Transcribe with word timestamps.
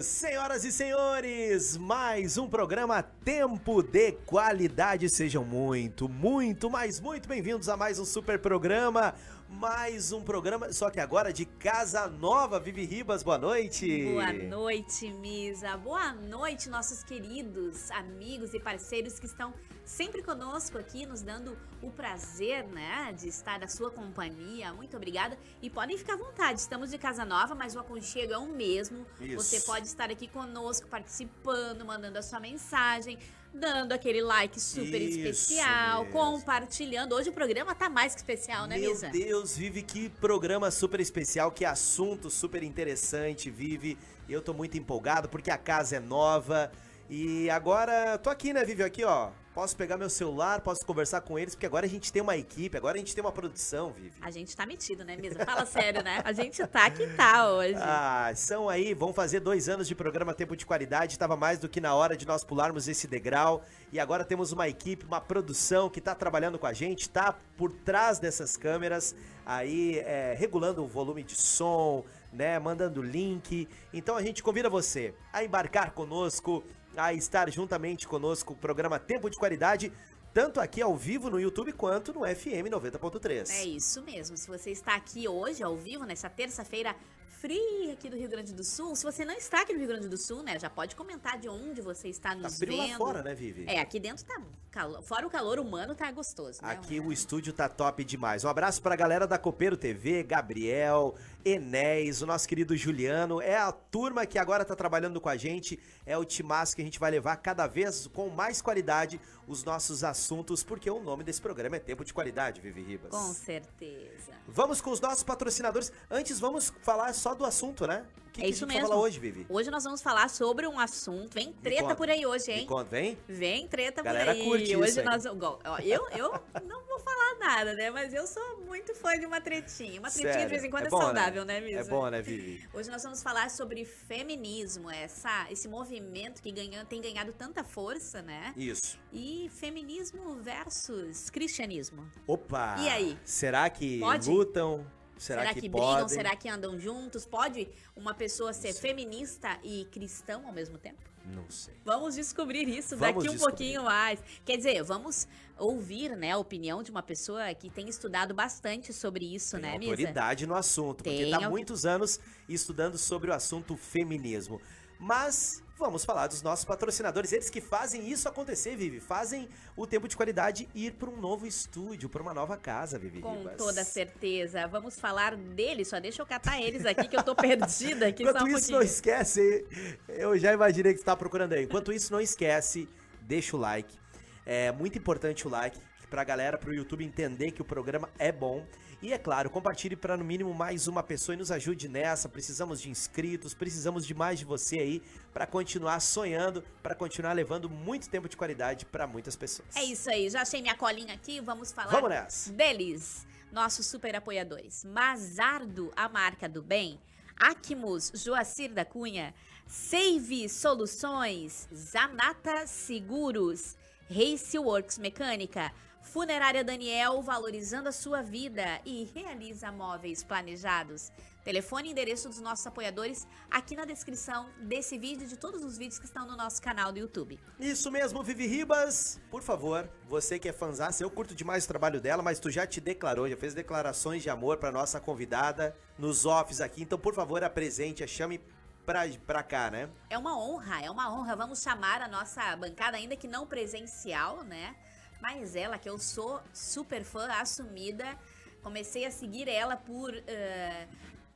Senhoras 0.00 0.64
e 0.64 0.70
senhores, 0.70 1.76
mais 1.76 2.38
um 2.38 2.48
programa 2.48 3.02
Tempo 3.02 3.82
de 3.82 4.12
Qualidade. 4.12 5.08
Sejam 5.08 5.44
muito, 5.44 6.08
muito, 6.08 6.70
mas 6.70 7.00
muito 7.00 7.28
bem-vindos 7.28 7.68
a 7.68 7.76
mais 7.76 7.98
um 7.98 8.04
super 8.04 8.38
programa. 8.38 9.12
Mais 9.50 10.12
um 10.12 10.22
programa, 10.22 10.72
só 10.72 10.90
que 10.90 11.00
agora 11.00 11.32
de 11.32 11.46
Casa 11.46 12.06
Nova. 12.06 12.60
Vivi 12.60 12.84
Ribas, 12.84 13.22
boa 13.22 13.38
noite. 13.38 14.04
Boa 14.04 14.32
noite, 14.32 15.10
Misa. 15.10 15.74
Boa 15.78 16.12
noite, 16.12 16.68
nossos 16.68 17.02
queridos 17.02 17.90
amigos 17.90 18.52
e 18.52 18.60
parceiros 18.60 19.18
que 19.18 19.24
estão 19.24 19.54
sempre 19.86 20.22
conosco 20.22 20.76
aqui, 20.76 21.06
nos 21.06 21.22
dando 21.22 21.56
o 21.80 21.90
prazer, 21.90 22.66
né, 22.66 23.12
de 23.18 23.28
estar 23.28 23.58
na 23.58 23.66
sua 23.66 23.90
companhia. 23.90 24.72
Muito 24.74 24.94
obrigada. 24.96 25.38
E 25.62 25.70
podem 25.70 25.96
ficar 25.96 26.12
à 26.12 26.16
vontade, 26.18 26.60
estamos 26.60 26.90
de 26.90 26.98
casa 26.98 27.24
nova, 27.24 27.54
mas 27.54 27.74
o 27.74 27.80
aconchego 27.80 28.34
é 28.34 28.38
o 28.38 28.46
mesmo. 28.46 29.06
Isso. 29.18 29.36
Você 29.36 29.60
pode 29.60 29.86
estar 29.86 30.10
aqui 30.10 30.28
conosco, 30.28 30.86
participando, 30.88 31.86
mandando 31.86 32.18
a 32.18 32.22
sua 32.22 32.38
mensagem, 32.38 33.18
dando 33.52 33.92
aquele 33.92 34.20
like 34.20 34.60
super 34.60 35.00
Isso 35.00 35.18
especial, 35.18 36.04
mesmo. 36.04 36.12
compartilhando. 36.12 37.14
Hoje 37.14 37.30
o 37.30 37.32
programa 37.32 37.74
tá 37.74 37.88
mais 37.88 38.14
que 38.14 38.20
especial, 38.20 38.66
né, 38.66 38.78
Meu 38.78 38.90
Misa? 38.90 39.08
Deus, 39.08 39.56
Vivi, 39.56 39.82
que 39.82 40.08
programa 40.08 40.70
super 40.70 41.00
especial, 41.00 41.50
que 41.50 41.64
assunto 41.64 42.30
super 42.30 42.62
interessante, 42.62 43.50
Vivi. 43.50 43.98
Eu 44.28 44.42
tô 44.42 44.52
muito 44.52 44.76
empolgado 44.76 45.28
porque 45.28 45.50
a 45.50 45.58
casa 45.58 45.96
é 45.96 46.00
nova. 46.00 46.70
E 47.10 47.48
agora, 47.48 48.18
tô 48.18 48.28
aqui, 48.28 48.52
né, 48.52 48.64
Vivi? 48.64 48.82
Aqui, 48.82 49.02
ó. 49.04 49.30
Posso 49.58 49.76
pegar 49.76 49.96
meu 49.96 50.08
celular, 50.08 50.60
posso 50.60 50.86
conversar 50.86 51.20
com 51.20 51.36
eles, 51.36 51.56
porque 51.56 51.66
agora 51.66 51.84
a 51.84 51.88
gente 51.88 52.12
tem 52.12 52.22
uma 52.22 52.36
equipe, 52.36 52.76
agora 52.76 52.94
a 52.94 52.98
gente 53.00 53.12
tem 53.12 53.24
uma 53.24 53.32
produção, 53.32 53.90
Vivi. 53.90 54.12
A 54.20 54.30
gente 54.30 54.56
tá 54.56 54.64
metido, 54.64 55.04
né, 55.04 55.16
Misa? 55.16 55.44
Fala 55.44 55.66
sério, 55.66 56.00
né? 56.00 56.22
A 56.24 56.32
gente 56.32 56.64
tá 56.68 56.88
que 56.88 57.04
tá 57.16 57.50
hoje. 57.50 57.74
Ah, 57.76 58.30
são 58.36 58.68
aí, 58.68 58.94
vão 58.94 59.12
fazer 59.12 59.40
dois 59.40 59.68
anos 59.68 59.88
de 59.88 59.96
programa 59.96 60.32
Tempo 60.32 60.54
de 60.54 60.64
Qualidade. 60.64 61.14
Estava 61.14 61.36
mais 61.36 61.58
do 61.58 61.68
que 61.68 61.80
na 61.80 61.92
hora 61.92 62.16
de 62.16 62.24
nós 62.24 62.44
pularmos 62.44 62.86
esse 62.86 63.08
degrau. 63.08 63.64
E 63.92 63.98
agora 63.98 64.24
temos 64.24 64.52
uma 64.52 64.68
equipe, 64.68 65.04
uma 65.04 65.20
produção 65.20 65.90
que 65.90 65.98
está 65.98 66.14
trabalhando 66.14 66.56
com 66.56 66.66
a 66.68 66.72
gente, 66.72 67.00
está 67.00 67.34
por 67.56 67.72
trás 67.72 68.20
dessas 68.20 68.56
câmeras, 68.56 69.12
aí 69.44 69.98
é, 69.98 70.36
regulando 70.38 70.84
o 70.84 70.86
volume 70.86 71.24
de 71.24 71.34
som, 71.34 72.04
né? 72.32 72.60
Mandando 72.60 73.02
link. 73.02 73.68
Então 73.92 74.16
a 74.16 74.22
gente 74.22 74.40
convida 74.40 74.70
você 74.70 75.12
a 75.32 75.42
embarcar 75.42 75.90
conosco, 75.90 76.62
a 76.98 77.14
estar 77.14 77.50
juntamente 77.50 78.06
conosco, 78.06 78.52
o 78.52 78.56
programa 78.56 78.98
Tempo 78.98 79.28
de 79.30 79.36
Qualidade. 79.38 79.92
Tanto 80.34 80.60
aqui 80.60 80.82
ao 80.82 80.94
vivo 80.94 81.30
no 81.30 81.40
YouTube 81.40 81.72
quanto 81.72 82.12
no 82.12 82.20
FM 82.20 82.68
90.3. 82.70 83.50
É 83.50 83.64
isso 83.64 84.02
mesmo. 84.02 84.36
Se 84.36 84.46
você 84.46 84.70
está 84.70 84.94
aqui 84.94 85.26
hoje, 85.26 85.62
ao 85.62 85.76
vivo, 85.76 86.04
nessa 86.04 86.28
terça-feira 86.28 86.94
fria 87.40 87.92
aqui 87.92 88.10
do 88.10 88.16
Rio 88.16 88.28
Grande 88.28 88.52
do 88.52 88.64
Sul, 88.64 88.96
se 88.96 89.04
você 89.04 89.24
não 89.24 89.32
está 89.34 89.62
aqui 89.62 89.72
no 89.72 89.78
Rio 89.78 89.86
Grande 89.88 90.08
do 90.08 90.16
Sul, 90.18 90.42
né, 90.42 90.58
já 90.58 90.68
pode 90.68 90.96
comentar 90.96 91.38
de 91.38 91.48
onde 91.48 91.80
você 91.80 92.08
está 92.08 92.30
Tá 92.30 92.34
nos 92.34 92.58
frio 92.58 92.76
lá 92.76 92.86
vendo. 92.86 92.98
fora, 92.98 93.22
né, 93.22 93.32
Vivi? 93.34 93.64
É, 93.68 93.80
aqui 93.80 94.00
dentro 94.00 94.24
tá 94.24 94.40
calor. 94.72 95.02
Fora 95.02 95.24
o 95.26 95.30
calor 95.30 95.58
humano, 95.60 95.94
tá 95.94 96.10
gostoso. 96.10 96.60
né? 96.62 96.70
Aqui 96.72 96.98
o 97.00 97.12
estúdio 97.12 97.52
tá 97.52 97.68
top 97.68 98.04
demais. 98.04 98.44
Um 98.44 98.48
abraço 98.48 98.82
pra 98.82 98.96
galera 98.96 99.24
da 99.26 99.38
Copeiro 99.38 99.76
TV, 99.76 100.24
Gabriel, 100.24 101.14
Enéas, 101.44 102.20
o 102.22 102.26
nosso 102.26 102.48
querido 102.48 102.76
Juliano. 102.76 103.40
É 103.40 103.56
a 103.56 103.72
turma 103.72 104.26
que 104.26 104.38
agora 104.38 104.64
tá 104.64 104.74
trabalhando 104.74 105.20
com 105.20 105.28
a 105.28 105.36
gente. 105.36 105.78
É 106.04 106.16
o 106.16 106.24
timaço 106.24 106.74
que 106.74 106.82
a 106.82 106.84
gente 106.84 106.98
vai 106.98 107.10
levar 107.10 107.36
cada 107.36 107.66
vez 107.66 108.06
com 108.08 108.28
mais 108.28 108.60
qualidade 108.60 109.20
os 109.46 109.64
nossos 109.64 110.04
assuntos, 110.04 110.62
porque 110.62 110.90
o 110.90 111.00
nome 111.00 111.24
desse 111.24 111.40
programa 111.40 111.76
é 111.76 111.78
Tempo 111.78 112.04
de 112.04 112.12
Qualidade, 112.12 112.60
Vivi 112.60 112.82
Ribas. 112.82 113.10
Com 113.10 113.32
certeza. 113.32 114.32
Vamos 114.46 114.80
com 114.80 114.90
os 114.90 115.00
nossos 115.00 115.22
patrocinadores. 115.22 115.90
Antes, 116.10 116.38
vamos 116.38 116.72
falar 116.82 117.12
só 117.14 117.34
do 117.34 117.44
assunto, 117.44 117.86
né? 117.86 118.04
O 118.28 118.30
que, 118.30 118.42
É 118.42 118.44
que 118.44 118.50
isso 118.50 118.64
a 118.64 118.68
gente 118.68 118.74
vai 118.74 118.82
mesmo. 118.82 118.88
falar 118.88 119.00
hoje, 119.00 119.18
Vivi? 119.18 119.46
Hoje 119.48 119.70
nós 119.70 119.84
vamos 119.84 120.02
falar 120.02 120.28
sobre 120.28 120.66
um 120.66 120.78
assunto. 120.78 121.32
Vem 121.32 121.52
treta 121.52 121.82
conta. 121.82 121.96
por 121.96 122.10
aí 122.10 122.26
hoje, 122.26 122.52
hein? 122.52 122.66
conta, 122.66 122.90
vem? 122.90 123.18
Vem 123.26 123.66
treta 123.66 124.02
Galera 124.02 124.34
por 124.34 124.40
aí. 124.40 124.44
curte 124.44 124.76
Hoje 124.76 124.90
isso 124.90 125.02
nós 125.02 125.24
ó, 125.24 125.78
eu 125.80 126.08
eu 126.10 126.32
não 126.64 126.84
vou 126.84 126.98
falar 127.00 127.34
nada, 127.38 127.74
né? 127.74 127.90
Mas 127.90 128.12
eu 128.12 128.26
sou 128.26 128.58
muito 128.66 128.94
fã 128.94 129.18
de 129.18 129.24
uma 129.24 129.40
tretinha. 129.40 129.98
Uma 129.98 130.10
tretinha 130.10 130.32
Sério. 130.32 130.46
de 130.46 130.50
vez 130.50 130.64
em 130.64 130.70
quando 130.70 130.86
é, 130.86 130.90
bom, 130.90 131.00
saudável, 131.00 131.27
né, 131.27 131.27
É 131.74 131.78
Misa? 131.78 131.90
bom, 131.90 132.08
né, 132.08 132.22
Vivi? 132.22 132.66
Hoje 132.72 132.90
nós 132.90 133.02
vamos 133.02 133.22
falar 133.22 133.50
sobre 133.50 133.84
feminismo, 133.84 134.90
essa, 134.90 135.46
esse 135.50 135.68
movimento 135.68 136.42
que 136.42 136.50
ganha, 136.50 136.84
tem 136.84 137.00
ganhado 137.00 137.32
tanta 137.32 137.62
força, 137.62 138.22
né? 138.22 138.52
Isso. 138.56 138.98
E 139.12 139.50
feminismo 139.54 140.36
versus 140.36 141.30
cristianismo. 141.30 142.10
Opa! 142.26 142.76
E 142.78 142.88
aí? 142.88 143.18
Será 143.24 143.68
que 143.70 144.00
Pode? 144.00 144.30
lutam? 144.30 144.86
Será, 145.18 145.52
que, 145.52 145.60
brigam? 145.62 145.80
podem? 145.80 146.08
Será 146.08 146.36
que 146.36 146.48
andam 146.48 146.78
juntos? 146.78 147.26
Pode 147.26 147.68
uma 147.96 148.14
pessoa 148.14 148.52
ser 148.52 148.72
feminista 148.72 149.58
e 149.64 149.84
cristão 149.86 150.46
ao 150.46 150.52
mesmo 150.52 150.78
tempo? 150.78 151.02
Não 151.28 151.48
sei. 151.50 151.74
Vamos 151.84 152.14
descobrir 152.14 152.66
isso 152.68 152.96
Vamos 152.96 153.22
daqui 153.22 153.28
um 153.28 153.32
descobrir. 153.32 153.56
pouquinho 153.56 153.84
mais. 153.84 154.18
Quer 154.44 154.56
dizer, 154.56 154.82
vamos 154.82 155.28
ouvir, 155.58 156.16
né, 156.16 156.32
a 156.32 156.38
opinião 156.38 156.82
de 156.82 156.90
uma 156.90 157.02
pessoa 157.02 157.52
que 157.54 157.68
tem 157.68 157.88
estudado 157.88 158.32
bastante 158.32 158.92
sobre 158.92 159.34
isso, 159.34 159.52
Tem 159.52 159.62
né, 159.62 159.78
Misa? 159.78 159.90
autoridade 159.90 160.46
no 160.46 160.54
assunto, 160.54 160.96
porque 161.04 161.10
Tem 161.10 161.24
está 161.30 161.46
há 161.46 161.50
muitos 161.50 161.84
anos 161.84 162.18
estudando 162.48 162.96
sobre 162.96 163.30
o 163.30 163.34
assunto 163.34 163.76
feminismo. 163.76 164.60
Mas 164.98 165.62
vamos 165.78 166.04
falar 166.04 166.26
dos 166.26 166.42
nossos 166.42 166.64
patrocinadores, 166.64 167.32
eles 167.32 167.48
que 167.48 167.60
fazem 167.60 168.10
isso 168.10 168.28
acontecer, 168.28 168.76
Vivi, 168.76 169.00
fazem 169.00 169.48
o 169.76 169.86
tempo 169.86 170.08
de 170.08 170.16
qualidade 170.16 170.68
ir 170.74 170.92
para 170.94 171.08
um 171.08 171.16
novo 171.16 171.46
estúdio, 171.46 172.08
para 172.08 172.20
uma 172.20 172.34
nova 172.34 172.56
casa, 172.56 172.98
Vivi. 172.98 173.20
Com 173.20 173.38
Ribas. 173.38 173.56
toda 173.56 173.84
certeza. 173.84 174.66
Vamos 174.66 174.98
falar 174.98 175.36
deles, 175.36 175.88
só 175.88 176.00
deixa 176.00 176.20
eu 176.20 176.26
catar 176.26 176.60
eles 176.60 176.84
aqui 176.84 177.06
que 177.06 177.16
eu 177.16 177.22
tô 177.22 177.34
perdida 177.36 178.08
aqui 178.08 178.22
Enquanto 178.22 178.42
um 178.44 178.48
isso, 178.48 178.70
não 178.72 178.78
pouquinho. 178.78 178.82
esquece, 178.82 179.66
eu 180.08 180.36
já 180.36 180.52
imaginei 180.52 180.92
que 180.92 180.98
você 180.98 181.02
está 181.02 181.16
procurando 181.16 181.52
aí. 181.52 181.64
Enquanto 181.64 181.92
isso, 181.92 182.12
não 182.12 182.20
esquece, 182.20 182.88
deixa 183.22 183.56
o 183.56 183.60
like. 183.60 183.96
É 184.44 184.72
muito 184.72 184.98
importante 184.98 185.46
o 185.46 185.50
like 185.50 185.78
pra 186.10 186.24
galera, 186.24 186.56
pro 186.56 186.72
YouTube 186.72 187.04
entender 187.04 187.50
que 187.52 187.62
o 187.62 187.64
programa 187.64 188.08
é 188.18 188.32
bom. 188.32 188.64
E 189.00 189.12
é 189.12 189.18
claro, 189.18 189.48
compartilhe 189.48 189.94
para 189.94 190.16
no 190.16 190.24
mínimo 190.24 190.52
mais 190.52 190.88
uma 190.88 191.04
pessoa 191.04 191.34
e 191.34 191.38
nos 191.38 191.52
ajude 191.52 191.88
nessa. 191.88 192.28
Precisamos 192.28 192.80
de 192.80 192.90
inscritos, 192.90 193.54
precisamos 193.54 194.04
de 194.04 194.12
mais 194.12 194.40
de 194.40 194.44
você 194.44 194.80
aí 194.80 195.02
para 195.32 195.46
continuar 195.46 196.00
sonhando, 196.00 196.64
para 196.82 196.96
continuar 196.96 197.32
levando 197.32 197.70
muito 197.70 198.08
tempo 198.08 198.28
de 198.28 198.36
qualidade 198.36 198.84
para 198.84 199.06
muitas 199.06 199.36
pessoas. 199.36 199.68
É 199.76 199.84
isso 199.84 200.10
aí, 200.10 200.28
já 200.28 200.42
achei 200.42 200.60
minha 200.60 200.74
colinha 200.74 201.14
aqui, 201.14 201.40
vamos 201.40 201.70
falar 201.70 201.92
Vamos 201.92 202.10
nessa. 202.10 202.52
deles, 202.52 203.24
nossos 203.52 203.86
super 203.86 204.16
apoiadores. 204.16 204.84
Mazardo, 204.84 205.92
a 205.94 206.08
marca 206.08 206.48
do 206.48 206.60
bem. 206.60 206.98
Acmus, 207.38 208.10
Joacir 208.16 208.72
da 208.72 208.84
Cunha. 208.84 209.32
Save 209.64 210.48
Soluções. 210.48 211.68
Zanata 211.72 212.66
Seguros. 212.66 213.76
Race 214.10 214.58
Works 214.58 214.98
Mecânica. 214.98 215.70
Funerária 216.12 216.64
Daniel, 216.64 217.20
valorizando 217.20 217.90
a 217.90 217.92
sua 217.92 218.22
vida 218.22 218.80
e 218.82 219.04
realiza 219.14 219.70
móveis 219.70 220.24
planejados. 220.24 221.12
Telefone 221.44 221.88
e 221.88 221.92
endereço 221.92 222.30
dos 222.30 222.40
nossos 222.40 222.66
apoiadores 222.66 223.28
aqui 223.50 223.76
na 223.76 223.84
descrição 223.84 224.48
desse 224.58 224.96
vídeo 224.96 225.24
e 225.24 225.28
de 225.28 225.36
todos 225.36 225.62
os 225.62 225.76
vídeos 225.76 225.98
que 225.98 226.06
estão 226.06 226.26
no 226.26 226.34
nosso 226.34 226.62
canal 226.62 226.90
do 226.92 226.98
YouTube. 226.98 227.38
Isso 227.60 227.90
mesmo, 227.90 228.22
Vivi 228.22 228.46
Ribas. 228.46 229.20
Por 229.30 229.42
favor, 229.42 229.86
você 230.08 230.38
que 230.38 230.48
é 230.48 230.52
fãzaça, 230.52 231.02
eu 231.02 231.10
curto 231.10 231.34
demais 231.34 231.66
o 231.66 231.68
trabalho 231.68 232.00
dela, 232.00 232.22
mas 232.22 232.40
tu 232.40 232.50
já 232.50 232.66
te 232.66 232.80
declarou, 232.80 233.28
já 233.28 233.36
fez 233.36 233.52
declarações 233.52 234.22
de 234.22 234.30
amor 234.30 234.56
pra 234.56 234.72
nossa 234.72 234.98
convidada 234.98 235.76
nos 235.98 236.24
offs 236.24 236.62
aqui. 236.62 236.82
Então, 236.82 236.98
por 236.98 237.14
favor, 237.14 237.44
apresente, 237.44 238.02
a 238.02 238.06
chame 238.06 238.40
pra, 238.86 239.02
pra 239.26 239.42
cá, 239.42 239.70
né? 239.70 239.90
É 240.08 240.16
uma 240.16 240.38
honra, 240.38 240.82
é 240.82 240.90
uma 240.90 241.12
honra. 241.12 241.36
Vamos 241.36 241.60
chamar 241.60 242.00
a 242.00 242.08
nossa 242.08 242.56
bancada, 242.56 242.96
ainda 242.96 243.14
que 243.14 243.28
não 243.28 243.46
presencial, 243.46 244.42
né? 244.42 244.74
Mas 245.20 245.56
ela, 245.56 245.78
que 245.78 245.88
eu 245.88 245.98
sou 245.98 246.40
super 246.54 247.04
fã 247.04 247.28
assumida, 247.32 248.18
comecei 248.62 249.04
a 249.04 249.10
seguir 249.10 249.48
ela 249.48 249.76
por, 249.76 250.14
eh, 250.14 250.86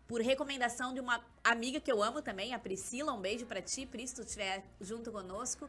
por 0.07 0.21
recomendação 0.21 0.95
de 0.95 1.01
uma 1.01 1.25
amiga 1.43 1.81
que 1.81 1.91
eu 1.91 2.03
amo 2.03 2.23
também, 2.23 2.55
a 2.55 2.59
Priscila. 2.59 3.13
Um 3.13 3.21
beijo 3.21 3.47
pra 3.47 3.61
ti, 3.61 3.85
Pris, 3.85 4.11
se 4.11 4.17
tu 4.17 4.23
estiver 4.23 4.65
junto 4.81 5.11
conosco. 5.11 5.69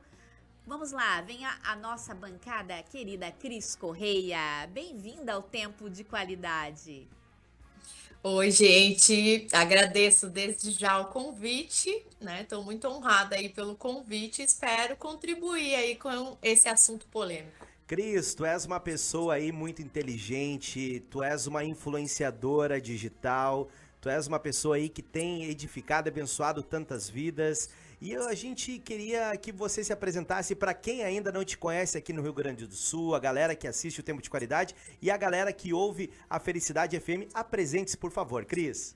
Vamos 0.65 0.91
lá, 0.91 1.21
vem 1.21 1.43
a, 1.43 1.59
a 1.63 1.75
nossa 1.75 2.13
bancada 2.15 2.81
querida 2.83 3.31
Cris 3.31 3.75
Correia. 3.75 4.67
Bem-vinda 4.71 5.33
ao 5.33 5.43
Tempo 5.43 5.89
de 5.89 6.03
Qualidade. 6.03 7.07
Oi, 8.25 8.49
gente. 8.51 9.47
Agradeço 9.51 10.29
desde 10.29 10.71
já 10.71 10.97
o 10.99 11.07
convite, 11.07 12.05
né? 12.21 12.43
Estou 12.43 12.63
muito 12.63 12.87
honrada 12.87 13.35
aí 13.35 13.49
pelo 13.49 13.75
convite. 13.75 14.41
Espero 14.41 14.95
contribuir 14.95 15.75
aí 15.75 15.95
com 15.97 16.37
esse 16.41 16.69
assunto 16.69 17.05
polêmico. 17.07 17.72
Cris, 17.85 18.33
tu 18.33 18.45
és 18.45 18.65
uma 18.65 18.79
pessoa 18.79 19.33
aí 19.33 19.51
muito 19.51 19.81
inteligente, 19.81 21.03
tu 21.09 21.21
és 21.21 21.47
uma 21.47 21.65
influenciadora 21.65 22.79
digital, 22.79 23.67
tu 23.99 24.07
és 24.07 24.25
uma 24.25 24.39
pessoa 24.39 24.77
aí 24.77 24.87
que 24.87 25.01
tem 25.01 25.43
edificado 25.45 26.07
abençoado 26.07 26.63
tantas 26.63 27.09
vidas. 27.09 27.69
E 27.99 28.15
a 28.15 28.33
gente 28.33 28.79
queria 28.79 29.35
que 29.35 29.51
você 29.51 29.83
se 29.83 29.91
apresentasse 29.91 30.55
para 30.55 30.73
quem 30.73 31.03
ainda 31.03 31.31
não 31.31 31.43
te 31.43 31.57
conhece 31.57 31.97
aqui 31.97 32.13
no 32.13 32.21
Rio 32.21 32.33
Grande 32.33 32.65
do 32.65 32.73
Sul, 32.73 33.15
a 33.15 33.19
galera 33.19 33.55
que 33.55 33.67
assiste 33.67 33.99
o 33.99 34.03
Tempo 34.03 34.21
de 34.21 34.29
Qualidade 34.29 34.73
e 35.01 35.11
a 35.11 35.17
galera 35.17 35.51
que 35.51 35.73
ouve 35.73 36.09
a 36.29 36.39
Felicidade 36.39 36.97
FM. 36.97 37.31
Apresente-se, 37.33 37.97
por 37.97 38.11
favor, 38.11 38.45
Cris. 38.45 38.95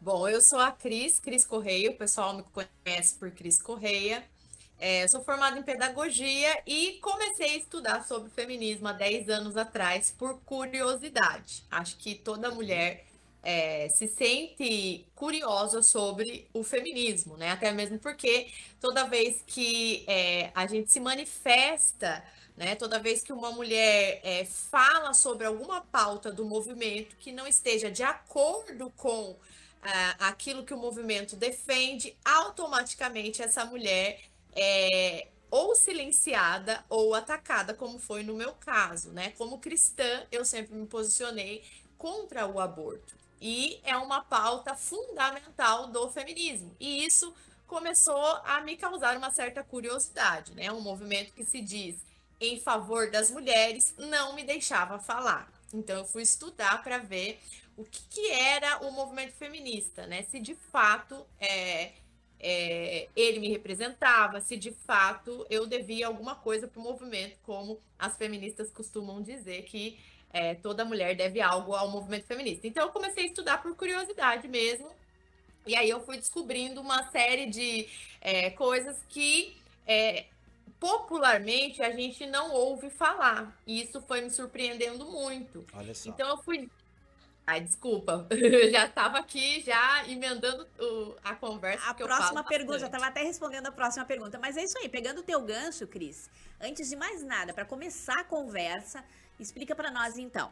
Bom, 0.00 0.26
eu 0.28 0.40
sou 0.40 0.58
a 0.58 0.72
Cris, 0.72 1.18
Cris 1.18 1.44
Correia, 1.44 1.90
o 1.90 1.96
pessoal 1.96 2.34
me 2.34 2.42
conhece 2.42 3.14
por 3.14 3.30
Cris 3.30 3.60
Correia. 3.60 4.24
É, 4.78 5.08
sou 5.08 5.22
formada 5.24 5.58
em 5.58 5.62
pedagogia 5.62 6.62
e 6.66 6.98
comecei 7.00 7.54
a 7.54 7.56
estudar 7.56 8.04
sobre 8.04 8.30
feminismo 8.30 8.86
há 8.88 8.92
10 8.92 9.28
anos 9.30 9.56
atrás 9.56 10.14
por 10.16 10.38
curiosidade. 10.40 11.64
Acho 11.70 11.96
que 11.96 12.14
toda 12.14 12.50
mulher 12.50 13.06
é, 13.42 13.88
se 13.88 14.06
sente 14.06 15.06
curiosa 15.14 15.82
sobre 15.82 16.46
o 16.52 16.62
feminismo, 16.62 17.36
né? 17.36 17.52
Até 17.52 17.72
mesmo 17.72 17.98
porque 17.98 18.48
toda 18.80 19.04
vez 19.04 19.42
que 19.46 20.04
é, 20.06 20.50
a 20.54 20.66
gente 20.66 20.92
se 20.92 21.00
manifesta, 21.00 22.22
né? 22.56 22.74
Toda 22.74 22.98
vez 22.98 23.22
que 23.22 23.32
uma 23.32 23.52
mulher 23.52 24.20
é, 24.22 24.44
fala 24.44 25.14
sobre 25.14 25.46
alguma 25.46 25.80
pauta 25.80 26.30
do 26.30 26.44
movimento 26.44 27.16
que 27.16 27.32
não 27.32 27.46
esteja 27.46 27.90
de 27.90 28.02
acordo 28.02 28.92
com 28.96 29.36
ah, 29.82 30.16
aquilo 30.28 30.64
que 30.64 30.74
o 30.74 30.78
movimento 30.78 31.36
defende, 31.36 32.16
automaticamente 32.24 33.42
essa 33.42 33.64
mulher 33.64 34.20
é, 34.56 35.28
ou 35.50 35.74
silenciada 35.74 36.84
ou 36.88 37.14
atacada, 37.14 37.74
como 37.74 37.98
foi 37.98 38.22
no 38.22 38.34
meu 38.34 38.52
caso, 38.54 39.10
né? 39.12 39.30
Como 39.38 39.58
cristã, 39.58 40.26
eu 40.32 40.44
sempre 40.44 40.74
me 40.74 40.86
posicionei 40.86 41.62
contra 41.96 42.46
o 42.46 42.58
aborto. 42.58 43.14
E 43.40 43.78
é 43.84 43.96
uma 43.96 44.22
pauta 44.22 44.74
fundamental 44.74 45.88
do 45.88 46.08
feminismo. 46.10 46.74
E 46.80 47.04
isso 47.04 47.34
começou 47.66 48.40
a 48.44 48.60
me 48.60 48.76
causar 48.76 49.16
uma 49.16 49.30
certa 49.30 49.62
curiosidade, 49.62 50.52
né? 50.54 50.72
Um 50.72 50.80
movimento 50.80 51.32
que 51.32 51.44
se 51.44 51.60
diz 51.60 51.96
em 52.40 52.60
favor 52.60 53.10
das 53.10 53.30
mulheres 53.30 53.94
não 53.98 54.34
me 54.34 54.44
deixava 54.44 54.98
falar. 54.98 55.50
Então 55.72 55.98
eu 55.98 56.04
fui 56.04 56.22
estudar 56.22 56.82
para 56.82 56.98
ver 56.98 57.40
o 57.76 57.84
que, 57.84 58.02
que, 58.08 58.30
era 58.30 58.78
o 58.86 58.90
movimento 58.90 59.34
feminista, 59.34 60.06
né? 60.06 60.22
Se 60.22 60.40
de 60.40 60.54
fato 60.54 61.26
é, 61.38 61.92
é, 62.48 63.08
ele 63.16 63.40
me 63.40 63.48
representava, 63.48 64.40
se 64.40 64.56
de 64.56 64.70
fato 64.70 65.44
eu 65.50 65.66
devia 65.66 66.06
alguma 66.06 66.36
coisa 66.36 66.68
para 66.68 66.78
o 66.78 66.82
movimento, 66.82 67.36
como 67.42 67.80
as 67.98 68.16
feministas 68.16 68.70
costumam 68.70 69.20
dizer 69.20 69.64
que 69.64 69.98
é, 70.32 70.54
toda 70.54 70.84
mulher 70.84 71.16
deve 71.16 71.40
algo 71.40 71.74
ao 71.74 71.90
movimento 71.90 72.24
feminista. 72.24 72.68
Então 72.68 72.84
eu 72.84 72.92
comecei 72.92 73.24
a 73.24 73.26
estudar 73.26 73.60
por 73.60 73.74
curiosidade 73.74 74.46
mesmo, 74.46 74.88
e 75.66 75.74
aí 75.74 75.90
eu 75.90 75.98
fui 76.06 76.18
descobrindo 76.18 76.80
uma 76.80 77.10
série 77.10 77.46
de 77.46 77.88
é, 78.20 78.50
coisas 78.50 78.96
que 79.08 79.56
é, 79.84 80.26
popularmente 80.78 81.82
a 81.82 81.90
gente 81.90 82.26
não 82.26 82.52
ouve 82.52 82.90
falar. 82.90 83.60
E 83.66 83.82
isso 83.82 84.00
foi 84.02 84.20
me 84.20 84.30
surpreendendo 84.30 85.04
muito. 85.04 85.66
Olha 85.72 85.92
só. 85.92 86.10
Então 86.10 86.28
eu 86.28 86.38
fui 86.44 86.70
Ai, 87.46 87.60
desculpa, 87.60 88.26
eu 88.34 88.70
já 88.72 88.86
estava 88.86 89.18
aqui 89.18 89.60
já 89.60 90.04
emendando 90.08 90.66
o, 90.80 91.14
a 91.22 91.32
conversa. 91.36 91.86
A 91.88 91.94
próxima 91.94 92.42
pergunta, 92.42 92.80
já 92.80 92.86
estava 92.86 93.06
até 93.06 93.22
respondendo 93.22 93.68
a 93.68 93.72
próxima 93.72 94.04
pergunta. 94.04 94.36
Mas 94.36 94.56
é 94.56 94.64
isso 94.64 94.76
aí, 94.78 94.88
pegando 94.88 95.20
o 95.20 95.22
teu 95.22 95.40
gancho, 95.42 95.86
Cris. 95.86 96.28
Antes 96.60 96.88
de 96.88 96.96
mais 96.96 97.22
nada, 97.22 97.54
para 97.54 97.64
começar 97.64 98.18
a 98.18 98.24
conversa, 98.24 99.04
explica 99.38 99.76
para 99.76 99.92
nós 99.92 100.18
então. 100.18 100.50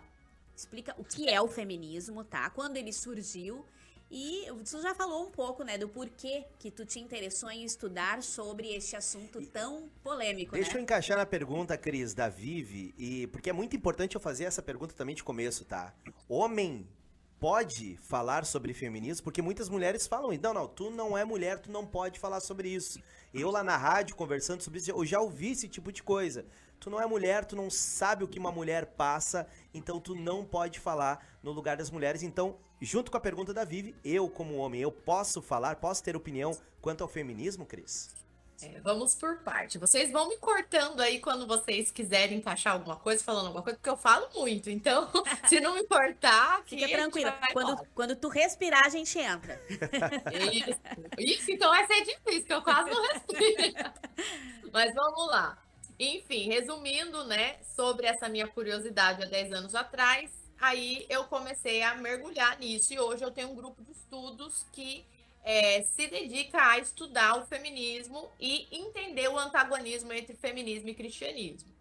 Explica 0.54 0.94
o 0.96 1.04
que 1.04 1.28
é 1.28 1.40
o 1.40 1.48
feminismo, 1.48 2.22
tá? 2.22 2.48
Quando 2.50 2.76
ele 2.76 2.92
surgiu 2.92 3.66
e 4.16 4.46
tu 4.70 4.80
já 4.80 4.94
falou 4.94 5.26
um 5.26 5.30
pouco, 5.30 5.64
né, 5.64 5.76
do 5.76 5.88
porquê 5.88 6.44
que 6.60 6.70
tu 6.70 6.86
te 6.86 7.00
interessou 7.00 7.50
em 7.50 7.64
estudar 7.64 8.22
sobre 8.22 8.72
este 8.72 8.94
assunto 8.94 9.44
tão 9.46 9.90
polêmico, 10.04 10.54
Deixa 10.54 10.70
né? 10.70 10.78
eu 10.78 10.82
encaixar 10.82 11.16
na 11.18 11.26
pergunta, 11.26 11.76
Cris, 11.76 12.14
da 12.14 12.28
Vivi, 12.28 12.94
e 12.96 13.26
porque 13.26 13.50
é 13.50 13.52
muito 13.52 13.74
importante 13.74 14.14
eu 14.14 14.20
fazer 14.20 14.44
essa 14.44 14.62
pergunta 14.62 14.94
também 14.94 15.16
de 15.16 15.24
começo, 15.24 15.64
tá? 15.64 15.92
Homem 16.28 16.86
pode 17.40 17.96
falar 17.96 18.44
sobre 18.44 18.72
feminismo? 18.72 19.24
Porque 19.24 19.42
muitas 19.42 19.68
mulheres 19.68 20.06
falam, 20.06 20.30
não, 20.40 20.54
não, 20.54 20.68
tu 20.68 20.90
não 20.90 21.18
é 21.18 21.24
mulher, 21.24 21.58
tu 21.58 21.72
não 21.72 21.84
pode 21.84 22.20
falar 22.20 22.38
sobre 22.38 22.68
isso. 22.68 23.00
Eu 23.34 23.50
lá 23.50 23.64
na 23.64 23.76
rádio, 23.76 24.14
conversando 24.14 24.62
sobre 24.62 24.78
isso, 24.78 24.92
eu 24.92 25.04
já 25.04 25.20
ouvi 25.20 25.50
esse 25.50 25.68
tipo 25.68 25.90
de 25.90 26.04
coisa. 26.04 26.46
Tu 26.80 26.90
não 26.90 27.00
é 27.00 27.06
mulher, 27.06 27.44
tu 27.44 27.56
não 27.56 27.70
sabe 27.70 28.24
o 28.24 28.28
que 28.28 28.38
uma 28.38 28.52
mulher 28.52 28.86
passa, 28.86 29.46
então 29.72 29.98
tu 29.98 30.14
não 30.14 30.44
pode 30.44 30.78
falar 30.78 31.24
no 31.42 31.52
lugar 31.52 31.76
das 31.76 31.90
mulheres. 31.90 32.22
Então, 32.22 32.56
junto 32.80 33.10
com 33.10 33.16
a 33.16 33.20
pergunta 33.20 33.54
da 33.54 33.64
Vivi, 33.64 33.94
eu 34.04 34.28
como 34.28 34.56
homem, 34.56 34.80
eu 34.80 34.92
posso 34.92 35.40
falar, 35.40 35.76
posso 35.76 36.02
ter 36.02 36.14
opinião 36.14 36.56
quanto 36.80 37.02
ao 37.02 37.08
feminismo, 37.08 37.64
Cris? 37.64 38.14
É, 38.62 38.80
vamos 38.80 39.14
por 39.14 39.38
parte. 39.38 39.78
Vocês 39.78 40.10
vão 40.10 40.28
me 40.28 40.36
cortando 40.38 41.00
aí 41.00 41.18
quando 41.18 41.46
vocês 41.46 41.90
quiserem 41.90 42.38
encaixar 42.38 42.74
alguma 42.74 42.96
coisa, 42.96 43.22
falando 43.22 43.46
alguma 43.46 43.62
coisa, 43.62 43.76
porque 43.76 43.90
eu 43.90 43.96
falo 43.96 44.28
muito. 44.34 44.70
Então, 44.70 45.10
se 45.48 45.60
não 45.60 45.74
me 45.74 45.84
cortar, 45.84 46.62
fica 46.64 46.88
tranquila. 46.88 47.36
Quando, 47.52 47.86
quando 47.94 48.16
tu 48.16 48.28
respirar, 48.28 48.86
a 48.86 48.88
gente 48.88 49.18
entra. 49.18 49.60
Isso. 50.52 50.80
Isso, 51.18 51.50
então 51.50 51.70
vai 51.70 51.86
ser 51.86 52.04
difícil, 52.04 52.44
que 52.44 52.52
eu 52.52 52.62
quase 52.62 52.90
não 52.90 53.02
respiro. 53.08 53.74
Mas 54.72 54.94
vamos 54.94 55.26
lá. 55.28 55.58
Enfim, 55.98 56.48
resumindo, 56.48 57.24
né, 57.24 57.56
sobre 57.62 58.06
essa 58.06 58.28
minha 58.28 58.48
curiosidade 58.48 59.22
há 59.22 59.26
10 59.26 59.52
anos 59.52 59.74
atrás, 59.74 60.30
aí 60.60 61.06
eu 61.08 61.24
comecei 61.24 61.82
a 61.82 61.94
mergulhar 61.94 62.58
nisso 62.58 62.92
e 62.92 62.98
hoje 62.98 63.22
eu 63.22 63.30
tenho 63.30 63.50
um 63.50 63.54
grupo 63.54 63.82
de 63.82 63.92
estudos 63.92 64.66
que 64.72 65.04
é, 65.44 65.82
se 65.82 66.06
dedica 66.08 66.70
a 66.70 66.78
estudar 66.78 67.38
o 67.38 67.46
feminismo 67.46 68.28
e 68.40 68.66
entender 68.72 69.28
o 69.28 69.38
antagonismo 69.38 70.12
entre 70.12 70.34
feminismo 70.34 70.88
e 70.88 70.94
cristianismo. 70.94 71.72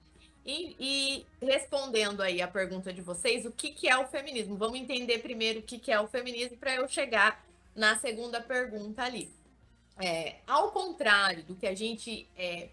E, 0.46 0.76
e 0.78 1.46
respondendo 1.46 2.22
aí 2.22 2.42
a 2.42 2.48
pergunta 2.48 2.92
de 2.92 3.02
vocês, 3.02 3.46
o 3.46 3.52
que, 3.52 3.72
que 3.72 3.88
é 3.88 3.98
o 3.98 4.08
feminismo? 4.08 4.58
Vamos 4.58 4.78
entender 4.78 5.20
primeiro 5.20 5.60
o 5.60 5.64
que, 5.64 5.80
que 5.80 5.92
é 5.92 6.00
o 6.00 6.08
feminismo 6.08 6.58
para 6.58 6.76
eu 6.76 6.88
chegar 6.88 7.44
na 7.74 7.98
segunda 7.98 8.42
pergunta 8.42 9.04
ali. 9.04 9.32
É, 9.98 10.38
ao 10.46 10.72
contrário 10.72 11.44
do 11.44 11.56
que 11.56 11.66
a 11.66 11.74
gente 11.74 12.28
é, 12.36 12.70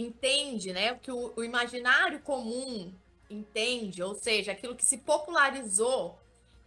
entende, 0.00 0.72
né, 0.72 0.94
que 0.94 1.12
o, 1.12 1.32
o 1.36 1.44
imaginário 1.44 2.20
comum 2.20 2.92
entende, 3.28 4.02
ou 4.02 4.14
seja, 4.14 4.52
aquilo 4.52 4.74
que 4.74 4.84
se 4.84 4.98
popularizou 4.98 6.18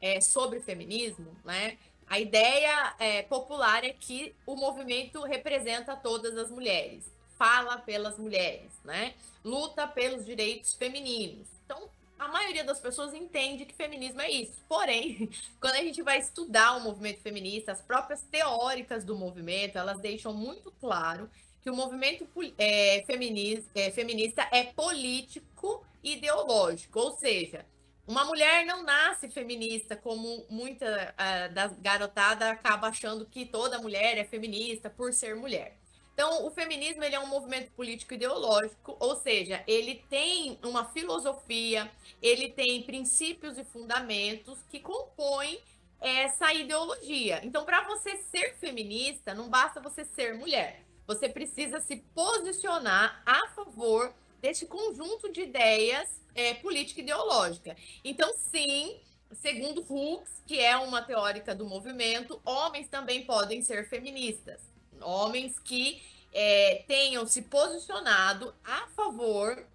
é, 0.01 0.21
sobre 0.21 0.59
o 0.59 0.61
feminismo, 0.61 1.35
né? 1.43 1.77
A 2.07 2.19
ideia 2.19 2.95
é, 2.99 3.23
popular 3.23 3.83
é 3.83 3.93
que 3.93 4.35
o 4.45 4.55
movimento 4.55 5.21
representa 5.23 5.95
todas 5.95 6.37
as 6.37 6.51
mulheres, 6.51 7.09
fala 7.37 7.77
pelas 7.77 8.17
mulheres, 8.17 8.71
né? 8.83 9.13
Luta 9.43 9.87
pelos 9.87 10.25
direitos 10.25 10.73
femininos. 10.73 11.47
Então, 11.65 11.89
a 12.19 12.27
maioria 12.27 12.63
das 12.63 12.79
pessoas 12.79 13.13
entende 13.13 13.65
que 13.65 13.73
feminismo 13.73 14.21
é 14.21 14.29
isso. 14.29 14.61
Porém, 14.67 15.29
quando 15.59 15.75
a 15.75 15.81
gente 15.81 16.01
vai 16.01 16.19
estudar 16.19 16.77
o 16.77 16.81
movimento 16.81 17.21
feminista, 17.21 17.71
as 17.71 17.81
próprias 17.81 18.21
teóricas 18.21 19.03
do 19.03 19.17
movimento, 19.17 19.77
elas 19.77 19.99
deixam 19.99 20.33
muito 20.33 20.71
claro 20.79 21.29
que 21.63 21.69
o 21.69 21.75
movimento 21.75 22.27
é, 22.57 23.03
feminista, 23.07 23.71
é, 23.73 23.89
feminista 23.89 24.47
é 24.51 24.65
político 24.65 25.85
ideológico, 26.03 26.99
ou 26.99 27.11
seja, 27.11 27.65
uma 28.05 28.25
mulher 28.25 28.65
não 28.65 28.83
nasce 28.83 29.29
feminista, 29.29 29.95
como 29.95 30.45
muita 30.49 31.15
uh, 31.15 31.53
da 31.53 31.67
garotada 31.67 32.51
acaba 32.51 32.87
achando 32.89 33.25
que 33.25 33.45
toda 33.45 33.79
mulher 33.79 34.17
é 34.17 34.25
feminista 34.25 34.89
por 34.89 35.13
ser 35.13 35.37
mulher. 35.37 35.77
Então, 36.13 36.45
o 36.45 36.51
feminismo 36.51 37.01
ele 37.01 37.15
é 37.15 37.19
um 37.19 37.27
movimento 37.27 37.71
político 37.71 38.13
ideológico, 38.13 38.97
ou 38.99 39.15
seja, 39.15 39.63
ele 39.65 40.03
tem 40.09 40.59
uma 40.63 40.85
filosofia, 40.91 41.89
ele 42.21 42.49
tem 42.49 42.83
princípios 42.83 43.57
e 43.57 43.63
fundamentos 43.63 44.59
que 44.69 44.81
compõem 44.81 45.59
essa 45.99 46.53
ideologia. 46.53 47.39
Então, 47.43 47.63
para 47.63 47.87
você 47.87 48.17
ser 48.17 48.55
feminista, 48.57 49.33
não 49.33 49.49
basta 49.49 49.79
você 49.79 50.03
ser 50.03 50.35
mulher. 50.35 50.83
Você 51.07 51.27
precisa 51.27 51.79
se 51.79 51.97
posicionar 52.15 53.21
a 53.25 53.47
favor 53.49 54.13
desse 54.41 54.65
conjunto 54.65 55.31
de 55.31 55.41
ideias 55.41 56.09
é, 56.35 56.53
política 56.55 56.99
e 56.99 57.03
ideológica. 57.03 57.75
Então, 58.03 58.33
sim, 58.51 58.99
segundo 59.31 59.85
Hooks, 59.87 60.41
que 60.45 60.59
é 60.59 60.75
uma 60.77 61.01
teórica 61.01 61.53
do 61.53 61.65
movimento, 61.65 62.41
homens 62.45 62.87
também 62.87 63.25
podem 63.25 63.61
ser 63.61 63.87
feministas. 63.87 64.61
Homens 65.01 65.59
que 65.59 66.01
é, 66.33 66.83
tenham 66.87 67.25
se 67.27 67.43
posicionado 67.43 68.53
a 68.63 68.87
favor 68.87 69.65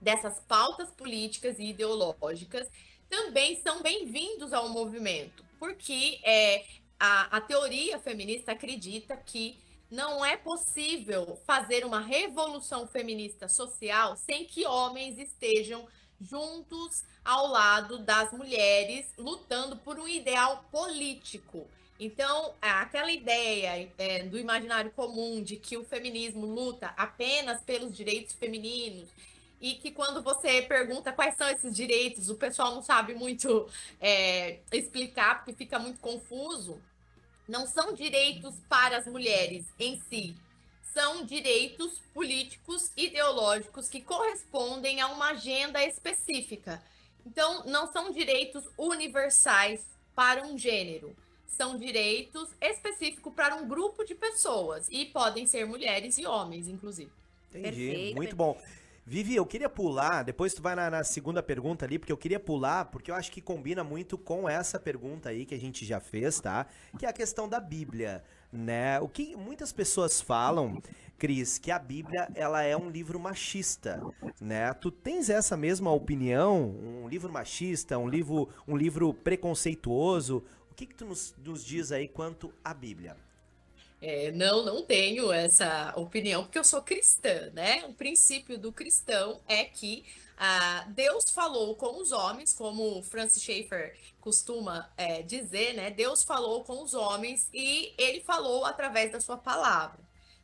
dessas 0.00 0.38
pautas 0.40 0.90
políticas 0.90 1.58
e 1.58 1.70
ideológicas 1.70 2.68
também 3.08 3.60
são 3.62 3.82
bem-vindos 3.82 4.52
ao 4.52 4.68
movimento, 4.68 5.44
porque 5.58 6.20
é, 6.22 6.64
a, 6.98 7.36
a 7.36 7.40
teoria 7.40 7.98
feminista 7.98 8.52
acredita 8.52 9.16
que 9.16 9.58
não 9.90 10.24
é 10.24 10.36
possível 10.36 11.38
fazer 11.46 11.84
uma 11.84 12.00
revolução 12.00 12.86
feminista 12.86 13.48
social 13.48 14.16
sem 14.16 14.44
que 14.44 14.66
homens 14.66 15.18
estejam 15.18 15.86
juntos 16.20 17.04
ao 17.24 17.48
lado 17.48 17.98
das 17.98 18.32
mulheres, 18.32 19.06
lutando 19.18 19.76
por 19.76 19.98
um 19.98 20.08
ideal 20.08 20.64
político. 20.70 21.66
Então, 21.98 22.54
aquela 22.60 23.10
ideia 23.10 23.90
é, 23.96 24.22
do 24.24 24.38
imaginário 24.38 24.90
comum 24.90 25.42
de 25.42 25.56
que 25.56 25.76
o 25.76 25.84
feminismo 25.84 26.46
luta 26.46 26.92
apenas 26.96 27.62
pelos 27.62 27.96
direitos 27.96 28.34
femininos 28.34 29.08
e 29.60 29.74
que 29.74 29.90
quando 29.90 30.22
você 30.22 30.62
pergunta 30.62 31.12
quais 31.12 31.36
são 31.36 31.48
esses 31.48 31.74
direitos, 31.74 32.28
o 32.28 32.34
pessoal 32.34 32.74
não 32.74 32.82
sabe 32.82 33.14
muito 33.14 33.66
é, 33.98 34.60
explicar 34.72 35.36
porque 35.36 35.54
fica 35.54 35.78
muito 35.78 35.98
confuso 36.00 36.78
não 37.48 37.66
são 37.66 37.92
direitos 37.92 38.54
para 38.68 38.98
as 38.98 39.06
mulheres 39.06 39.64
em 39.78 40.00
si, 40.08 40.36
são 40.92 41.24
direitos 41.24 42.00
políticos 42.14 42.90
ideológicos 42.96 43.88
que 43.88 44.00
correspondem 44.00 45.00
a 45.00 45.08
uma 45.08 45.30
agenda 45.30 45.84
específica. 45.84 46.82
Então, 47.26 47.64
não 47.66 47.92
são 47.92 48.10
direitos 48.10 48.64
universais 48.78 49.84
para 50.14 50.46
um 50.46 50.56
gênero, 50.56 51.14
são 51.46 51.78
direitos 51.78 52.48
específicos 52.60 53.32
para 53.34 53.56
um 53.56 53.68
grupo 53.68 54.04
de 54.04 54.14
pessoas 54.14 54.88
e 54.90 55.04
podem 55.06 55.46
ser 55.46 55.66
mulheres 55.66 56.16
e 56.18 56.26
homens, 56.26 56.68
inclusive. 56.68 57.10
Entendi, 57.50 57.86
Perfeito. 57.86 58.16
muito 58.16 58.36
bom. 58.36 58.60
Vivi, 59.08 59.36
eu 59.36 59.46
queria 59.46 59.68
pular, 59.68 60.24
depois 60.24 60.52
tu 60.52 60.60
vai 60.60 60.74
na, 60.74 60.90
na, 60.90 61.04
segunda 61.04 61.40
pergunta 61.40 61.84
ali, 61.84 61.96
porque 61.96 62.10
eu 62.10 62.16
queria 62.16 62.40
pular, 62.40 62.86
porque 62.86 63.08
eu 63.08 63.14
acho 63.14 63.30
que 63.30 63.40
combina 63.40 63.84
muito 63.84 64.18
com 64.18 64.48
essa 64.48 64.80
pergunta 64.80 65.28
aí 65.28 65.46
que 65.46 65.54
a 65.54 65.60
gente 65.60 65.86
já 65.86 66.00
fez, 66.00 66.40
tá? 66.40 66.66
Que 66.98 67.06
é 67.06 67.08
a 67.08 67.12
questão 67.12 67.48
da 67.48 67.60
Bíblia, 67.60 68.24
né? 68.52 68.98
O 68.98 69.08
que 69.08 69.36
muitas 69.36 69.72
pessoas 69.72 70.20
falam, 70.20 70.82
Cris, 71.16 71.56
que 71.56 71.70
a 71.70 71.78
Bíblia, 71.78 72.28
ela 72.34 72.64
é 72.64 72.76
um 72.76 72.90
livro 72.90 73.20
machista, 73.20 74.02
né? 74.40 74.72
Tu 74.74 74.90
tens 74.90 75.30
essa 75.30 75.56
mesma 75.56 75.92
opinião? 75.92 76.68
Um 76.68 77.08
livro 77.08 77.32
machista, 77.32 77.96
um 77.96 78.08
livro, 78.08 78.48
um 78.66 78.76
livro 78.76 79.14
preconceituoso? 79.14 80.42
O 80.68 80.74
que 80.74 80.84
que 80.84 80.96
tu 80.96 81.04
nos, 81.04 81.32
nos 81.44 81.64
diz 81.64 81.92
aí 81.92 82.08
quanto 82.08 82.52
à 82.64 82.74
Bíblia? 82.74 83.16
É, 84.00 84.30
não, 84.32 84.64
não 84.64 84.82
tenho 84.82 85.32
essa 85.32 85.92
opinião, 85.96 86.44
porque 86.44 86.58
eu 86.58 86.64
sou 86.64 86.82
cristã, 86.82 87.50
né? 87.54 87.84
O 87.86 87.94
princípio 87.94 88.58
do 88.58 88.70
cristão 88.72 89.40
é 89.48 89.64
que 89.64 90.04
ah, 90.36 90.86
Deus 90.90 91.24
falou 91.30 91.74
com 91.76 92.00
os 92.00 92.12
homens, 92.12 92.52
como 92.52 93.02
Francis 93.02 93.42
Schaeffer 93.42 93.96
costuma 94.20 94.90
é, 94.96 95.22
dizer, 95.22 95.74
né? 95.74 95.90
Deus 95.90 96.22
falou 96.22 96.62
com 96.62 96.82
os 96.82 96.92
homens 96.92 97.48
e 97.54 97.94
ele 97.96 98.20
falou 98.20 98.64
através 98.64 99.12
da 99.12 99.20
sua 99.20 99.38
palavra. 99.38 99.98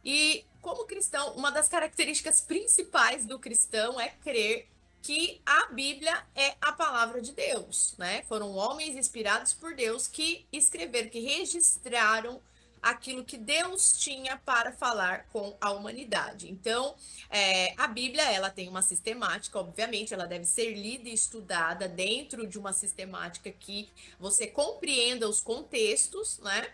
E 0.05 0.45
como 0.63 0.87
cristão, 0.87 1.35
uma 1.35 1.51
das 1.51 1.69
características 1.69 2.41
principais 2.41 3.27
do 3.27 3.39
cristão 3.39 4.01
é 4.01 4.09
crer 4.09 4.69
que 5.03 5.41
a 5.45 5.67
Bíblia 5.67 6.25
é 6.35 6.55
a 6.61 6.73
palavra 6.73 7.21
de 7.21 7.33
Deus, 7.33 7.95
né? 7.99 8.23
Foram 8.29 8.55
homens 8.55 8.97
inspirados 8.97 9.53
por 9.53 9.75
Deus 9.75 10.07
que 10.07 10.47
escreveram, 10.53 11.11
que 11.11 11.21
registraram 11.21 12.41
aquilo 12.83 13.25
que 13.25 13.39
Deus 13.39 13.93
tinha 13.93 14.37
para 14.37 14.73
falar 14.73 15.27
com 15.33 15.57
a 15.61 15.71
humanidade. 15.71 16.51
Então, 16.51 16.97
é, 17.31 17.73
a 17.77 17.87
Bíblia 17.87 18.25
ela 18.31 18.51
tem 18.51 18.69
uma 18.69 18.83
sistemática, 18.83 19.59
obviamente, 19.59 20.13
ela 20.13 20.27
deve 20.27 20.45
ser 20.45 20.73
lida 20.75 21.09
e 21.09 21.15
estudada 21.15 21.89
dentro 21.89 22.47
de 22.47 22.59
uma 22.59 22.73
sistemática 22.73 23.51
que 23.53 23.89
você 24.19 24.49
compreenda 24.49 25.29
os 25.29 25.41
contextos, 25.41 26.41
né? 26.41 26.67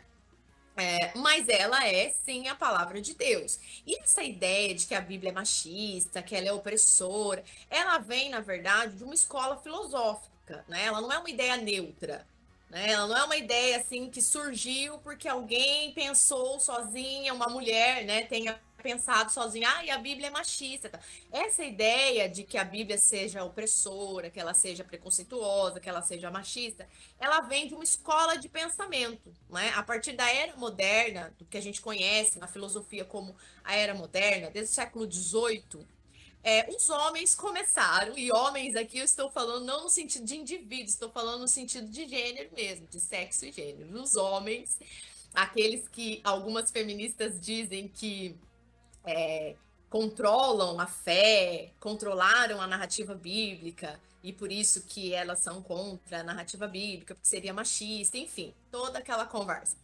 É, 0.80 1.12
mas 1.18 1.48
ela 1.48 1.84
é 1.88 2.10
sim 2.24 2.46
a 2.46 2.54
palavra 2.54 3.00
de 3.00 3.12
Deus. 3.12 3.58
E 3.84 3.98
essa 3.98 4.22
ideia 4.22 4.72
de 4.74 4.86
que 4.86 4.94
a 4.94 5.00
Bíblia 5.00 5.30
é 5.30 5.34
machista, 5.34 6.22
que 6.22 6.36
ela 6.36 6.46
é 6.46 6.52
opressora, 6.52 7.44
ela 7.68 7.98
vem, 7.98 8.30
na 8.30 8.40
verdade, 8.40 8.96
de 8.96 9.02
uma 9.02 9.14
escola 9.14 9.56
filosófica, 9.58 10.64
né? 10.68 10.84
Ela 10.84 11.00
não 11.00 11.12
é 11.12 11.18
uma 11.18 11.28
ideia 11.28 11.56
neutra. 11.56 12.24
Né? 12.70 12.92
Ela 12.92 13.06
não 13.06 13.16
é 13.16 13.24
uma 13.24 13.36
ideia 13.36 13.78
assim 13.78 14.10
que 14.10 14.20
surgiu 14.20 14.98
porque 14.98 15.28
alguém 15.28 15.92
pensou 15.92 16.60
sozinha, 16.60 17.32
uma 17.32 17.48
mulher, 17.48 18.04
né, 18.04 18.24
tenha 18.24 18.60
pensado 18.82 19.32
sozinha, 19.32 19.68
ah, 19.76 19.84
e 19.84 19.90
a 19.90 19.98
Bíblia 19.98 20.28
é 20.28 20.30
machista. 20.30 20.88
Tá? 20.88 21.00
Essa 21.32 21.64
ideia 21.64 22.28
de 22.28 22.44
que 22.44 22.56
a 22.56 22.64
Bíblia 22.64 22.96
seja 22.96 23.44
opressora, 23.44 24.30
que 24.30 24.38
ela 24.38 24.54
seja 24.54 24.84
preconceituosa, 24.84 25.80
que 25.80 25.88
ela 25.88 26.02
seja 26.02 26.30
machista, 26.30 26.86
ela 27.18 27.40
vem 27.40 27.66
de 27.66 27.74
uma 27.74 27.84
escola 27.84 28.36
de 28.36 28.48
pensamento, 28.48 29.34
né? 29.50 29.72
A 29.74 29.82
partir 29.82 30.12
da 30.12 30.30
era 30.30 30.56
moderna, 30.56 31.34
do 31.38 31.44
que 31.44 31.58
a 31.58 31.60
gente 31.60 31.80
conhece 31.80 32.38
na 32.38 32.46
filosofia 32.46 33.04
como 33.04 33.34
a 33.64 33.74
era 33.74 33.94
moderna, 33.94 34.50
desde 34.50 34.72
o 34.72 34.74
século 34.74 35.10
XVIII, 35.10 35.86
é, 36.48 36.66
os 36.74 36.88
homens 36.88 37.34
começaram, 37.34 38.16
e 38.16 38.32
homens 38.32 38.74
aqui 38.74 38.98
eu 38.98 39.04
estou 39.04 39.30
falando 39.30 39.66
não 39.66 39.82
no 39.82 39.90
sentido 39.90 40.24
de 40.24 40.34
indivíduo, 40.34 40.86
estou 40.86 41.10
falando 41.10 41.42
no 41.42 41.48
sentido 41.48 41.86
de 41.90 42.08
gênero 42.08 42.48
mesmo, 42.56 42.86
de 42.86 42.98
sexo 42.98 43.44
e 43.44 43.52
gênero. 43.52 44.00
Os 44.00 44.16
homens, 44.16 44.78
aqueles 45.34 45.86
que 45.88 46.22
algumas 46.24 46.70
feministas 46.70 47.38
dizem 47.38 47.86
que 47.86 48.34
é, 49.04 49.56
controlam 49.90 50.80
a 50.80 50.86
fé, 50.86 51.70
controlaram 51.78 52.62
a 52.62 52.66
narrativa 52.66 53.14
bíblica, 53.14 54.00
e 54.22 54.32
por 54.32 54.50
isso 54.50 54.84
que 54.84 55.12
elas 55.12 55.40
são 55.40 55.62
contra 55.62 56.20
a 56.20 56.22
narrativa 56.22 56.66
bíblica, 56.66 57.14
porque 57.14 57.28
seria 57.28 57.52
machista, 57.52 58.16
enfim, 58.16 58.54
toda 58.70 59.00
aquela 59.00 59.26
conversa. 59.26 59.76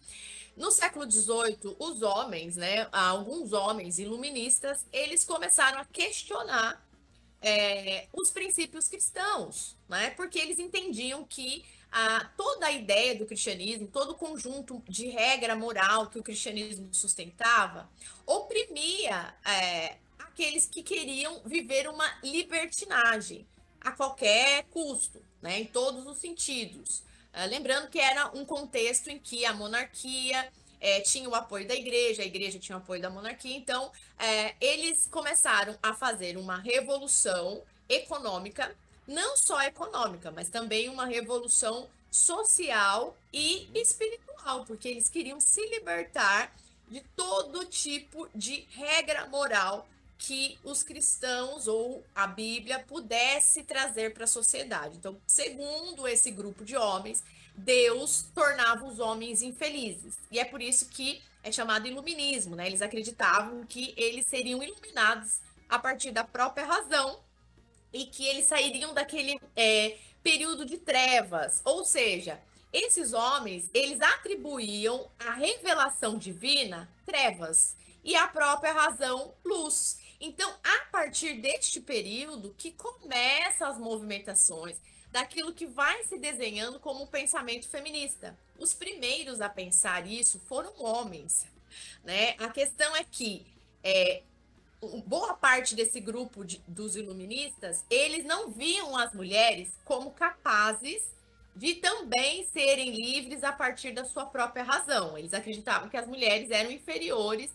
No 0.57 0.71
século 0.71 1.11
XVIII, 1.11 1.77
os 1.79 2.03
homens, 2.03 2.57
né, 2.57 2.89
alguns 2.93 3.53
homens 3.53 3.99
iluministas, 3.99 4.87
eles 4.93 5.25
começaram 5.25 5.81
a 5.81 5.85
questionar 5.85 6.85
é, 7.43 8.07
os 8.13 8.31
princípios 8.31 8.87
cristãos, 8.87 9.77
né, 9.89 10.11
porque 10.11 10.39
eles 10.39 10.59
entendiam 10.61 11.25
que 11.25 11.65
a, 11.91 12.31
toda 12.37 12.67
a 12.67 12.73
ideia 12.73 13.17
do 13.17 13.27
cristianismo, 13.27 13.89
todo 13.89 14.11
o 14.11 14.15
conjunto 14.15 14.83
de 14.89 15.09
regra 15.09 15.57
moral 15.57 16.09
que 16.09 16.19
o 16.19 16.23
cristianismo 16.23 16.89
sustentava, 16.93 17.89
oprimia 18.25 19.35
é, 19.45 19.97
aqueles 20.19 20.67
que 20.67 20.83
queriam 20.83 21.41
viver 21.45 21.89
uma 21.89 22.07
libertinagem 22.23 23.47
a 23.81 23.91
qualquer 23.91 24.65
custo, 24.71 25.21
né, 25.43 25.61
em 25.61 25.67
todos 25.67 26.07
os 26.07 26.19
sentidos. 26.19 27.03
Ah, 27.35 27.47
lembrando 27.47 27.89
que 27.89 27.99
era 27.99 28.29
um 28.29 28.45
contexto 28.45 29.09
em 29.09 29.19
que 29.19 29.45
a 29.45 29.53
monarquia 29.53 30.49
é, 30.81 31.01
tinha 31.01 31.29
o 31.29 31.35
apoio 31.35 31.67
da 31.67 31.75
igreja, 31.75 32.23
a 32.23 32.25
igreja 32.25 32.61
tinha 32.61 32.79
o 32.79 32.81
apoio 32.81 33.03
da 33.03 33.11
monarquia, 33.11 33.57
então 33.57 33.91
é, 34.17 34.55
eles 34.61 35.09
começaram 35.11 35.77
a 35.83 35.93
fazer 35.93 36.37
uma 36.37 36.59
revolução 36.59 37.61
econômica, 37.89 38.73
não 39.07 39.37
só 39.37 39.61
econômica, 39.63 40.31
mas 40.31 40.49
também 40.49 40.89
uma 40.89 41.07
revolução 41.07 41.89
social 42.09 43.17
e 43.33 43.69
espiritual, 43.75 44.65
porque 44.65 44.87
eles 44.87 45.09
queriam 45.09 45.41
se 45.41 45.67
libertar 45.71 46.55
de 46.89 47.01
todo 47.17 47.65
tipo 47.65 48.29
de 48.33 48.65
regra 48.71 49.27
moral 49.27 49.89
que 50.27 50.59
os 50.65 50.83
cristãos 50.83 51.69
ou 51.69 52.03
a 52.15 52.27
Bíblia 52.27 52.79
pudesse 52.79 53.63
trazer 53.63 54.15
para 54.15 54.25
a 54.25 54.27
sociedade. 54.27 54.97
Então, 54.97 55.21
segundo 55.27 56.09
esse 56.09 56.31
grupo 56.31 56.65
de 56.65 56.77
homens, 56.77 57.23
Deus 57.55 58.27
tornava 58.35 58.87
os 58.87 58.99
homens 58.99 59.43
infelizes. 59.43 60.17
E 60.31 60.39
é 60.39 60.45
por 60.45 60.63
isso 60.63 60.89
que 60.89 61.23
é 61.43 61.53
chamado 61.53 61.87
iluminismo, 61.87 62.57
né? 62.57 62.67
Eles 62.67 62.81
acreditavam 62.81 63.67
que 63.67 63.93
eles 63.99 64.27
seriam 64.27 64.63
iluminados 64.63 65.41
a 65.69 65.79
partir 65.79 66.11
da 66.11 66.25
própria 66.25 66.65
razão 66.65 67.21
e 67.93 68.07
que 68.07 68.27
eles 68.27 68.47
sairiam 68.47 68.95
daquele 68.95 69.39
é, 69.55 69.99
período 70.23 70.65
de 70.65 70.79
trevas. 70.79 71.61
Ou 71.65 71.85
seja, 71.85 72.41
esses 72.73 73.13
homens, 73.13 73.69
eles 73.75 74.01
atribuíam 74.01 75.07
a 75.19 75.35
revelação 75.35 76.17
divina 76.17 76.89
trevas 77.05 77.77
e 78.03 78.17
a 78.17 78.27
própria 78.27 78.73
razão 78.73 79.35
luz. 79.45 80.03
Então, 80.21 80.53
a 80.63 80.87
partir 80.91 81.41
deste 81.41 81.81
período 81.81 82.55
que 82.57 82.73
começam 82.73 83.69
as 83.69 83.79
movimentações 83.79 84.77
daquilo 85.11 85.55
que 85.55 85.67
vai 85.67 86.03
se 86.05 86.19
desenhando 86.19 86.81
como 86.81 87.05
um 87.05 87.07
pensamento 87.07 87.69
feminista. 87.69 88.37
Os 88.59 88.75
primeiros 88.75 89.41
a 89.41 89.49
pensar 89.49 90.07
isso 90.07 90.41
foram 90.41 90.73
homens, 90.83 91.47
né? 92.03 92.35
A 92.39 92.49
questão 92.49 92.97
é 92.97 93.05
que 93.05 93.47
é, 93.83 94.23
boa 95.07 95.35
parte 95.35 95.75
desse 95.75 96.01
grupo 96.01 96.45
de, 96.45 96.61
dos 96.67 96.97
iluministas, 96.97 97.85
eles 97.89 98.25
não 98.25 98.51
viam 98.51 98.97
as 98.97 99.15
mulheres 99.15 99.73
como 99.85 100.11
capazes 100.11 101.03
de 101.55 101.77
também 101.77 102.45
serem 102.47 102.91
livres 102.91 103.45
a 103.45 103.53
partir 103.53 103.93
da 103.93 104.05
sua 104.05 104.27
própria 104.27 104.65
razão. 104.65 105.17
Eles 105.17 105.33
acreditavam 105.33 105.89
que 105.89 105.97
as 105.97 106.07
mulheres 106.07 106.51
eram 106.51 106.71
inferiores 106.71 107.51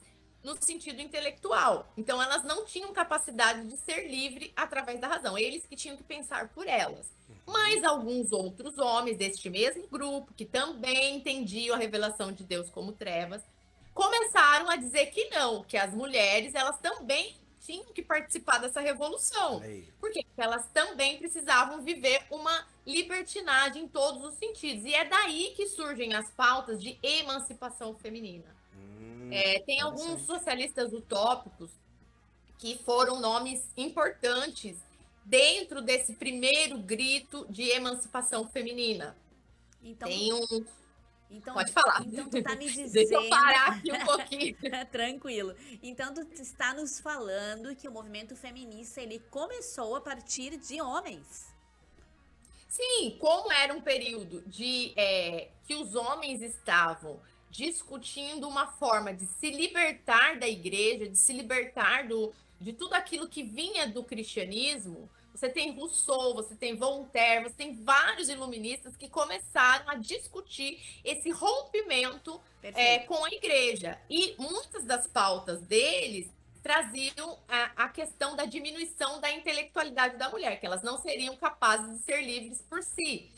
no 0.49 0.61
sentido 0.61 1.01
intelectual. 1.01 1.91
Então, 1.95 2.21
elas 2.21 2.43
não 2.43 2.65
tinham 2.65 2.91
capacidade 2.91 3.67
de 3.67 3.77
ser 3.77 4.07
livre 4.09 4.51
através 4.55 4.99
da 4.99 5.07
razão. 5.07 5.37
Eles 5.37 5.65
que 5.65 5.75
tinham 5.75 5.95
que 5.95 6.03
pensar 6.03 6.49
por 6.49 6.67
elas. 6.67 7.07
Uhum. 7.29 7.35
Mas 7.47 7.83
alguns 7.83 8.31
outros 8.31 8.77
homens 8.77 9.17
deste 9.17 9.49
mesmo 9.49 9.87
grupo, 9.87 10.33
que 10.33 10.45
também 10.45 11.15
entendiam 11.15 11.75
a 11.75 11.79
revelação 11.79 12.31
de 12.31 12.43
Deus 12.43 12.69
como 12.69 12.91
trevas, 12.91 13.43
começaram 13.93 14.69
a 14.69 14.75
dizer 14.75 15.07
que 15.07 15.29
não, 15.29 15.63
que 15.63 15.77
as 15.77 15.93
mulheres 15.93 16.55
elas 16.55 16.79
também 16.79 17.35
tinham 17.61 17.85
que 17.93 18.01
participar 18.01 18.57
dessa 18.57 18.81
revolução. 18.81 19.61
Porque 19.99 20.25
elas 20.37 20.65
também 20.73 21.17
precisavam 21.17 21.81
viver 21.83 22.23
uma 22.31 22.65
libertinagem 22.85 23.83
em 23.83 23.87
todos 23.87 24.23
os 24.23 24.33
sentidos. 24.35 24.85
E 24.85 24.93
é 24.95 25.05
daí 25.05 25.53
que 25.55 25.67
surgem 25.67 26.15
as 26.15 26.31
pautas 26.31 26.81
de 26.81 26.97
emancipação 27.03 27.93
feminina. 27.93 28.58
É, 29.31 29.59
tem 29.59 29.81
alguns 29.81 30.21
socialistas 30.21 30.93
utópicos 30.93 31.71
que 32.57 32.77
foram 32.79 33.19
nomes 33.19 33.71
importantes 33.77 34.77
dentro 35.23 35.81
desse 35.81 36.13
primeiro 36.13 36.77
grito 36.79 37.45
de 37.49 37.63
emancipação 37.69 38.47
feminina. 38.47 39.15
Então... 39.81 40.07
Tem 40.07 40.33
um, 40.33 40.65
Então, 41.31 41.53
Pode 41.53 41.71
falar. 41.71 42.03
Então 42.05 42.27
tu 42.27 42.41
tá 42.41 42.55
me 42.55 42.65
dizendo. 42.65 42.91
Deixa 42.91 43.13
eu 43.13 43.29
parar 43.29 43.73
aqui 43.73 43.91
um 43.91 44.05
pouquinho. 44.05 44.57
Tranquilo. 44.91 45.55
Então 45.81 46.13
tu 46.13 46.21
está 46.41 46.73
nos 46.73 46.99
falando 46.99 47.75
que 47.75 47.87
o 47.87 47.91
movimento 47.91 48.35
feminista 48.35 48.99
ele 48.99 49.19
começou 49.29 49.95
a 49.95 50.01
partir 50.01 50.57
de 50.57 50.81
homens. 50.81 51.53
Sim, 52.67 53.17
como 53.19 53.51
era 53.51 53.73
um 53.73 53.81
período 53.81 54.41
de 54.47 54.93
é, 54.95 55.49
que 55.65 55.75
os 55.75 55.95
homens 55.95 56.41
estavam 56.41 57.19
discutindo 57.49 58.47
uma 58.47 58.67
forma 58.67 59.13
de 59.13 59.25
se 59.25 59.49
libertar 59.49 60.37
da 60.39 60.47
igreja, 60.47 61.09
de 61.09 61.17
se 61.17 61.33
libertar 61.33 62.07
do, 62.07 62.33
de 62.59 62.73
tudo 62.73 62.93
aquilo 62.93 63.27
que 63.27 63.43
vinha 63.43 63.87
do 63.87 64.03
cristianismo, 64.03 65.09
você 65.33 65.47
tem 65.47 65.71
Rousseau, 65.71 66.33
você 66.33 66.53
tem 66.55 66.75
Voltaire, 66.75 67.43
você 67.43 67.55
tem 67.55 67.83
vários 67.83 68.27
iluministas 68.27 68.97
que 68.97 69.07
começaram 69.07 69.89
a 69.89 69.95
discutir 69.95 70.79
esse 71.03 71.29
rompimento 71.29 72.41
é, 72.61 72.99
com 72.99 73.23
a 73.23 73.29
igreja. 73.29 73.97
E 74.09 74.35
muitas 74.37 74.83
das 74.83 75.07
pautas 75.07 75.61
deles 75.61 76.29
traziam 76.61 77.39
a, 77.47 77.85
a, 77.85 77.89
questão 77.89 78.35
da 78.35 78.43
diminuição 78.45 79.21
da 79.21 79.31
intelectualidade 79.31 80.17
da 80.17 80.29
mulher, 80.29 80.59
que 80.59 80.65
elas 80.65 80.83
não 80.83 80.97
seriam 80.97 81.37
capazes 81.37 81.97
de 81.97 82.03
ser 82.03 82.21
livres 82.21 82.61
por 82.69 82.83
si. 82.83 83.29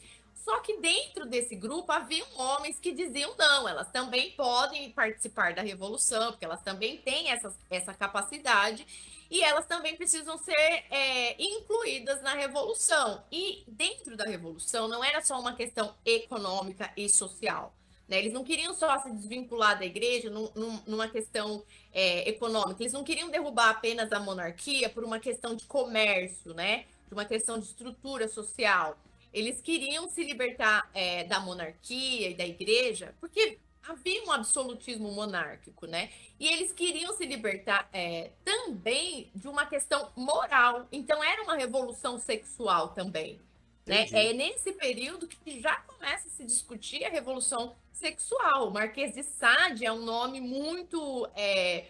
Só 0.44 0.60
que 0.60 0.78
dentro 0.78 1.26
desse 1.26 1.56
grupo 1.56 1.92
haviam 1.92 2.28
homens 2.36 2.80
que 2.80 2.92
diziam 2.92 3.36
não, 3.38 3.68
elas 3.68 3.92
também 3.92 4.32
podem 4.32 4.92
participar 4.92 5.54
da 5.54 5.62
revolução, 5.62 6.32
porque 6.32 6.46
elas 6.46 6.62
também 6.64 6.98
têm 6.98 7.30
essa, 7.30 7.56
essa 7.70 7.94
capacidade 7.94 8.86
e 9.30 9.42
elas 9.42 9.66
também 9.68 9.96
precisam 9.96 10.38
ser 10.40 10.84
é, 10.90 11.42
incluídas 11.42 12.22
na 12.24 12.34
revolução. 12.34 13.24
E 13.32 13.64
dentro 13.68 14.18
da 14.18 14.26
revolução 14.26 14.88
não 14.88 15.04
era 15.04 15.22
só 15.22 15.40
uma 15.40 15.56
questão 15.56 15.94
econômica 16.04 16.92
e 16.98 17.08
social. 17.08 17.74
Né? 18.08 18.18
Eles 18.18 18.34
não 18.34 18.44
queriam 18.44 18.74
só 18.74 19.00
se 19.00 19.12
desvincular 19.12 19.78
da 19.78 19.86
igreja 19.86 20.30
num, 20.30 20.50
num, 20.56 20.82
numa 20.88 21.08
questão 21.08 21.64
é, 21.94 22.28
econômica, 22.28 22.82
eles 22.82 22.94
não 22.94 23.04
queriam 23.04 23.30
derrubar 23.30 23.70
apenas 23.70 24.12
a 24.12 24.20
monarquia 24.20 24.90
por 24.90 25.04
uma 25.04 25.20
questão 25.20 25.56
de 25.56 25.66
comércio, 25.66 26.54
né? 26.54 26.86
de 27.08 27.14
uma 27.14 27.26
questão 27.26 27.60
de 27.60 27.66
estrutura 27.66 28.28
social. 28.28 28.98
Eles 29.34 29.62
queriam 29.62 30.10
se 30.10 30.24
libertar 30.24 30.90
é, 30.94 31.24
da 31.24 31.40
monarquia 31.40 32.30
e 32.30 32.34
da 32.34 32.46
igreja, 32.46 33.16
porque 33.20 33.58
havia 33.88 34.24
um 34.24 34.32
absolutismo 34.32 35.12
monárquico, 35.12 35.86
né? 35.88 36.10
E 36.40 36.48
eles 36.48 36.72
queriam 36.72 37.16
se 37.16 37.26
libertar 37.26 37.90
é, 37.92 38.32
também 38.44 39.32
de 39.34 39.48
uma 39.48 39.66
questão 39.66 40.12
moral. 40.16 40.88
Então 40.92 41.24
era 41.24 41.44
uma 41.44 41.56
revolução 41.56 42.20
sexual 42.20 42.90
também. 42.90 43.40
Né? 43.86 44.08
É 44.12 44.34
nesse 44.34 44.72
período 44.74 45.28
que 45.28 45.60
já 45.60 45.76
começa 45.82 46.28
a 46.28 46.32
se 46.32 46.46
discutir 46.46 47.04
a 47.04 47.10
revolução 47.10 47.76
sexual. 47.92 48.68
O 48.68 48.72
Marquês 48.72 49.14
de 49.14 49.24
Sade 49.24 49.86
é 49.86 49.92
um 49.92 50.04
nome 50.04 50.40
muito 50.40 51.28
é, 51.36 51.88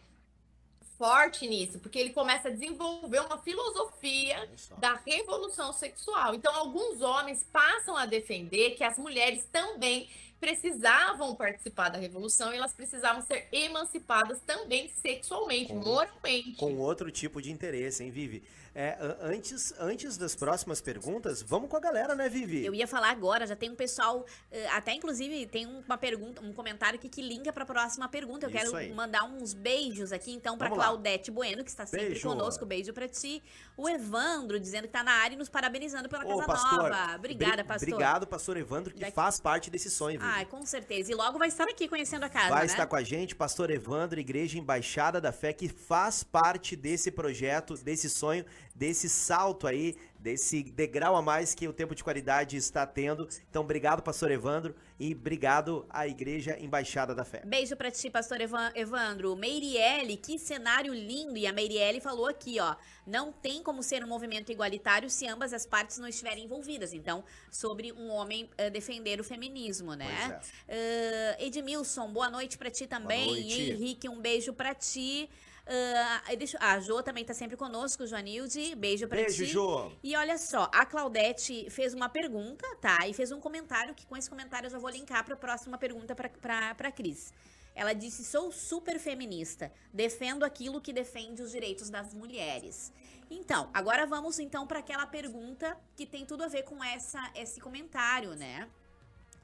forte 1.02 1.48
nisso, 1.48 1.80
porque 1.80 1.98
ele 1.98 2.12
começa 2.12 2.48
a 2.48 2.52
desenvolver 2.52 3.22
uma 3.22 3.40
filosofia 3.40 4.48
da 4.78 5.00
revolução 5.04 5.74
sexual. 5.74 6.36
Então, 6.36 6.56
alguns 6.56 7.02
homens 7.02 7.44
passam 7.52 7.98
a 7.98 8.06
defender 8.06 8.76
que 8.76 8.84
as 8.84 9.00
mulheres 9.00 9.44
também 9.52 10.08
precisavam 10.40 11.36
participar 11.36 11.90
da 11.90 11.98
revolução 11.98 12.54
e 12.54 12.58
elas 12.58 12.72
precisavam 12.72 13.24
ser 13.24 13.48
emancipadas 13.52 14.40
também 14.46 14.92
sexualmente, 15.02 15.74
com, 15.74 15.80
moralmente. 15.80 16.58
Com 16.58 16.78
outro 16.78 17.10
tipo 17.10 17.42
de 17.42 17.52
interesse, 17.52 18.04
hein, 18.04 18.12
Vivi? 18.12 18.44
É, 18.74 18.98
antes, 19.22 19.74
antes 19.80 20.16
das 20.16 20.34
próximas 20.34 20.80
perguntas, 20.80 21.42
vamos 21.42 21.70
com 21.70 21.76
a 21.76 21.80
galera, 21.80 22.16
né, 22.16 22.30
Vivi? 22.30 22.66
Eu 22.66 22.74
ia 22.74 22.88
falar 22.88 23.10
agora, 23.10 23.46
já 23.46 23.56
tem 23.56 23.70
um 23.70 23.76
pessoal, 23.76 24.26
eh, 24.50 24.66
até 24.70 24.94
inclusive 24.94 25.46
tem 25.48 25.66
uma 25.66 25.98
pergunta, 25.98 26.42
um 26.42 26.54
comentário 26.54 26.98
aqui 26.98 27.10
que 27.10 27.22
linka 27.22 27.52
para 27.52 27.64
a 27.64 27.66
próxima 27.66 28.08
pergunta. 28.08 28.46
Eu 28.46 28.50
Isso 28.50 28.60
quero 28.60 28.76
aí. 28.78 28.94
mandar 28.94 29.26
uns 29.26 29.54
beijos 29.54 30.14
aqui, 30.14 30.32
então, 30.32 30.58
para 30.58 30.70
Claudete 30.70 31.30
Bueno, 31.30 31.66
que 31.66 31.70
está 31.70 31.86
sempre 31.86 32.10
Beijo. 32.10 32.30
conosco. 32.30 32.66
Beijo 32.66 32.94
para 32.94 33.10
ti. 33.10 33.44
O 33.76 33.90
Evandro, 33.90 34.58
dizendo 34.58 34.84
que 34.84 34.88
está 34.88 35.04
na 35.04 35.12
área 35.12 35.36
e 35.36 35.38
nos 35.38 35.50
parabenizando 35.50 36.08
pela 36.08 36.24
Ô, 36.24 36.38
Casa 36.38 36.46
pastor, 36.46 36.90
Nova. 36.90 37.16
Obrigada, 37.16 37.66
pastor. 37.66 37.90
Obrigado, 37.90 38.28
pastor 38.28 38.56
Evandro, 38.56 38.94
que 38.94 39.02
Daqui... 39.02 39.14
faz 39.14 39.38
parte 39.38 39.70
desse 39.70 39.90
sonho, 39.90 40.18
Vivi. 40.18 40.32
Ah, 40.34 40.46
com 40.46 40.66
certeza. 40.66 41.12
E 41.12 41.16
logo 41.16 41.38
vai 41.38 41.50
estar 41.50 41.66
aqui 41.66 41.90
conhecendo 41.90 42.24
a 42.24 42.30
casa, 42.30 42.50
Vai 42.50 42.62
né? 42.62 42.66
estar 42.68 42.88
com 42.88 42.96
a 42.96 43.04
gente, 43.04 43.36
pastor 43.36 43.70
Evandro, 43.70 44.18
Igreja 44.18 44.58
Embaixada 44.58 45.20
da 45.20 45.34
Fé, 45.34 45.52
que 45.52 45.68
faz 45.68 46.24
parte 46.24 46.78
desse 46.78 47.12
projeto, 47.12 47.76
desse 47.76 48.10
sonho 48.10 48.46
desse 48.76 49.10
salto 49.10 49.68
aí, 49.68 49.96
desse 50.20 50.64
degrau 50.64 51.16
a 51.16 51.22
mais 51.22 51.54
que 51.54 51.68
o 51.68 51.74
tempo 51.74 51.96
de 51.96 52.04
qualidade 52.04 52.56
está 52.58 52.86
tendo. 52.86 53.28
Então, 53.50 53.64
obrigado, 53.64 54.02
pastor 54.04 54.32
Evandro, 54.32 54.76
e 55.00 55.14
obrigado 55.14 55.86
à 55.90 56.08
Igreja 56.08 56.58
Embaixada 56.60 57.16
da 57.16 57.26
Fé. 57.26 57.42
Beijo 57.46 57.76
para 57.76 57.90
ti, 57.90 58.10
pastor 58.10 58.38
Evandro. 58.76 59.36
Meirielle, 59.36 60.16
que 60.16 60.38
cenário 60.38 60.94
lindo. 60.94 61.38
E 61.38 61.48
a 61.48 61.54
Meirielle 61.54 62.00
falou 62.00 62.28
aqui, 62.28 62.60
ó, 62.60 62.76
não 63.06 63.32
tem 63.32 63.64
como 63.64 63.82
ser 63.82 64.04
um 64.04 64.08
movimento 64.08 64.52
igualitário 64.52 65.10
se 65.10 65.28
ambas 65.28 65.54
as 65.54 65.66
partes 65.66 65.98
não 65.98 66.08
estiverem 66.08 66.46
envolvidas. 66.46 66.94
Então, 66.94 67.24
sobre 67.50 67.92
um 67.92 68.10
homem 68.10 68.50
uh, 68.60 68.70
defender 68.70 69.20
o 69.20 69.24
feminismo, 69.24 69.96
né? 69.96 70.42
É. 70.68 71.38
Uh, 71.40 71.46
Edmilson, 71.46 72.12
boa 72.12 72.30
noite 72.30 72.58
para 72.58 72.70
ti 72.70 72.86
também. 72.86 73.52
Henrique, 73.52 74.08
um 74.08 74.22
beijo 74.22 74.54
para 74.54 74.76
ti. 74.76 75.30
Uh, 75.62 76.38
deixa, 76.38 76.58
a 76.60 76.80
Jo 76.80 77.04
também 77.04 77.24
tá 77.24 77.34
sempre 77.34 77.56
conosco, 77.56 78.06
Joanilde. 78.06 78.76
Beijo 78.76 79.08
pra 79.08 79.18
Beijo, 79.18 79.46
ti. 79.46 79.52
Jo. 79.52 79.92
E 80.04 80.16
olha 80.16 80.38
só, 80.38 80.70
a 80.74 80.86
Claudete 80.86 81.70
fez 81.70 81.94
uma 81.94 82.10
pergunta, 82.10 82.66
tá? 82.82 83.08
E 83.08 83.14
fez 83.14 83.32
um 83.32 83.40
comentário 83.40 83.94
que 83.94 84.06
com 84.06 84.18
esse 84.18 84.30
comentário 84.30 84.68
eu 84.68 84.72
já 84.72 84.80
vou 84.80 84.90
linkar 84.90 85.24
pra 85.24 85.36
próxima 85.36 85.78
pergunta 85.78 86.16
pra, 86.16 86.30
pra, 86.30 86.76
pra 86.76 86.92
Cris. 86.92 87.34
Ela 87.76 87.94
disse: 87.94 88.26
sou 88.26 88.52
super 88.52 89.00
feminista, 89.00 89.72
defendo 89.94 90.44
aquilo 90.44 90.82
que 90.82 90.92
defende 90.92 91.42
os 91.42 91.52
direitos 91.52 91.90
das 91.90 92.14
mulheres. 92.14 92.92
Então, 93.30 93.70
agora 93.74 94.06
vamos 94.06 94.40
então 94.40 94.68
para 94.68 94.80
aquela 94.80 95.06
pergunta 95.06 95.78
que 95.96 96.06
tem 96.06 96.26
tudo 96.26 96.44
a 96.44 96.48
ver 96.48 96.64
com 96.64 96.84
essa, 96.84 97.32
esse 97.34 97.62
comentário, 97.62 98.36
né? 98.36 98.68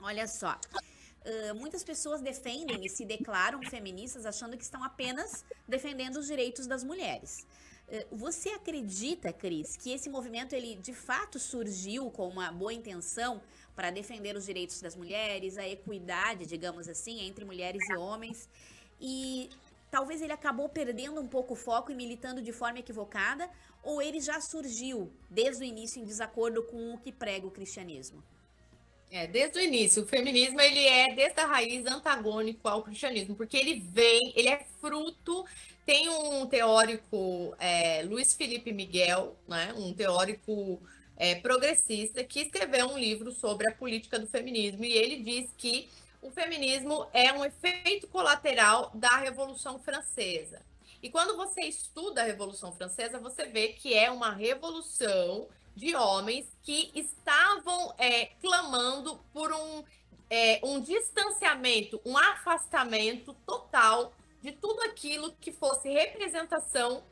Olha 0.01 0.27
só. 0.27 0.59
Muitas 1.55 1.83
pessoas 1.83 2.21
defendem 2.21 2.85
e 2.85 2.89
se 2.89 3.03
declaram 3.03 3.61
feministas 3.63 4.25
achando 4.25 4.57
que 4.57 4.63
estão 4.63 4.83
apenas 4.83 5.43
defendendo 5.67 6.17
os 6.17 6.27
direitos 6.27 6.67
das 6.67 6.83
mulheres. 6.83 7.45
Você 8.11 8.49
acredita, 8.49 9.31
Cris, 9.31 9.77
que 9.77 9.91
esse 9.91 10.09
movimento 10.09 10.53
ele 10.53 10.75
de 10.75 10.93
fato 10.93 11.39
surgiu 11.39 12.11
com 12.11 12.27
uma 12.27 12.51
boa 12.51 12.73
intenção 12.73 13.41
para 13.75 13.91
defender 13.91 14.35
os 14.35 14.45
direitos 14.45 14.81
das 14.81 14.95
mulheres, 14.95 15.57
a 15.57 15.67
equidade, 15.67 16.45
digamos 16.45 16.87
assim, 16.89 17.21
entre 17.21 17.45
mulheres 17.45 17.81
e 17.89 17.95
homens? 17.95 18.49
E 18.99 19.49
talvez 19.89 20.21
ele 20.21 20.33
acabou 20.33 20.67
perdendo 20.67 21.21
um 21.21 21.27
pouco 21.27 21.53
o 21.53 21.55
foco 21.55 21.91
e 21.91 21.95
militando 21.95 22.41
de 22.41 22.51
forma 22.51 22.79
equivocada, 22.79 23.49
ou 23.83 24.01
ele 24.01 24.19
já 24.19 24.41
surgiu 24.41 25.11
desde 25.29 25.63
o 25.63 25.65
início 25.65 26.01
em 26.01 26.05
desacordo 26.05 26.63
com 26.63 26.93
o 26.93 26.97
que 26.97 27.11
prega 27.11 27.47
o 27.47 27.51
cristianismo? 27.51 28.23
É, 29.09 29.25
desde 29.25 29.57
o 29.57 29.61
início, 29.61 30.03
o 30.03 30.05
feminismo 30.05 30.59
ele 30.59 30.85
é 30.85 31.13
desde 31.15 31.39
a 31.39 31.45
raiz 31.45 31.85
antagônico 31.85 32.67
ao 32.67 32.83
cristianismo, 32.83 33.35
porque 33.35 33.55
ele 33.55 33.79
vem, 33.79 34.33
ele 34.35 34.49
é 34.49 34.65
fruto. 34.81 35.45
Tem 35.85 36.09
um 36.09 36.45
teórico, 36.45 37.55
é, 37.57 38.03
Luiz 38.03 38.33
Felipe 38.33 38.73
Miguel, 38.73 39.37
né, 39.47 39.73
um 39.77 39.93
teórico 39.93 40.81
é, 41.15 41.35
progressista, 41.35 42.21
que 42.23 42.41
escreveu 42.41 42.87
um 42.87 42.97
livro 42.97 43.31
sobre 43.31 43.69
a 43.69 43.73
política 43.73 44.19
do 44.19 44.27
feminismo, 44.27 44.83
e 44.83 44.91
ele 44.91 45.23
diz 45.23 45.49
que 45.57 45.87
o 46.21 46.29
feminismo 46.29 47.07
é 47.13 47.31
um 47.31 47.45
efeito 47.45 48.07
colateral 48.07 48.91
da 48.93 49.15
Revolução 49.17 49.79
Francesa. 49.79 50.61
E 51.01 51.09
quando 51.09 51.37
você 51.37 51.61
estuda 51.61 52.21
a 52.21 52.25
Revolução 52.25 52.73
Francesa, 52.73 53.19
você 53.19 53.45
vê 53.45 53.69
que 53.69 53.93
é 53.93 54.11
uma 54.11 54.31
revolução 54.33 55.47
de 55.77 55.95
homens 55.95 56.47
que 56.63 56.91
estavam 56.95 57.93
é, 57.99 58.25
clamando 58.41 59.19
por 59.31 59.53
um, 59.53 59.83
é, 60.27 60.59
um 60.63 60.81
distanciamento, 60.81 62.01
um 62.03 62.17
afastamento 62.17 63.35
total 63.45 64.11
de 64.41 64.51
tudo 64.53 64.81
aquilo 64.81 65.31
que 65.33 65.51
fosse 65.51 65.87
representação 65.87 67.03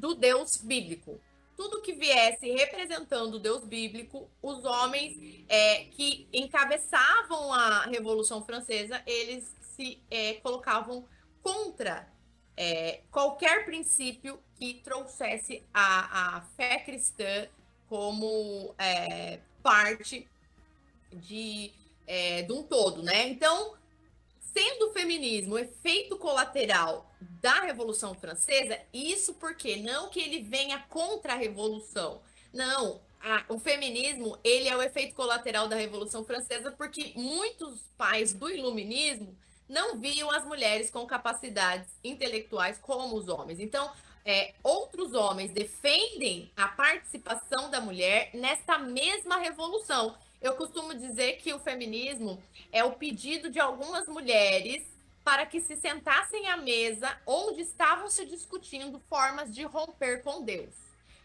do 0.00 0.16
Deus 0.16 0.56
bíblico. 0.56 1.20
Tudo 1.56 1.80
que 1.80 1.92
viesse 1.92 2.50
representando 2.50 3.34
o 3.34 3.38
Deus 3.38 3.64
bíblico, 3.64 4.28
os 4.42 4.64
homens 4.64 5.44
é, 5.48 5.84
que 5.84 6.28
encabeçavam 6.32 7.52
a 7.52 7.84
Revolução 7.84 8.44
Francesa, 8.44 9.00
eles 9.06 9.54
se 9.76 10.02
é, 10.10 10.34
colocavam 10.34 11.06
contra 11.40 12.12
é, 12.56 13.02
qualquer 13.12 13.64
princípio 13.64 14.40
que 14.56 14.74
trouxesse 14.82 15.62
a, 15.72 16.36
a 16.36 16.40
fé 16.56 16.80
cristã 16.80 17.46
como 17.88 18.74
é, 18.78 19.40
parte 19.62 20.28
de, 21.12 21.72
é, 22.06 22.42
de 22.42 22.52
um 22.52 22.62
todo, 22.62 23.02
né? 23.02 23.28
Então, 23.28 23.74
sendo 24.40 24.88
o 24.88 24.92
feminismo 24.92 25.54
o 25.54 25.58
efeito 25.58 26.16
colateral 26.16 27.10
da 27.20 27.60
Revolução 27.60 28.14
Francesa, 28.14 28.78
isso 28.92 29.34
porque 29.34 29.76
não 29.76 30.08
que 30.08 30.20
ele 30.20 30.42
venha 30.42 30.78
contra 30.88 31.32
a 31.32 31.36
Revolução, 31.36 32.20
não, 32.52 33.00
a, 33.20 33.44
o 33.48 33.58
feminismo 33.58 34.38
ele 34.44 34.68
é 34.68 34.76
o 34.76 34.82
efeito 34.82 35.14
colateral 35.14 35.68
da 35.68 35.76
Revolução 35.76 36.24
Francesa, 36.24 36.70
porque 36.70 37.12
muitos 37.16 37.80
pais 37.96 38.32
do 38.32 38.50
iluminismo 38.50 39.36
não 39.68 39.98
viam 39.98 40.30
as 40.30 40.44
mulheres 40.44 40.90
com 40.90 41.06
capacidades 41.06 41.88
intelectuais 42.02 42.78
como 42.78 43.16
os 43.16 43.28
homens. 43.28 43.60
Então, 43.60 43.90
é, 44.28 44.52
outros 44.62 45.14
homens 45.14 45.50
defendem 45.52 46.52
a 46.54 46.68
participação 46.68 47.70
da 47.70 47.80
mulher 47.80 48.28
nesta 48.34 48.76
mesma 48.76 49.38
revolução. 49.38 50.14
Eu 50.42 50.54
costumo 50.54 50.94
dizer 50.94 51.38
que 51.38 51.50
o 51.54 51.58
feminismo 51.58 52.38
é 52.70 52.84
o 52.84 52.92
pedido 52.92 53.48
de 53.48 53.58
algumas 53.58 54.06
mulheres 54.06 54.86
para 55.24 55.46
que 55.46 55.62
se 55.62 55.76
sentassem 55.76 56.46
à 56.46 56.58
mesa 56.58 57.18
onde 57.26 57.62
estavam 57.62 58.10
se 58.10 58.26
discutindo 58.26 59.00
formas 59.08 59.54
de 59.54 59.64
romper 59.64 60.22
com 60.22 60.44
Deus. 60.44 60.74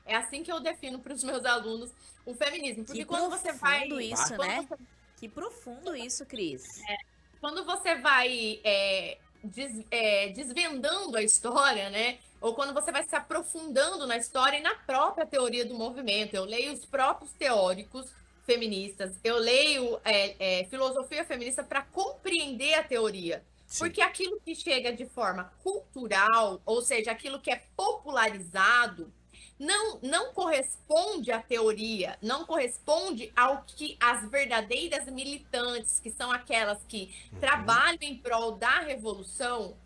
É 0.05 0.15
assim 0.15 0.41
que 0.41 0.51
eu 0.51 0.61
defino 0.61 0.97
para 0.99 1.13
os 1.13 1.25
meus 1.25 1.43
alunos 1.43 1.91
o 2.25 2.33
feminismo. 2.33 2.85
Porque 2.85 2.99
que 2.99 3.05
quando 3.05 3.29
você 3.29 3.51
vai. 3.51 3.85
isso, 3.85 4.37
né? 4.37 4.65
Você... 4.65 4.81
Que 5.17 5.27
profundo 5.27 5.93
isso, 5.93 6.25
Cris. 6.25 6.63
É, 6.87 6.95
quando 7.41 7.65
você 7.65 7.95
vai 7.95 8.61
é, 8.63 9.17
des, 9.43 9.85
é, 9.91 10.29
desvendando 10.29 11.17
a 11.17 11.21
história, 11.21 11.89
né? 11.89 12.17
Ou 12.43 12.53
quando 12.53 12.73
você 12.73 12.91
vai 12.91 13.03
se 13.03 13.15
aprofundando 13.15 14.05
na 14.05 14.17
história 14.17 14.57
e 14.57 14.61
na 14.61 14.75
própria 14.75 15.25
teoria 15.25 15.65
do 15.65 15.73
movimento. 15.73 16.35
Eu 16.35 16.43
leio 16.43 16.73
os 16.73 16.83
próprios 16.83 17.31
teóricos 17.31 18.13
feministas, 18.45 19.17
eu 19.23 19.37
leio 19.37 19.97
é, 20.03 20.59
é, 20.59 20.63
filosofia 20.65 21.23
feminista 21.23 21.63
para 21.63 21.83
compreender 21.83 22.73
a 22.73 22.83
teoria. 22.83 23.41
Sim. 23.65 23.79
Porque 23.79 24.01
aquilo 24.01 24.41
que 24.41 24.53
chega 24.53 24.91
de 24.91 25.05
forma 25.05 25.53
cultural, 25.63 26.61
ou 26.65 26.81
seja, 26.81 27.11
aquilo 27.11 27.39
que 27.39 27.49
é 27.49 27.63
popularizado, 27.77 29.09
não, 29.57 29.99
não 30.01 30.33
corresponde 30.33 31.31
à 31.31 31.41
teoria, 31.41 32.17
não 32.21 32.45
corresponde 32.45 33.31
ao 33.37 33.63
que 33.63 33.97
as 34.01 34.29
verdadeiras 34.29 35.05
militantes, 35.05 36.01
que 36.01 36.11
são 36.11 36.29
aquelas 36.29 36.83
que 36.89 37.09
uhum. 37.31 37.39
trabalham 37.39 37.99
em 38.01 38.17
prol 38.17 38.51
da 38.51 38.79
revolução, 38.79 39.77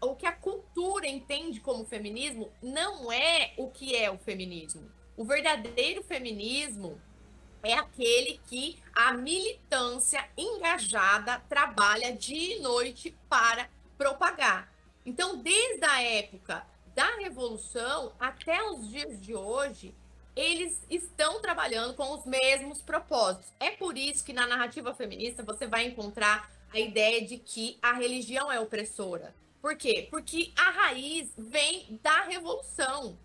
o 0.00 0.14
que 0.14 0.26
a 0.26 0.32
cultura 0.32 1.06
entende 1.06 1.60
como 1.60 1.84
feminismo, 1.84 2.50
não 2.62 3.12
é 3.12 3.52
o 3.56 3.70
que 3.70 3.94
é 3.94 4.10
o 4.10 4.18
feminismo. 4.18 4.90
O 5.16 5.24
verdadeiro 5.24 6.02
feminismo 6.02 7.00
é 7.62 7.74
aquele 7.74 8.40
que 8.48 8.78
a 8.94 9.12
militância 9.12 10.28
engajada 10.36 11.40
trabalha 11.48 12.12
dia 12.12 12.56
e 12.56 12.60
noite 12.60 13.16
para 13.28 13.68
propagar. 13.96 14.72
Então, 15.04 15.36
desde 15.38 15.84
a 15.84 16.02
época 16.02 16.66
da 16.94 17.16
Revolução 17.16 18.12
até 18.18 18.62
os 18.62 18.88
dias 18.88 19.20
de 19.20 19.34
hoje, 19.34 19.94
eles 20.34 20.84
estão 20.90 21.40
trabalhando 21.40 21.94
com 21.94 22.12
os 22.12 22.26
mesmos 22.26 22.82
propósitos. 22.82 23.52
É 23.58 23.70
por 23.70 23.96
isso 23.96 24.24
que 24.24 24.32
na 24.32 24.46
narrativa 24.46 24.94
feminista 24.94 25.42
você 25.42 25.66
vai 25.66 25.86
encontrar 25.86 26.50
a 26.72 26.78
ideia 26.78 27.24
de 27.24 27.38
que 27.38 27.78
a 27.80 27.92
religião 27.94 28.52
é 28.52 28.60
opressora. 28.60 29.34
Por 29.66 29.74
quê? 29.74 30.06
Porque 30.08 30.52
a 30.54 30.70
raiz 30.70 31.34
vem 31.36 31.98
da 32.00 32.22
revolução. 32.22 33.18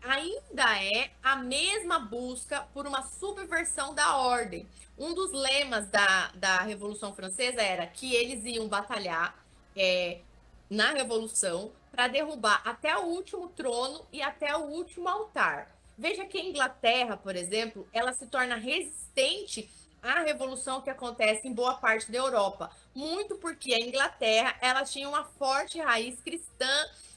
Ainda 0.00 0.80
é 0.80 1.10
a 1.20 1.34
mesma 1.34 1.98
busca 1.98 2.60
por 2.72 2.86
uma 2.86 3.02
subversão 3.02 3.92
da 3.92 4.16
ordem. 4.16 4.64
Um 4.96 5.12
dos 5.12 5.32
lemas 5.32 5.88
da, 5.88 6.28
da 6.36 6.60
Revolução 6.60 7.12
Francesa 7.12 7.60
era 7.60 7.84
que 7.84 8.14
eles 8.14 8.44
iam 8.44 8.68
batalhar 8.68 9.44
é, 9.76 10.20
na 10.70 10.92
Revolução 10.92 11.72
para 11.90 12.06
derrubar 12.06 12.62
até 12.64 12.96
o 12.96 13.06
último 13.06 13.48
trono 13.48 14.06
e 14.12 14.22
até 14.22 14.56
o 14.56 14.60
último 14.60 15.08
altar. 15.08 15.76
Veja 15.98 16.24
que 16.24 16.38
a 16.38 16.44
Inglaterra, 16.44 17.16
por 17.16 17.34
exemplo, 17.34 17.88
ela 17.92 18.12
se 18.12 18.28
torna 18.28 18.54
resistente 18.54 19.68
à 20.02 20.20
revolução 20.20 20.80
que 20.80 20.90
acontece 20.90 21.46
em 21.46 21.52
boa 21.52 21.74
parte 21.74 22.10
da 22.10 22.18
Europa, 22.18 22.70
muito 22.94 23.36
porque 23.36 23.72
a 23.72 23.80
Inglaterra 23.80 24.56
ela 24.60 24.84
tinha 24.84 25.08
uma 25.08 25.24
forte 25.24 25.78
raiz 25.80 26.20
cristã 26.20 26.68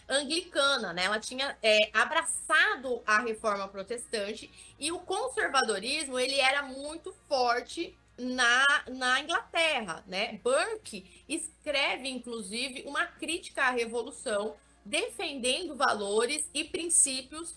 anglicana, 0.08 0.94
né? 0.94 1.06
Ela 1.06 1.20
tinha 1.20 1.58
é, 1.64 1.90
abraçado 1.94 3.02
a 3.06 3.20
reforma 3.20 3.68
protestante 3.68 4.52
e 4.80 4.92
o 4.92 5.00
conservadorismo 5.00 6.20
ele 6.20 6.40
era 6.40 6.62
muito 6.62 7.14
forte 7.28 7.98
na, 8.18 8.64
na 8.88 9.20
Inglaterra, 9.20 10.04
né? 10.08 10.40
Burke 10.44 11.24
escreve, 11.28 12.08
inclusive, 12.08 12.84
uma 12.86 13.06
crítica 13.06 13.64
à 13.64 13.72
revolução 13.72 14.56
defendendo 14.86 15.76
valores 15.76 16.48
e 16.54 16.64
princípios 16.64 17.56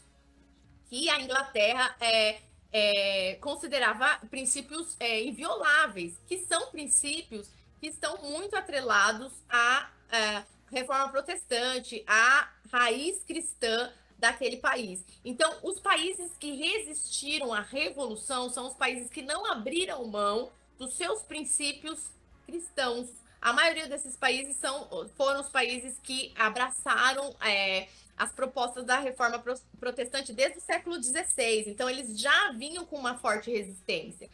que 0.88 1.10
a 1.10 1.20
Inglaterra 1.20 1.94
é, 2.00 2.40
é, 2.72 3.36
considerava 3.40 4.18
princípios 4.28 4.96
é, 5.00 5.22
invioláveis, 5.22 6.18
que 6.26 6.38
são 6.38 6.70
princípios 6.70 7.50
que 7.80 7.86
estão 7.86 8.18
muito 8.22 8.56
atrelados 8.56 9.32
à, 9.48 9.90
à 10.10 10.16
é, 10.16 10.44
reforma 10.70 11.08
protestante, 11.10 12.04
à 12.06 12.50
raiz 12.72 13.22
cristã 13.24 13.92
daquele 14.18 14.56
país. 14.56 15.04
Então, 15.24 15.58
os 15.62 15.78
países 15.80 16.32
que 16.38 16.52
resistiram 16.52 17.54
à 17.54 17.60
revolução 17.60 18.50
são 18.50 18.66
os 18.66 18.74
países 18.74 19.10
que 19.10 19.22
não 19.22 19.46
abriram 19.50 20.04
mão 20.06 20.50
dos 20.76 20.94
seus 20.94 21.22
princípios 21.22 22.10
cristãos, 22.44 23.08
a 23.40 23.52
maioria 23.52 23.86
desses 23.86 24.16
países 24.16 24.56
são, 24.56 24.88
foram 25.16 25.40
os 25.40 25.48
países 25.48 25.98
que 26.02 26.32
abraçaram 26.36 27.34
é, 27.40 27.88
as 28.18 28.32
propostas 28.32 28.84
da 28.84 28.98
reforma 28.98 29.42
protestante 29.78 30.32
desde 30.32 30.58
o 30.58 30.60
século 30.60 31.02
XVI. 31.02 31.64
Então, 31.66 31.88
eles 31.88 32.18
já 32.18 32.52
vinham 32.52 32.84
com 32.84 32.96
uma 32.96 33.16
forte 33.16 33.50
resistência. 33.50 34.28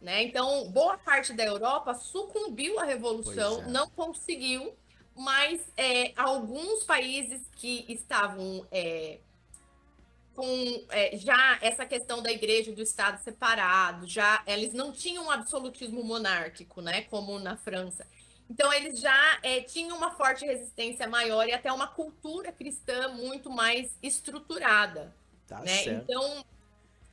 Né? 0.00 0.22
Então, 0.24 0.70
boa 0.70 0.96
parte 0.96 1.32
da 1.32 1.44
Europa 1.44 1.94
sucumbiu 1.94 2.78
à 2.78 2.84
revolução, 2.84 3.62
é. 3.62 3.66
não 3.66 3.88
conseguiu, 3.90 4.74
mas 5.14 5.60
é, 5.76 6.12
alguns 6.16 6.84
países 6.84 7.42
que 7.56 7.84
estavam 7.88 8.66
é, 8.70 9.18
com 10.34 10.86
é, 10.88 11.18
já 11.18 11.58
essa 11.60 11.84
questão 11.84 12.22
da 12.22 12.32
igreja 12.32 12.70
e 12.70 12.74
do 12.74 12.80
Estado 12.80 13.22
separado, 13.22 14.06
já 14.06 14.42
eles 14.46 14.72
não 14.72 14.90
tinham 14.90 15.26
um 15.26 15.30
absolutismo 15.30 16.02
monárquico, 16.02 16.80
né? 16.80 17.02
Como 17.02 17.38
na 17.38 17.58
França. 17.58 18.06
Então, 18.50 18.72
eles 18.72 18.98
já 18.98 19.38
é, 19.44 19.60
tinham 19.60 19.96
uma 19.96 20.10
forte 20.10 20.44
resistência 20.44 21.06
maior 21.06 21.46
e 21.46 21.52
até 21.52 21.72
uma 21.72 21.86
cultura 21.86 22.50
cristã 22.50 23.08
muito 23.10 23.48
mais 23.48 23.96
estruturada. 24.02 25.14
Tá 25.46 25.60
né? 25.60 25.84
Então, 25.84 26.44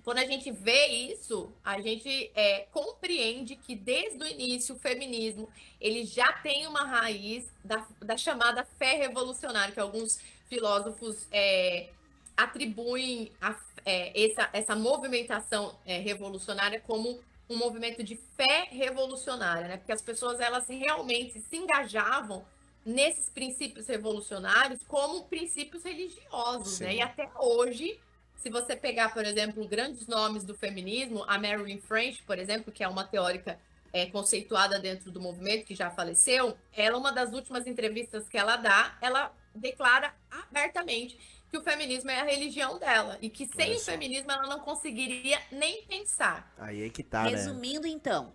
quando 0.04 0.17
a 0.17 0.26
gente 0.26 0.50
vê 0.52 0.88
isso, 0.88 1.52
a 1.63 1.80
gente 1.80 2.32
é, 2.34 2.65
compreende 2.71 3.56
que 3.56 3.76
desde 3.76 4.23
o 4.23 4.26
início 4.26 4.73
o 4.73 4.80
feminismo 4.80 5.47
ele 5.80 6.06
já 6.06 6.34
tem 6.34 6.65
uma 6.65 6.86
raiz 6.86 7.52
da, 7.63 7.86
da 8.00 8.17
chamada 8.17 8.65
fé 8.80 8.93
revolucionária, 8.93 9.73
que 9.73 9.80
alguns 9.80 10.19
filósofos 10.47 11.28
é, 11.32 11.89
atribuem 12.36 13.32
a, 13.39 13.56
é, 13.86 14.26
essa, 14.26 14.50
essa 14.54 14.76
movimentação 14.76 15.78
é, 15.86 16.00
revolucionária 16.00 16.80
como 16.80 17.19
um 17.50 17.58
movimento 17.58 18.04
de 18.04 18.16
fé 18.36 18.68
revolucionária, 18.70 19.68
né? 19.68 19.78
Porque 19.78 19.92
as 19.92 20.02
pessoas 20.02 20.40
elas 20.40 20.68
realmente 20.68 21.40
se 21.40 21.56
engajavam 21.56 22.46
nesses 22.86 23.30
princípios 23.30 23.88
revolucionários 23.88 24.82
como 24.88 25.26
princípios 25.26 25.84
religiosos, 25.84 26.78
Sim. 26.78 26.84
né? 26.86 26.96
E 26.96 27.02
até 27.02 27.30
hoje, 27.38 28.00
se 28.36 28.50
você 28.50 28.76
pegar, 28.76 29.14
por 29.14 29.26
exemplo, 29.26 29.68
grandes 29.68 30.08
nomes 30.08 30.44
do 30.44 30.56
feminismo, 30.56 31.24
a 31.28 31.38
Marilyn 31.38 31.80
French, 31.80 32.24
por 32.24 32.38
exemplo, 32.38 32.72
que 32.72 32.84
é 32.84 32.88
uma 32.88 33.04
teórica 33.04 33.60
é, 33.92 34.06
conceituada 34.06 34.80
dentro 34.80 35.12
do 35.12 35.20
movimento, 35.20 35.66
que 35.66 35.76
já 35.76 35.90
faleceu, 35.90 36.58
ela, 36.74 36.98
uma 36.98 37.12
das 37.12 37.34
últimas 37.34 37.66
entrevistas 37.68 38.28
que 38.28 38.38
ela 38.38 38.56
dá, 38.58 38.98
ela 39.02 39.34
declara 39.54 40.14
abertamente 40.30 41.18
que 41.58 41.60
o 41.60 41.62
feminismo 41.62 42.10
é 42.12 42.20
a 42.20 42.24
religião 42.24 42.78
dela 42.78 43.17
e 43.22 43.30
que 43.30 43.48
sem 43.48 43.76
o 43.76 43.80
feminismo 43.80 44.32
ela 44.32 44.48
não 44.48 44.60
conseguiria 44.60 45.39
nem 45.52 45.84
pensar. 45.84 46.54
Aí 46.58 46.84
é 46.84 46.89
que 46.89 47.04
tá, 47.04 47.24
né? 47.24 47.32
Resumindo, 47.32 47.88
então, 47.88 48.32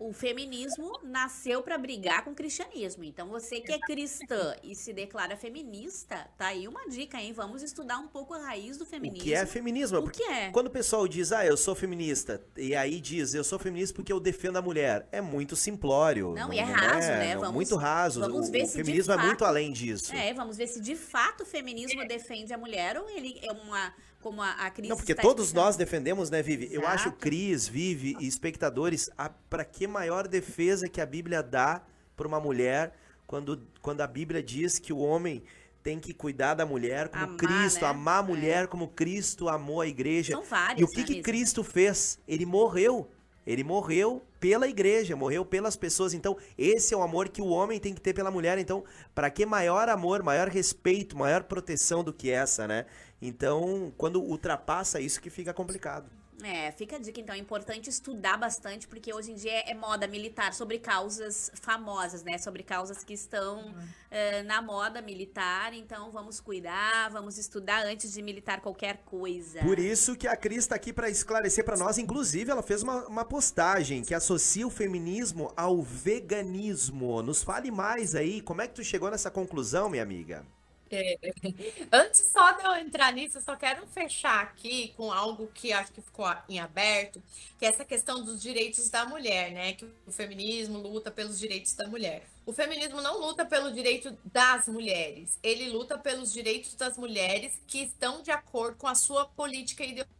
o 0.00 0.14
feminismo 0.14 0.98
nasceu 1.04 1.62
para 1.62 1.76
brigar 1.76 2.24
com 2.24 2.30
o 2.30 2.34
cristianismo. 2.34 3.04
Então, 3.04 3.28
você 3.28 3.60
que 3.60 3.70
é 3.70 3.78
cristã 3.78 4.56
e 4.64 4.74
se 4.74 4.94
declara 4.94 5.36
feminista, 5.36 6.26
tá 6.38 6.46
aí 6.46 6.66
uma 6.66 6.88
dica, 6.88 7.20
hein? 7.20 7.34
Vamos 7.34 7.62
estudar 7.62 7.98
um 7.98 8.08
pouco 8.08 8.32
a 8.32 8.38
raiz 8.38 8.78
do 8.78 8.86
feminismo. 8.86 9.20
O 9.20 9.24
que 9.24 9.34
é 9.34 9.44
feminismo? 9.44 9.98
O 9.98 10.10
que 10.10 10.22
é? 10.22 10.50
Quando 10.50 10.68
o 10.68 10.70
pessoal 10.70 11.06
diz, 11.06 11.32
ah, 11.32 11.44
eu 11.44 11.56
sou 11.56 11.74
feminista, 11.74 12.42
e 12.56 12.74
aí 12.74 12.98
diz, 12.98 13.34
eu 13.34 13.44
sou 13.44 13.58
feminista 13.58 13.94
porque 13.94 14.10
eu 14.10 14.18
defendo 14.18 14.56
a 14.56 14.62
mulher, 14.62 15.06
é 15.12 15.20
muito 15.20 15.54
simplório. 15.54 16.28
Não, 16.28 16.48
não 16.48 16.52
e 16.54 16.58
é 16.58 16.62
raso, 16.62 17.08
é, 17.10 17.18
né? 17.18 17.36
Vamos, 17.36 17.54
muito 17.54 17.76
raso. 17.76 18.20
Vamos 18.20 18.48
ver 18.48 18.62
o, 18.62 18.66
se 18.66 18.72
o 18.72 18.84
feminismo 18.84 19.12
fato, 19.12 19.22
é 19.22 19.26
muito 19.26 19.44
além 19.44 19.70
disso. 19.70 20.14
É, 20.14 20.32
vamos 20.32 20.56
ver 20.56 20.66
se 20.66 20.80
de 20.80 20.96
fato 20.96 21.42
o 21.42 21.46
feminismo 21.46 22.06
defende 22.08 22.54
a 22.54 22.58
mulher 22.58 22.96
ou 22.96 23.06
ele 23.10 23.38
é 23.42 23.52
uma 23.52 23.92
como 24.20 24.42
a, 24.42 24.50
a 24.52 24.70
Cris 24.70 24.88
Não, 24.88 24.96
porque 24.96 25.14
todos 25.14 25.52
nós 25.52 25.76
defendemos, 25.76 26.30
né, 26.30 26.42
Vivi? 26.42 26.66
Exato. 26.66 26.80
Eu 26.80 26.86
acho 26.86 27.12
Cris, 27.12 27.66
Vivi 27.66 28.16
e 28.20 28.26
espectadores, 28.26 29.10
para 29.48 29.64
que 29.64 29.86
maior 29.90 30.26
defesa 30.28 30.88
que 30.88 31.00
a 31.00 31.06
Bíblia 31.06 31.42
dá 31.42 31.82
para 32.16 32.26
uma 32.28 32.40
mulher 32.40 32.94
quando, 33.26 33.62
quando 33.82 34.00
a 34.00 34.06
Bíblia 34.06 34.42
diz 34.42 34.78
que 34.78 34.92
o 34.92 34.98
homem 34.98 35.42
tem 35.82 35.98
que 35.98 36.12
cuidar 36.12 36.54
da 36.54 36.66
mulher 36.66 37.08
como 37.08 37.24
Amar, 37.24 37.36
Cristo, 37.36 37.82
né? 37.82 37.88
amar 37.88 38.22
a 38.22 38.26
É. 38.26 38.28
mulher 38.28 38.66
como 38.66 38.88
Cristo 38.88 39.48
amou 39.48 39.80
a 39.80 39.86
igreja. 39.86 40.32
São 40.34 40.42
vários, 40.44 40.80
E 40.80 40.84
o 40.84 40.88
que, 40.88 41.00
né, 41.00 41.06
que? 41.06 41.22
Cristo 41.22 41.64
fez? 41.64 42.18
Ele 42.28 42.44
morreu. 42.44 43.10
Ele 43.46 43.64
morreu 43.64 44.22
pela 44.38 44.68
igreja, 44.68 45.16
morreu 45.16 45.44
pelas 45.44 45.74
pessoas. 45.74 46.12
Então, 46.12 46.36
esse 46.58 46.92
é 46.92 46.96
o 46.96 47.02
amor 47.02 47.30
que 47.30 47.40
o 47.40 47.46
homem 47.48 47.80
tem 47.80 47.94
que 47.94 48.00
ter 48.00 48.12
pela 48.12 48.30
mulher. 48.30 48.58
Então, 48.58 48.84
para 49.14 49.30
que 49.30 49.46
maior 49.46 49.88
amor, 49.88 50.22
maior 50.22 50.48
respeito, 50.48 51.16
maior 51.16 51.44
proteção 51.44 52.04
do 52.04 52.12
que 52.12 52.30
essa, 52.30 52.68
né? 52.68 52.84
Então, 53.20 53.92
quando 53.96 54.22
ultrapassa 54.22 55.00
isso 55.00 55.20
que 55.20 55.30
fica 55.30 55.54
complicado. 55.54 56.10
É, 56.42 56.70
fica 56.72 56.96
a 56.96 56.98
dica, 56.98 57.20
então, 57.20 57.34
é 57.34 57.38
importante 57.38 57.90
estudar 57.90 58.36
bastante, 58.36 58.88
porque 58.88 59.12
hoje 59.12 59.32
em 59.32 59.34
dia 59.34 59.52
é 59.70 59.74
moda 59.74 60.06
militar 60.06 60.54
sobre 60.54 60.78
causas 60.78 61.50
famosas, 61.54 62.22
né? 62.22 62.38
Sobre 62.38 62.62
causas 62.62 63.04
que 63.04 63.12
estão 63.12 63.74
eh, 64.10 64.42
na 64.42 64.62
moda 64.62 65.02
militar, 65.02 65.72
então 65.74 66.10
vamos 66.10 66.40
cuidar, 66.40 67.10
vamos 67.10 67.38
estudar 67.38 67.84
antes 67.86 68.12
de 68.12 68.22
militar 68.22 68.60
qualquer 68.60 68.98
coisa. 69.04 69.60
Por 69.60 69.78
isso 69.78 70.16
que 70.16 70.26
a 70.26 70.36
Cris 70.36 70.58
está 70.58 70.76
aqui 70.76 70.92
para 70.92 71.08
esclarecer 71.08 71.64
para 71.64 71.76
nós. 71.76 71.98
Inclusive, 71.98 72.50
ela 72.50 72.62
fez 72.62 72.82
uma, 72.82 73.06
uma 73.06 73.24
postagem 73.24 74.02
que 74.02 74.14
associa 74.14 74.66
o 74.66 74.70
feminismo 74.70 75.52
ao 75.56 75.82
veganismo. 75.82 77.22
Nos 77.22 77.42
fale 77.42 77.70
mais 77.70 78.14
aí. 78.14 78.40
Como 78.40 78.62
é 78.62 78.68
que 78.68 78.74
tu 78.74 78.84
chegou 78.84 79.10
nessa 79.10 79.30
conclusão, 79.30 79.88
minha 79.88 80.02
amiga? 80.02 80.44
Antes 81.92 82.20
só 82.32 82.52
de 82.52 82.64
eu 82.64 82.74
entrar 82.76 83.12
nisso, 83.12 83.38
eu 83.38 83.42
só 83.42 83.56
quero 83.56 83.86
fechar 83.86 84.42
aqui 84.42 84.92
com 84.96 85.12
algo 85.12 85.46
que 85.54 85.72
acho 85.72 85.92
que 85.92 86.02
ficou 86.02 86.26
em 86.48 86.58
aberto, 86.58 87.22
que 87.58 87.64
é 87.64 87.68
essa 87.68 87.84
questão 87.84 88.24
dos 88.24 88.42
direitos 88.42 88.90
da 88.90 89.06
mulher, 89.06 89.52
né? 89.52 89.72
Que 89.74 89.84
o 90.06 90.12
feminismo 90.12 90.78
luta 90.78 91.10
pelos 91.10 91.38
direitos 91.38 91.74
da 91.74 91.86
mulher. 91.86 92.28
O 92.44 92.52
feminismo 92.52 93.00
não 93.00 93.20
luta 93.20 93.44
pelo 93.44 93.72
direito 93.72 94.16
das 94.24 94.66
mulheres, 94.66 95.38
ele 95.42 95.70
luta 95.70 95.96
pelos 95.96 96.32
direitos 96.32 96.74
das 96.74 96.96
mulheres 96.96 97.60
que 97.66 97.82
estão 97.82 98.22
de 98.22 98.30
acordo 98.30 98.76
com 98.76 98.88
a 98.88 98.94
sua 98.94 99.26
política 99.26 99.84
ideológica. 99.84 100.19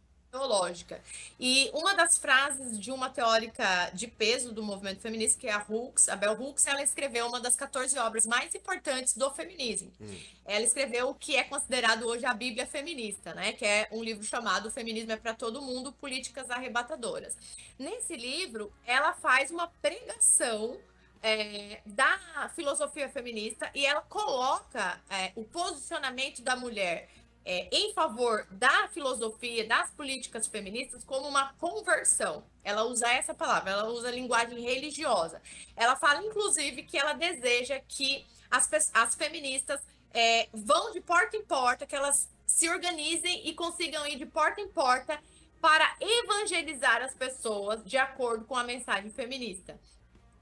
E 1.39 1.69
uma 1.73 1.93
das 1.93 2.17
frases 2.17 2.79
de 2.79 2.91
uma 2.91 3.09
teórica 3.09 3.91
de 3.93 4.07
peso 4.07 4.51
do 4.53 4.63
movimento 4.63 5.01
feminista, 5.01 5.39
que 5.39 5.47
é 5.47 5.51
a 5.51 5.65
Hooks, 5.67 6.07
a 6.09 6.15
Bell 6.15 6.33
Hooks, 6.33 6.65
ela 6.67 6.81
escreveu 6.81 7.27
uma 7.27 7.39
das 7.39 7.55
14 7.55 7.97
obras 7.99 8.25
mais 8.25 8.55
importantes 8.55 9.15
do 9.15 9.29
feminismo. 9.31 9.91
Ela 10.45 10.63
escreveu 10.63 11.09
o 11.09 11.15
que 11.15 11.35
é 11.35 11.43
considerado 11.43 12.07
hoje 12.07 12.25
a 12.25 12.33
Bíblia 12.33 12.65
feminista, 12.65 13.33
né? 13.33 13.53
Que 13.53 13.65
é 13.65 13.87
um 13.91 14.03
livro 14.03 14.23
chamado 14.23 14.67
O 14.67 14.71
Feminismo 14.71 15.11
é 15.11 15.17
para 15.17 15.33
Todo 15.33 15.61
Mundo, 15.61 15.91
Políticas 15.91 16.49
Arrebatadoras. 16.49 17.35
Nesse 17.77 18.15
livro, 18.15 18.71
ela 18.85 19.13
faz 19.13 19.51
uma 19.51 19.67
pregação 19.81 20.79
é, 21.21 21.81
da 21.85 22.49
filosofia 22.55 23.07
feminista 23.09 23.69
e 23.75 23.85
ela 23.85 24.01
coloca 24.01 24.99
é, 25.09 25.31
o 25.35 25.43
posicionamento 25.43 26.41
da 26.41 26.55
mulher 26.55 27.09
é, 27.43 27.67
em 27.71 27.93
favor 27.93 28.45
da 28.51 28.87
filosofia, 28.89 29.67
das 29.67 29.89
políticas 29.91 30.47
feministas, 30.47 31.03
como 31.03 31.27
uma 31.27 31.53
conversão. 31.53 32.43
Ela 32.63 32.83
usa 32.83 33.07
essa 33.09 33.33
palavra, 33.33 33.71
ela 33.71 33.89
usa 33.89 34.11
linguagem 34.11 34.59
religiosa. 34.59 35.41
Ela 35.75 35.95
fala, 35.95 36.23
inclusive, 36.23 36.83
que 36.83 36.97
ela 36.97 37.13
deseja 37.13 37.79
que 37.87 38.25
as, 38.49 38.69
as 38.93 39.15
feministas 39.15 39.81
é, 40.13 40.47
vão 40.53 40.91
de 40.91 41.01
porta 41.01 41.35
em 41.37 41.43
porta, 41.43 41.85
que 41.85 41.95
elas 41.95 42.29
se 42.45 42.69
organizem 42.69 43.47
e 43.47 43.53
consigam 43.53 44.05
ir 44.05 44.17
de 44.17 44.25
porta 44.25 44.61
em 44.61 44.67
porta 44.67 45.19
para 45.59 45.95
evangelizar 45.99 47.01
as 47.01 47.13
pessoas 47.13 47.83
de 47.85 47.97
acordo 47.97 48.45
com 48.45 48.55
a 48.55 48.63
mensagem 48.63 49.09
feminista. 49.09 49.79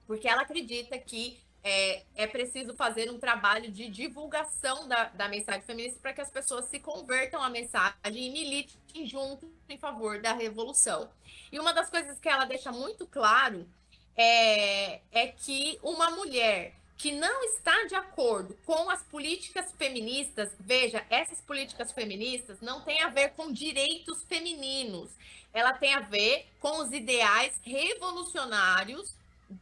Porque 0.07 0.27
ela 0.27 0.41
acredita 0.41 0.97
que 0.97 1.39
é, 1.63 2.03
é 2.15 2.27
preciso 2.27 2.73
fazer 2.75 3.11
um 3.11 3.19
trabalho 3.19 3.71
de 3.71 3.89
divulgação 3.89 4.87
da, 4.87 5.05
da 5.05 5.27
mensagem 5.27 5.61
feminista 5.61 5.99
para 6.01 6.13
que 6.13 6.21
as 6.21 6.31
pessoas 6.31 6.65
se 6.65 6.79
convertam 6.79 7.41
à 7.41 7.49
mensagem 7.49 7.95
e 8.05 8.29
militem 8.31 9.05
junto 9.05 9.51
em 9.67 9.77
favor 9.77 10.21
da 10.21 10.33
revolução. 10.33 11.09
E 11.51 11.59
uma 11.59 11.73
das 11.73 11.89
coisas 11.89 12.19
que 12.19 12.29
ela 12.29 12.45
deixa 12.45 12.71
muito 12.71 13.05
claro 13.05 13.67
é, 14.15 15.01
é 15.11 15.27
que 15.27 15.79
uma 15.81 16.11
mulher 16.11 16.73
que 16.97 17.13
não 17.13 17.43
está 17.45 17.85
de 17.85 17.95
acordo 17.95 18.57
com 18.65 18.89
as 18.89 19.01
políticas 19.03 19.71
feministas, 19.77 20.53
veja, 20.59 21.05
essas 21.09 21.39
políticas 21.39 21.93
feministas 21.93 22.59
não 22.59 22.81
têm 22.81 23.01
a 23.01 23.07
ver 23.07 23.29
com 23.29 23.53
direitos 23.53 24.21
femininos, 24.23 25.09
ela 25.53 25.71
tem 25.73 25.93
a 25.93 26.01
ver 26.01 26.47
com 26.59 26.79
os 26.79 26.91
ideais 26.91 27.57
revolucionários 27.63 29.15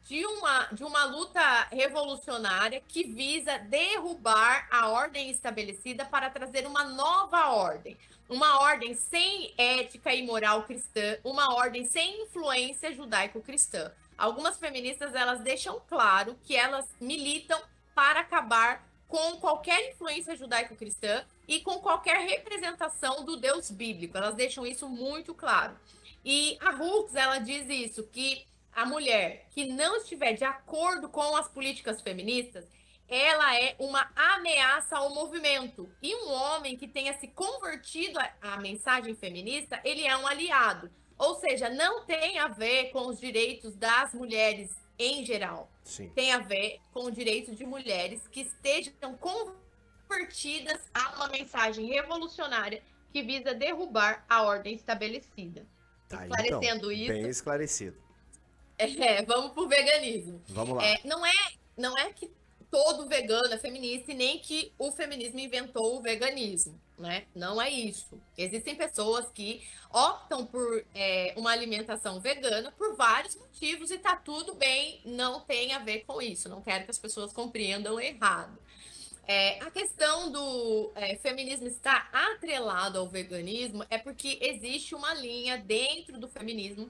de 0.03 0.25
uma, 0.25 0.65
de 0.71 0.83
uma 0.83 1.05
luta 1.05 1.67
revolucionária 1.71 2.81
que 2.87 3.03
visa 3.03 3.57
derrubar 3.57 4.67
a 4.69 4.89
ordem 4.89 5.29
estabelecida 5.29 6.05
para 6.05 6.29
trazer 6.29 6.67
uma 6.67 6.83
nova 6.83 7.49
ordem. 7.51 7.97
Uma 8.29 8.59
ordem 8.59 8.93
sem 8.93 9.53
ética 9.57 10.13
e 10.13 10.25
moral 10.25 10.63
cristã, 10.63 11.17
uma 11.23 11.53
ordem 11.53 11.85
sem 11.85 12.23
influência 12.23 12.93
judaico-cristã. 12.93 13.91
Algumas 14.17 14.57
feministas 14.57 15.15
elas 15.15 15.39
deixam 15.39 15.81
claro 15.87 16.37
que 16.43 16.55
elas 16.55 16.85
militam 16.99 17.61
para 17.95 18.19
acabar 18.19 18.85
com 19.07 19.37
qualquer 19.37 19.91
influência 19.91 20.35
judaico-cristã 20.35 21.23
e 21.47 21.61
com 21.61 21.79
qualquer 21.79 22.17
representação 22.27 23.23
do 23.23 23.37
Deus 23.37 23.71
bíblico. 23.71 24.17
Elas 24.17 24.35
deixam 24.35 24.65
isso 24.65 24.89
muito 24.89 25.33
claro. 25.33 25.77
E 26.25 26.57
a 26.59 26.71
Hooks, 26.71 27.15
ela 27.15 27.37
diz 27.39 27.69
isso, 27.69 28.03
que 28.03 28.45
a 28.77 28.85
mulher 28.85 29.47
que 29.49 29.65
não 29.65 29.95
estiver 29.97 30.33
de 30.33 30.43
acordo 30.43 31.09
com 31.09 31.35
as 31.35 31.47
políticas 31.47 31.99
feministas, 31.99 32.63
ela 33.09 33.59
é 33.59 33.75
uma 33.79 34.07
ameaça 34.15 34.95
ao 34.97 35.15
movimento. 35.15 35.89
E 35.99 36.13
um 36.13 36.29
homem 36.29 36.77
que 36.77 36.87
tenha 36.87 37.17
se 37.17 37.27
convertido 37.27 38.19
à- 38.39 38.57
mensagem 38.57 39.15
feminista, 39.15 39.81
ele 39.83 40.05
é 40.05 40.15
um 40.15 40.27
aliado. 40.27 40.91
Ou 41.17 41.33
seja, 41.39 41.71
não 41.71 42.05
tem 42.05 42.37
a 42.37 42.49
ver 42.49 42.91
com 42.91 43.07
os 43.07 43.19
direitos 43.19 43.75
das 43.75 44.13
mulheres 44.13 44.69
em 44.99 45.25
geral. 45.25 45.71
Sim. 45.83 46.09
Tem 46.09 46.31
a 46.31 46.37
ver 46.37 46.79
com 46.93 47.05
o 47.05 47.11
direito 47.11 47.55
de 47.55 47.65
mulheres 47.65 48.27
que 48.27 48.41
estejam 48.41 49.17
convertidas 49.17 50.79
a 50.93 51.15
uma 51.15 51.29
mensagem 51.29 51.87
revolucionária 51.87 52.83
que 53.11 53.23
visa 53.23 53.55
derrubar 53.55 54.23
a 54.29 54.43
ordem 54.43 54.75
estabelecida. 54.75 55.65
Tá, 56.07 56.27
Esclarecendo 56.27 56.91
então, 56.91 56.91
isso. 56.91 57.11
Bem 57.11 57.27
esclarecido. 57.27 58.06
É, 58.77 59.23
vamos 59.23 59.51
pro 59.53 59.67
veganismo. 59.67 60.41
Vamos 60.49 60.77
lá. 60.77 60.85
É, 60.85 60.99
não, 61.03 61.25
é, 61.25 61.31
não 61.75 61.97
é 61.97 62.13
que 62.13 62.29
todo 62.69 63.07
vegano 63.07 63.53
é 63.53 63.57
feminista 63.57 64.11
e 64.11 64.15
nem 64.15 64.39
que 64.39 64.71
o 64.77 64.91
feminismo 64.91 65.39
inventou 65.39 65.97
o 65.97 66.01
veganismo, 66.01 66.79
né? 66.97 67.25
Não 67.33 67.61
é 67.61 67.69
isso. 67.69 68.21
Existem 68.37 68.75
pessoas 68.75 69.27
que 69.33 69.67
optam 69.91 70.45
por 70.45 70.85
é, 70.93 71.33
uma 71.37 71.51
alimentação 71.51 72.19
vegana 72.19 72.71
por 72.77 72.95
vários 72.95 73.35
motivos 73.35 73.89
e 73.89 73.97
tá 73.97 74.15
tudo 74.15 74.53
bem, 74.53 75.01
não 75.05 75.39
tem 75.39 75.73
a 75.73 75.79
ver 75.79 76.03
com 76.05 76.21
isso. 76.21 76.49
Não 76.49 76.61
quero 76.61 76.85
que 76.85 76.91
as 76.91 76.99
pessoas 76.99 77.33
compreendam 77.33 77.99
errado. 77.99 78.57
É, 79.25 79.59
a 79.61 79.71
questão 79.71 80.31
do 80.31 80.91
é, 80.95 81.15
feminismo 81.17 81.67
estar 81.67 82.09
atrelado 82.13 82.97
ao 82.97 83.09
veganismo 83.09 83.85
é 83.89 83.97
porque 83.97 84.37
existe 84.41 84.95
uma 84.95 85.13
linha 85.13 85.57
dentro 85.57 86.17
do 86.17 86.29
feminismo 86.29 86.89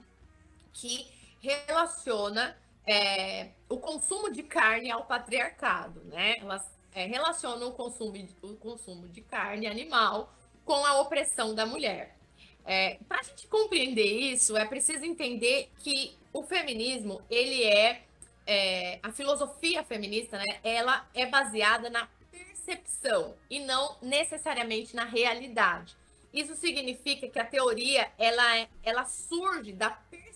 que 0.72 1.17
relaciona 1.40 2.56
é, 2.86 3.50
o 3.68 3.78
consumo 3.78 4.30
de 4.30 4.42
carne 4.42 4.90
ao 4.90 5.04
patriarcado, 5.04 6.00
né? 6.04 6.36
Elas 6.38 6.66
é, 6.94 7.06
relacionam 7.06 7.68
o 7.68 7.72
consumo, 7.72 8.14
o 8.42 8.54
consumo 8.56 9.08
de 9.08 9.20
carne 9.20 9.66
animal 9.66 10.32
com 10.64 10.84
a 10.84 11.00
opressão 11.00 11.54
da 11.54 11.66
mulher. 11.66 12.16
É, 12.64 12.98
Para 13.08 13.20
a 13.20 13.22
gente 13.22 13.46
compreender 13.46 14.04
isso, 14.32 14.56
é 14.56 14.64
preciso 14.66 15.04
entender 15.04 15.70
que 15.78 16.16
o 16.32 16.42
feminismo, 16.42 17.22
ele 17.30 17.64
é, 17.64 18.02
é, 18.46 18.98
a 19.02 19.10
filosofia 19.10 19.82
feminista, 19.82 20.38
né? 20.38 20.60
Ela 20.62 21.06
é 21.14 21.24
baseada 21.26 21.88
na 21.88 22.08
percepção 22.30 23.34
e 23.48 23.60
não 23.60 23.96
necessariamente 24.02 24.94
na 24.94 25.04
realidade. 25.04 25.96
Isso 26.32 26.54
significa 26.54 27.26
que 27.26 27.38
a 27.38 27.44
teoria 27.44 28.10
ela, 28.18 28.58
é- 28.58 28.68
ela 28.82 29.06
surge 29.06 29.72
da 29.72 29.90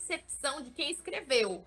percepção 0.07 0.63
de 0.63 0.71
quem 0.71 0.91
escreveu. 0.91 1.65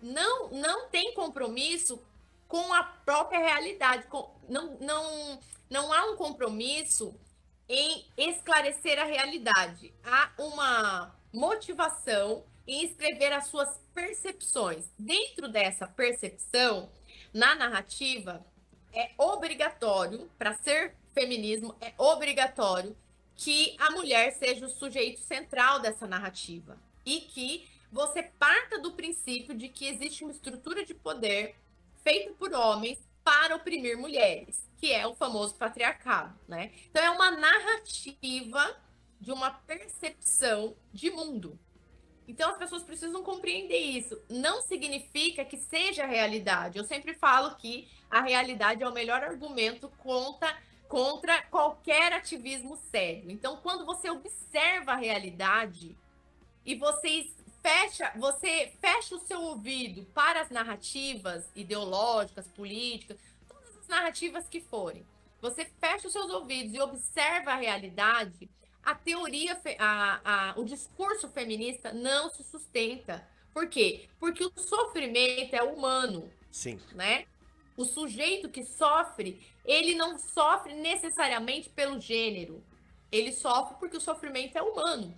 Não, 0.00 0.48
não 0.50 0.88
tem 0.88 1.14
compromisso 1.14 2.00
com 2.46 2.72
a 2.72 2.82
própria 2.84 3.38
realidade. 3.40 4.06
com- 4.08 4.30
não, 4.48 4.76
não, 4.78 5.40
não 5.68 5.92
há 5.92 6.04
um 6.12 6.16
compromisso 6.16 7.18
em 7.68 8.06
esclarecer 8.16 8.98
a 9.00 9.04
realidade. 9.04 9.92
Há 10.04 10.30
uma 10.38 11.14
motivação 11.32 12.44
em 12.66 12.84
escrever 12.84 13.32
as 13.32 13.46
suas 13.48 13.68
percepções. 13.94 14.84
Dentro 14.98 15.48
dessa 15.48 15.86
percepção, 15.86 16.90
na 17.32 17.54
narrativa, 17.54 18.44
é 18.92 19.10
obrigatório, 19.18 20.30
para 20.38 20.54
ser 20.58 20.94
feminismo, 21.12 21.74
é 21.80 21.92
obrigatório 21.98 22.96
que 23.34 23.76
a 23.78 23.90
mulher 23.90 24.32
seja 24.32 24.66
o 24.66 24.70
sujeito 24.70 25.20
central 25.20 25.80
dessa 25.80 26.06
narrativa 26.06 26.78
e 27.06 27.20
que 27.20 27.68
você 27.90 28.22
parta 28.22 28.78
do 28.78 28.92
princípio 28.92 29.54
de 29.54 29.68
que 29.68 29.86
existe 29.86 30.24
uma 30.24 30.32
estrutura 30.32 30.84
de 30.84 30.92
poder 30.92 31.54
feita 32.02 32.34
por 32.34 32.52
homens 32.52 32.98
para 33.24 33.56
oprimir 33.56 33.96
mulheres, 33.96 34.68
que 34.76 34.92
é 34.92 35.06
o 35.06 35.14
famoso 35.14 35.54
patriarcado, 35.54 36.38
né? 36.46 36.72
Então 36.90 37.02
é 37.02 37.10
uma 37.10 37.30
narrativa 37.30 38.76
de 39.20 39.32
uma 39.32 39.50
percepção 39.50 40.76
de 40.92 41.10
mundo. 41.10 41.58
Então 42.28 42.50
as 42.50 42.58
pessoas 42.58 42.82
precisam 42.82 43.22
compreender 43.22 43.78
isso. 43.78 44.20
Não 44.28 44.60
significa 44.62 45.44
que 45.44 45.56
seja 45.56 46.04
a 46.04 46.06
realidade. 46.06 46.78
Eu 46.78 46.84
sempre 46.84 47.14
falo 47.14 47.54
que 47.56 47.88
a 48.10 48.20
realidade 48.20 48.82
é 48.82 48.88
o 48.88 48.92
melhor 48.92 49.22
argumento 49.22 49.88
contra, 49.98 50.56
contra 50.88 51.42
qualquer 51.42 52.12
ativismo 52.12 52.76
sério. 52.76 53.30
Então, 53.30 53.56
quando 53.58 53.84
você 53.84 54.10
observa 54.10 54.92
a 54.92 54.96
realidade 54.96 55.96
e 56.66 56.74
você 56.74 57.30
fecha, 57.62 58.12
você 58.16 58.72
fecha 58.80 59.14
o 59.14 59.20
seu 59.20 59.40
ouvido 59.40 60.04
para 60.12 60.40
as 60.40 60.50
narrativas 60.50 61.48
ideológicas, 61.54 62.48
políticas, 62.48 63.16
todas 63.48 63.78
as 63.78 63.88
narrativas 63.88 64.48
que 64.48 64.60
forem. 64.60 65.06
Você 65.40 65.64
fecha 65.80 66.08
os 66.08 66.12
seus 66.12 66.28
ouvidos 66.30 66.74
e 66.74 66.80
observa 66.80 67.52
a 67.52 67.56
realidade, 67.56 68.50
a 68.82 68.94
teoria, 68.94 69.60
a, 69.78 70.20
a, 70.50 70.60
o 70.60 70.64
discurso 70.64 71.28
feminista 71.28 71.92
não 71.92 72.30
se 72.30 72.42
sustenta. 72.44 73.26
Por 73.52 73.68
quê? 73.68 74.08
Porque 74.18 74.44
o 74.44 74.52
sofrimento 74.56 75.54
é 75.54 75.62
humano. 75.62 76.30
Sim. 76.50 76.80
Né? 76.92 77.26
O 77.76 77.84
sujeito 77.84 78.48
que 78.48 78.64
sofre, 78.64 79.44
ele 79.64 79.94
não 79.94 80.18
sofre 80.18 80.74
necessariamente 80.74 81.68
pelo 81.68 82.00
gênero. 82.00 82.62
Ele 83.10 83.32
sofre 83.32 83.76
porque 83.78 83.96
o 83.96 84.00
sofrimento 84.00 84.56
é 84.56 84.62
humano. 84.62 85.14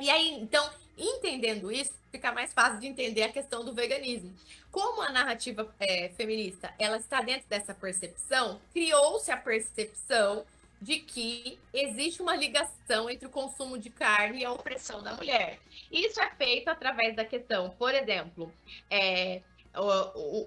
E 0.00 0.08
aí, 0.08 0.32
então, 0.40 0.70
entendendo 0.96 1.70
isso, 1.72 1.92
fica 2.10 2.32
mais 2.32 2.52
fácil 2.52 2.80
de 2.80 2.86
entender 2.86 3.22
a 3.22 3.32
questão 3.32 3.64
do 3.64 3.72
veganismo. 3.72 4.32
Como 4.70 5.02
a 5.02 5.10
narrativa 5.10 5.72
é, 5.78 6.10
feminista 6.10 6.72
ela 6.78 6.96
está 6.96 7.20
dentro 7.20 7.48
dessa 7.48 7.74
percepção, 7.74 8.60
criou-se 8.72 9.30
a 9.30 9.36
percepção 9.36 10.44
de 10.80 10.98
que 10.98 11.58
existe 11.74 12.22
uma 12.22 12.34
ligação 12.34 13.10
entre 13.10 13.26
o 13.26 13.30
consumo 13.30 13.78
de 13.78 13.90
carne 13.90 14.40
e 14.40 14.44
a 14.44 14.52
opressão 14.52 15.02
da 15.02 15.14
mulher. 15.14 15.58
Isso 15.92 16.20
é 16.20 16.30
feito 16.30 16.68
através 16.68 17.14
da 17.14 17.24
questão, 17.24 17.70
por 17.78 17.94
exemplo, 17.94 18.50
é, 18.90 19.42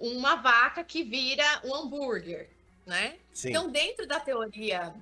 uma 0.01 0.35
vaca 0.37 0.83
que 0.83 1.03
vira 1.03 1.45
um 1.63 1.75
hambúrguer, 1.75 2.49
né? 2.85 3.17
Sim. 3.31 3.49
Então, 3.49 3.69
dentro 3.69 4.07
da 4.07 4.19
teoria 4.19 4.93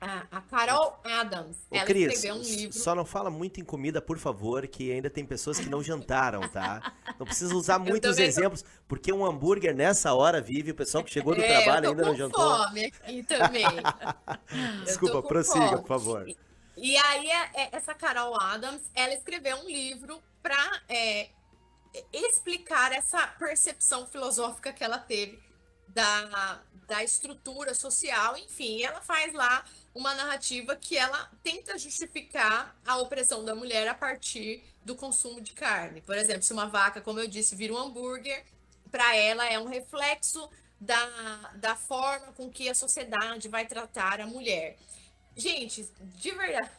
a, 0.00 0.26
a, 0.30 0.40
Carol 0.42 1.00
Adams, 1.04 1.56
Ô, 1.70 1.76
ela 1.76 1.90
escreveu 1.90 2.34
um 2.34 2.42
livro. 2.42 2.78
Só 2.78 2.94
não 2.94 3.04
fala 3.04 3.30
muito 3.30 3.60
em 3.60 3.64
comida, 3.64 4.00
por 4.00 4.18
favor, 4.18 4.66
que 4.66 4.92
ainda 4.92 5.08
tem 5.08 5.24
pessoas 5.24 5.58
que 5.58 5.68
não 5.68 5.82
jantaram, 5.82 6.46
tá? 6.48 6.92
Não 7.18 7.24
precisa 7.24 7.54
usar 7.54 7.78
muitos 7.78 8.18
exemplos, 8.18 8.60
tô... 8.60 8.68
porque 8.86 9.10
um 9.10 9.24
hambúrguer 9.24 9.74
nessa 9.74 10.12
hora 10.12 10.38
vive, 10.38 10.72
o 10.72 10.74
pessoal 10.74 11.02
que 11.02 11.10
chegou 11.10 11.34
do 11.34 11.40
é, 11.40 11.46
trabalho 11.46 11.88
ainda 11.88 12.04
não 12.04 12.14
jantou. 12.14 12.66
fome 12.66 12.84
aqui 12.84 13.22
também. 13.22 13.64
Desculpa, 14.84 15.22
prossiga, 15.22 15.68
fome. 15.68 15.80
por 15.80 15.88
favor. 15.88 16.28
E, 16.28 16.36
e 16.76 16.96
aí, 16.98 17.30
é, 17.30 17.50
é, 17.54 17.68
essa 17.72 17.94
Carol 17.94 18.38
Adams, 18.38 18.82
ela 18.94 19.14
escreveu 19.14 19.56
um 19.56 19.66
livro 19.66 20.22
para 20.42 20.82
é, 20.90 21.30
explicar 22.12 22.92
essa 22.92 23.26
percepção 23.38 24.06
filosófica 24.06 24.74
que 24.74 24.84
ela 24.84 24.98
teve 24.98 25.40
da, 25.88 26.60
da 26.86 27.02
estrutura 27.02 27.74
social, 27.74 28.36
enfim, 28.36 28.82
ela 28.82 29.00
faz 29.00 29.32
lá 29.32 29.64
uma 29.96 30.14
narrativa 30.14 30.76
que 30.76 30.94
ela 30.94 31.30
tenta 31.42 31.78
justificar 31.78 32.76
a 32.86 32.98
opressão 32.98 33.42
da 33.42 33.54
mulher 33.54 33.88
a 33.88 33.94
partir 33.94 34.62
do 34.84 34.94
consumo 34.94 35.40
de 35.40 35.52
carne. 35.52 36.02
Por 36.02 36.14
exemplo, 36.18 36.42
se 36.42 36.52
uma 36.52 36.66
vaca, 36.66 37.00
como 37.00 37.18
eu 37.18 37.26
disse, 37.26 37.56
vira 37.56 37.72
um 37.72 37.78
hambúrguer, 37.78 38.44
para 38.90 39.16
ela 39.16 39.46
é 39.46 39.58
um 39.58 39.64
reflexo 39.64 40.50
da, 40.78 41.50
da 41.54 41.74
forma 41.74 42.30
com 42.34 42.50
que 42.50 42.68
a 42.68 42.74
sociedade 42.74 43.48
vai 43.48 43.66
tratar 43.66 44.20
a 44.20 44.26
mulher. 44.26 44.76
Gente, 45.34 45.88
de 45.98 46.30
verdade, 46.30 46.70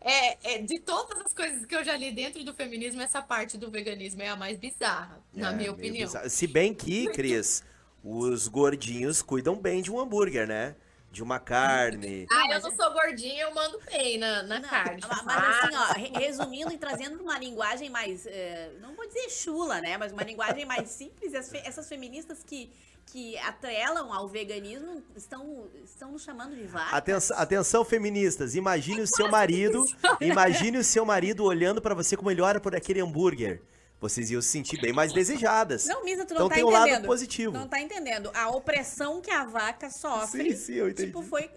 é, 0.00 0.54
é, 0.54 0.58
de 0.58 0.80
todas 0.80 1.16
as 1.20 1.32
coisas 1.32 1.64
que 1.64 1.76
eu 1.76 1.84
já 1.84 1.96
li 1.96 2.10
dentro 2.10 2.42
do 2.42 2.52
feminismo, 2.52 3.00
essa 3.00 3.22
parte 3.22 3.56
do 3.56 3.70
veganismo 3.70 4.20
é 4.20 4.28
a 4.30 4.36
mais 4.36 4.58
bizarra, 4.58 5.22
na 5.32 5.52
é, 5.52 5.54
minha 5.54 5.70
opinião. 5.70 6.08
Bizarro. 6.08 6.28
Se 6.28 6.48
bem 6.48 6.74
que, 6.74 7.08
Cris, 7.12 7.62
os 8.02 8.48
gordinhos 8.48 9.22
cuidam 9.22 9.54
bem 9.54 9.80
de 9.80 9.92
um 9.92 10.00
hambúrguer, 10.00 10.48
né? 10.48 10.74
De 11.18 11.22
uma 11.24 11.40
carne. 11.40 12.28
Ah, 12.30 12.44
eu 12.52 12.60
não 12.60 12.70
sou 12.70 12.92
gordinha, 12.92 13.42
eu 13.42 13.52
mando 13.52 13.80
bem 13.90 14.18
na, 14.18 14.44
na 14.44 14.60
não, 14.60 14.68
carne. 14.68 15.02
Mas 15.24 15.64
assim, 15.64 15.76
ó, 15.76 16.18
resumindo 16.18 16.72
e 16.72 16.78
trazendo 16.78 17.20
uma 17.20 17.36
linguagem 17.36 17.90
mais, 17.90 18.24
uh, 18.24 18.80
não 18.80 18.94
vou 18.94 19.04
dizer 19.08 19.28
chula, 19.28 19.80
né? 19.80 19.98
Mas 19.98 20.12
uma 20.12 20.22
linguagem 20.22 20.64
mais 20.64 20.88
simples, 20.90 21.34
essas 21.34 21.88
feministas 21.88 22.44
que, 22.44 22.70
que 23.06 23.36
atrelam 23.38 24.12
ao 24.12 24.28
veganismo 24.28 25.02
estão, 25.16 25.68
estão 25.84 26.12
nos 26.12 26.22
chamando 26.22 26.54
de 26.54 26.68
vaca. 26.68 26.96
Atenção, 26.96 27.36
atenção, 27.36 27.84
feministas, 27.84 28.54
imagine 28.54 29.00
o 29.00 29.06
seu 29.08 29.28
marido, 29.28 29.84
imagine 30.20 30.78
o 30.78 30.84
seu 30.84 31.04
marido 31.04 31.42
olhando 31.42 31.82
para 31.82 31.96
você 31.96 32.16
como 32.16 32.30
ele 32.30 32.40
olha 32.40 32.60
por 32.60 32.76
aquele 32.76 33.00
hambúrguer 33.00 33.60
vocês 34.00 34.30
iam 34.30 34.40
se 34.40 34.48
sentir 34.48 34.80
bem 34.80 34.92
mais 34.92 35.12
desejadas. 35.12 35.86
Não, 35.86 36.04
Misa, 36.04 36.24
tu 36.24 36.34
não 36.34 36.46
então 36.46 36.48
tá 36.48 36.54
tem 36.54 36.64
entendendo. 36.64 36.86
um 36.86 36.92
lado 36.92 37.06
positivo. 37.06 37.52
Não 37.52 37.68
tá 37.68 37.80
entendendo. 37.80 38.30
A 38.34 38.48
opressão 38.50 39.20
que 39.20 39.30
a 39.30 39.44
vaca 39.44 39.90
sofre. 39.90 40.50
Sim, 40.52 40.56
sim, 40.56 40.74
eu 40.74 40.88
entendi. 40.88 41.08
Tipo, 41.08 41.22
foi. 41.22 41.50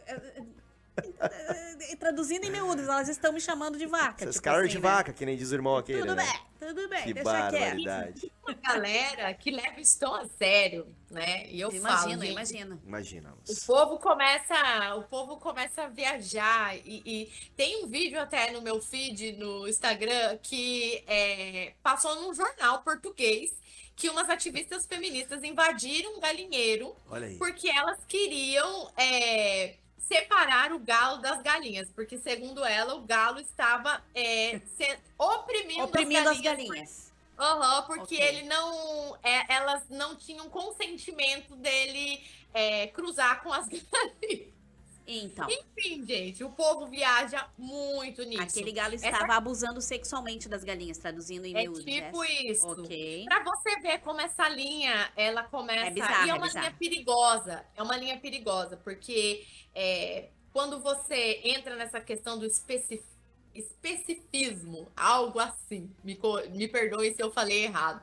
Traduzindo 1.99 2.45
em 2.45 2.49
miúdos, 2.49 2.85
elas 2.85 3.09
estão 3.09 3.31
me 3.31 3.39
chamando 3.39 3.77
de 3.77 3.85
vaca. 3.85 4.23
Essas 4.23 4.35
tipo 4.35 4.45
caras 4.45 4.61
assim, 4.61 4.69
de 4.69 4.75
né? 4.75 4.81
vaca, 4.81 5.13
que 5.13 5.25
nem 5.25 5.37
diz 5.37 5.51
o 5.51 5.53
irmão 5.53 5.77
aqui. 5.77 5.93
Tudo 5.93 6.15
né? 6.15 6.23
bem, 6.23 6.67
tudo 6.67 6.89
bem. 6.89 7.03
Que 7.03 7.13
deixa 7.13 7.31
barbaridade. 7.31 8.19
quieto. 8.21 8.33
Uma 8.43 8.53
galera 8.55 9.33
que 9.35 9.51
leva 9.51 9.79
isso 9.79 9.99
tão 9.99 10.13
a 10.15 10.25
sério, 10.27 10.87
né? 11.09 11.47
E 11.47 11.59
eu 11.61 11.69
imagina, 11.69 11.97
falo, 11.97 12.09
gente, 12.09 12.31
imagina. 12.31 12.81
Imaginamos. 12.83 13.49
O 13.49 13.65
povo 13.65 13.99
começa, 13.99 14.95
o 14.95 15.03
povo 15.03 15.37
começa 15.37 15.83
a 15.83 15.87
viajar 15.87 16.75
e, 16.77 17.03
e, 17.05 17.31
tem 17.55 17.83
um 17.83 17.87
vídeo 17.87 18.19
até 18.19 18.51
no 18.51 18.61
meu 18.61 18.81
feed 18.81 19.33
no 19.33 19.67
Instagram 19.67 20.37
que 20.41 21.03
é, 21.07 21.73
passou 21.83 22.15
num 22.15 22.33
jornal 22.33 22.81
português 22.81 23.51
que 23.95 24.09
umas 24.09 24.29
ativistas 24.29 24.87
feministas 24.87 25.43
invadiram 25.43 26.17
um 26.17 26.19
galinheiro 26.19 26.95
porque 27.37 27.69
elas 27.69 28.03
queriam 28.05 28.91
é, 28.97 29.75
separar 30.01 30.73
o 30.73 30.79
galo 30.79 31.21
das 31.21 31.41
galinhas, 31.41 31.89
porque 31.89 32.17
segundo 32.17 32.65
ela 32.65 32.95
o 32.95 33.01
galo 33.01 33.39
estava 33.39 34.03
é, 34.13 34.59
se, 34.75 34.97
oprimindo, 35.17 35.83
oprimindo 35.83 36.29
as 36.29 36.41
galinhas. 36.41 36.51
As 36.67 36.67
galinhas. 36.67 37.11
Uhum, 37.41 37.81
porque 37.87 38.15
okay. 38.15 38.27
ele 38.27 38.43
não. 38.43 39.17
É, 39.23 39.53
elas 39.55 39.83
não 39.89 40.15
tinham 40.15 40.49
consentimento 40.49 41.55
dele 41.55 42.23
é, 42.53 42.87
cruzar 42.87 43.41
com 43.41 43.51
as 43.51 43.67
galinhas. 43.69 44.60
Então. 45.07 45.47
Enfim, 45.49 46.05
gente, 46.05 46.43
o 46.43 46.49
povo 46.49 46.87
viaja 46.87 47.47
muito 47.57 48.23
nisso. 48.23 48.41
Aquele 48.41 48.71
galo 48.71 48.95
estava 48.95 49.25
essa... 49.25 49.35
abusando 49.35 49.81
sexualmente 49.81 50.47
das 50.47 50.63
galinhas, 50.63 50.97
traduzindo 50.97 51.45
em 51.45 51.55
é 51.55 51.61
miúdos. 51.61 51.83
tipo 51.83 52.23
isso. 52.23 52.67
Ok. 52.67 53.25
Pra 53.25 53.43
você 53.43 53.79
ver 53.79 53.99
como 53.99 54.21
essa 54.21 54.47
linha, 54.49 55.11
ela 55.15 55.43
começa... 55.43 55.87
É 55.87 55.91
bizarro, 55.91 56.27
e 56.27 56.29
é 56.29 56.33
uma 56.33 56.47
é 56.47 56.51
linha 56.51 56.75
perigosa. 56.77 57.65
É 57.75 57.83
uma 57.83 57.97
linha 57.97 58.19
perigosa, 58.19 58.77
porque 58.77 59.45
é, 59.73 60.29
quando 60.53 60.79
você 60.79 61.41
entra 61.43 61.75
nessa 61.75 61.99
questão 61.99 62.37
do 62.37 62.45
especificismo, 62.45 63.11
especificismo, 63.53 64.89
algo 64.95 65.37
assim, 65.37 65.93
me, 66.05 66.17
me 66.51 66.69
perdoe 66.69 67.13
se 67.13 67.21
eu 67.21 67.29
falei 67.29 67.65
errado 67.65 68.01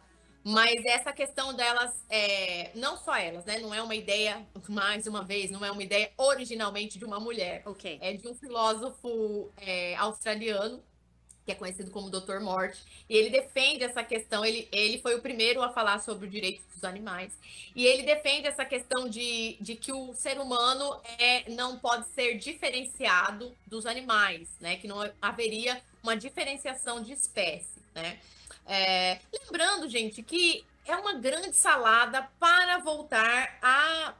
mas 0.48 0.82
essa 0.86 1.12
questão 1.12 1.52
delas, 1.52 1.94
é, 2.08 2.70
não 2.74 2.96
só 2.96 3.14
elas, 3.14 3.44
né? 3.44 3.58
Não 3.58 3.74
é 3.74 3.82
uma 3.82 3.94
ideia, 3.94 4.46
mais 4.66 5.06
uma 5.06 5.22
vez, 5.22 5.50
não 5.50 5.62
é 5.62 5.70
uma 5.70 5.82
ideia 5.82 6.10
originalmente 6.16 6.98
de 6.98 7.04
uma 7.04 7.20
mulher. 7.20 7.62
Ok. 7.66 7.98
É 8.00 8.14
de 8.14 8.26
um 8.26 8.34
filósofo 8.34 9.52
é, 9.58 9.94
australiano, 9.96 10.82
que 11.44 11.52
é 11.52 11.54
conhecido 11.54 11.90
como 11.90 12.08
Dr. 12.08 12.40
Morte. 12.40 12.82
E 13.10 13.14
ele 13.14 13.28
defende 13.28 13.84
essa 13.84 14.02
questão, 14.02 14.42
ele, 14.42 14.66
ele 14.72 14.98
foi 15.02 15.16
o 15.16 15.20
primeiro 15.20 15.60
a 15.60 15.68
falar 15.68 15.98
sobre 15.98 16.26
o 16.26 16.30
direito 16.30 16.62
dos 16.72 16.82
animais. 16.82 17.30
E 17.76 17.84
ele 17.84 18.04
defende 18.04 18.46
essa 18.46 18.64
questão 18.64 19.06
de, 19.06 19.58
de 19.60 19.76
que 19.76 19.92
o 19.92 20.14
ser 20.14 20.40
humano 20.40 20.98
é, 21.18 21.50
não 21.50 21.78
pode 21.78 22.08
ser 22.14 22.38
diferenciado 22.38 23.54
dos 23.66 23.84
animais, 23.84 24.48
né? 24.60 24.76
Que 24.76 24.88
não 24.88 24.98
haveria 25.20 25.78
uma 26.02 26.16
diferenciação 26.16 27.02
de 27.02 27.12
espécie, 27.12 27.82
né? 27.94 28.18
É, 28.68 29.18
lembrando, 29.32 29.88
gente, 29.88 30.22
que 30.22 30.64
é 30.86 30.94
uma 30.94 31.14
grande 31.14 31.56
salada 31.56 32.28
para 32.38 32.78
voltar 32.78 33.58
a 33.62 34.14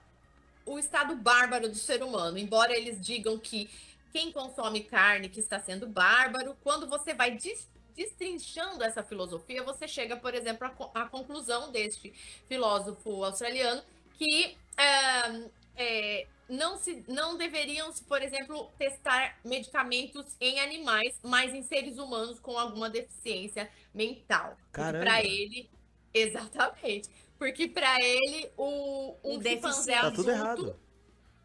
o 0.65 0.79
estado 0.79 1.17
bárbaro 1.17 1.69
do 1.69 1.75
ser 1.75 2.03
humano. 2.03 2.37
Embora 2.37 2.77
eles 2.77 3.01
digam 3.01 3.39
que 3.39 3.71
quem 4.13 4.31
consome 4.31 4.83
carne 4.85 5.29
que 5.29 5.41
está 5.41 5.59
sendo 5.59 5.87
bárbaro, 5.87 6.57
quando 6.63 6.87
você 6.87 7.15
vai 7.15 7.39
destrinchando 7.97 8.85
essa 8.85 9.03
filosofia, 9.03 9.63
você 9.63 9.89
chega, 9.89 10.17
por 10.17 10.35
exemplo, 10.35 10.71
à, 10.95 11.07
conclusão 11.07 11.73
deste 11.73 12.13
filósofo 12.47 13.25
australiano 13.25 13.83
que 14.19 14.57
é, 14.77 15.49
é, 15.79 16.27
não, 16.49 16.77
se, 16.77 17.05
não 17.09 17.37
deveriam, 17.39 17.93
por 18.09 18.21
exemplo, 18.21 18.71
testar 18.79 19.39
medicamentos 19.45 20.27
em 20.41 20.61
animais, 20.61 21.19
mas 21.23 21.55
em 21.55 21.63
seres 21.63 21.99
humanos 21.99 22.39
com 22.41 22.59
alguma 22.59 22.91
deficiência 22.91 23.71
mental. 23.95 24.57
Para 24.73 25.23
ele, 25.23 25.71
Exatamente. 26.13 27.09
Porque 27.39 27.69
para 27.69 27.97
ele, 28.01 28.51
o, 28.57 29.15
um 29.23 29.39
O 29.39 29.43
chimpanzé. 29.43 29.93
Tá 30.01 30.11
tudo 30.11 30.31
adulto- 30.31 30.31
errado. 30.31 30.81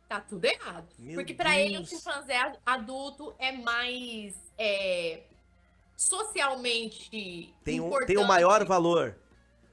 Tá 0.09 0.19
tudo 0.21 0.45
errado. 0.45 0.87
Meu 0.97 1.15
Porque 1.15 1.33
para 1.33 1.59
ele, 1.59 1.77
um 1.77 1.85
chimpanzé 1.85 2.53
adulto 2.65 3.35
é 3.37 3.51
mais 3.51 4.33
é, 4.57 5.21
socialmente 5.95 7.53
Tem 7.63 7.79
um, 7.79 7.87
importante. 7.87 8.07
tem 8.07 8.17
o 8.17 8.27
maior 8.27 8.65
valor. 8.65 9.15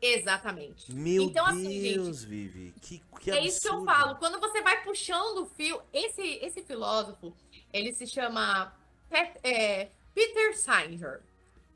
Exatamente. 0.01 0.93
Meu 0.93 1.25
Então, 1.25 1.45
assim, 1.47 1.83
Deus, 1.83 2.25
Vivi. 2.25 2.75
Que, 2.81 3.03
que 3.21 3.31
é 3.31 3.45
isso 3.45 3.61
que 3.61 3.69
eu 3.69 3.85
falo. 3.85 4.17
Quando 4.17 4.41
você 4.41 4.63
vai 4.63 4.83
puxando 4.83 5.39
o 5.43 5.47
fio, 5.47 5.81
esse, 5.93 6.23
esse 6.43 6.63
filósofo, 6.63 7.37
ele 7.73 7.93
se 7.93 8.07
chama 8.07 8.73
é, 9.43 9.89
Peter 10.15 10.57
Singer. 10.57 11.21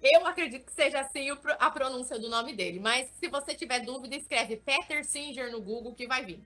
Eu 0.02 0.26
acredito 0.26 0.66
que 0.66 0.72
seja 0.72 1.00
assim 1.00 1.28
a 1.58 1.70
pronúncia 1.70 2.18
do 2.18 2.28
nome 2.28 2.54
dele, 2.54 2.78
mas 2.78 3.10
se 3.18 3.28
você 3.28 3.54
tiver 3.54 3.80
dúvida, 3.80 4.14
escreve 4.14 4.56
Peter 4.56 5.04
Singer 5.04 5.50
no 5.50 5.60
Google 5.62 5.94
que 5.94 6.06
vai 6.06 6.24
vir. 6.24 6.40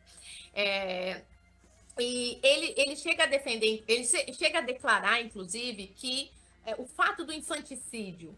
É, 0.55 1.23
e 1.99 2.39
ele, 2.43 2.75
ele 2.77 2.97
chega 2.97 3.25
a 3.25 3.27
defender, 3.27 3.83
ele 3.89 4.05
che- 4.05 4.33
chega 4.33 4.59
a 4.59 4.63
declarar, 4.63 5.21
inclusive, 5.21 5.89
que 5.89 6.31
é, 6.65 6.75
o 6.77 6.87
fato 6.87 7.25
do 7.25 7.33
infanticídio 7.33 8.37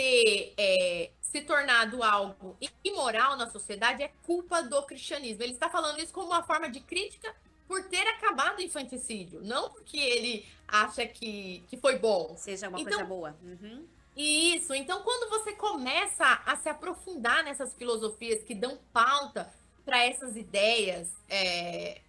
ter 0.00 0.54
é, 0.56 1.10
se 1.20 1.42
tornado 1.42 2.02
algo 2.02 2.56
imoral 2.82 3.36
na 3.36 3.50
sociedade 3.50 4.02
é 4.02 4.10
culpa 4.24 4.62
do 4.62 4.82
cristianismo. 4.82 5.42
Ele 5.42 5.52
está 5.52 5.68
falando 5.68 6.00
isso 6.00 6.12
como 6.12 6.28
uma 6.28 6.42
forma 6.42 6.68
de 6.70 6.80
crítica 6.80 7.34
por 7.68 7.84
ter 7.84 8.06
acabado 8.08 8.58
o 8.58 8.62
infanticídio, 8.62 9.40
não 9.42 9.70
porque 9.70 9.98
ele 9.98 10.46
acha 10.66 11.06
que, 11.06 11.62
que 11.68 11.76
foi 11.76 11.98
bom. 11.98 12.34
Seja 12.36 12.68
uma 12.68 12.80
Então- 12.80 12.92
coisa 12.92 13.04
boa. 13.04 13.36
Uhum. 13.42 13.86
Isso, 14.16 14.74
então 14.74 15.02
quando 15.02 15.30
você 15.30 15.52
começa 15.52 16.42
a 16.44 16.56
se 16.56 16.68
aprofundar 16.68 17.44
nessas 17.44 17.74
filosofias 17.74 18.42
que 18.42 18.54
dão 18.54 18.78
pauta 18.92 19.52
para 19.84 20.04
essas 20.04 20.36
ideias, 20.36 21.08
é, 21.28 22.00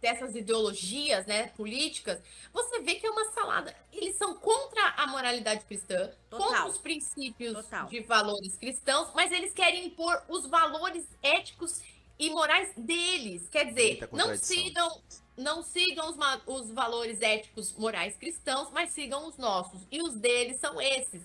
dessas 0.00 0.34
ideologias 0.34 1.26
né, 1.26 1.48
políticas, 1.56 2.20
você 2.52 2.80
vê 2.80 2.94
que 2.94 3.06
é 3.06 3.10
uma 3.10 3.30
salada. 3.32 3.74
Eles 3.92 4.16
são 4.16 4.34
contra 4.34 4.82
a 4.96 5.06
moralidade 5.06 5.64
cristã, 5.64 6.10
Total. 6.28 6.46
contra 6.48 6.66
os 6.68 6.78
princípios 6.78 7.52
Total. 7.54 7.86
de 7.88 8.00
valores 8.00 8.56
cristãos, 8.56 9.08
mas 9.14 9.30
eles 9.30 9.52
querem 9.52 9.86
impor 9.86 10.22
os 10.28 10.46
valores 10.46 11.04
éticos 11.22 11.80
e 12.18 12.30
morais 12.30 12.72
deles. 12.76 13.48
Quer 13.50 13.66
dizer, 13.66 14.08
não 14.12 14.36
sigam, 14.36 15.02
não 15.36 15.62
sigam 15.62 16.08
os, 16.10 16.16
os 16.46 16.70
valores 16.70 17.20
éticos 17.20 17.72
morais 17.74 18.16
cristãos, 18.16 18.70
mas 18.72 18.90
sigam 18.92 19.26
os 19.28 19.36
nossos. 19.36 19.86
E 19.90 20.02
os 20.02 20.14
deles 20.14 20.58
são 20.60 20.80
esses. 20.80 21.22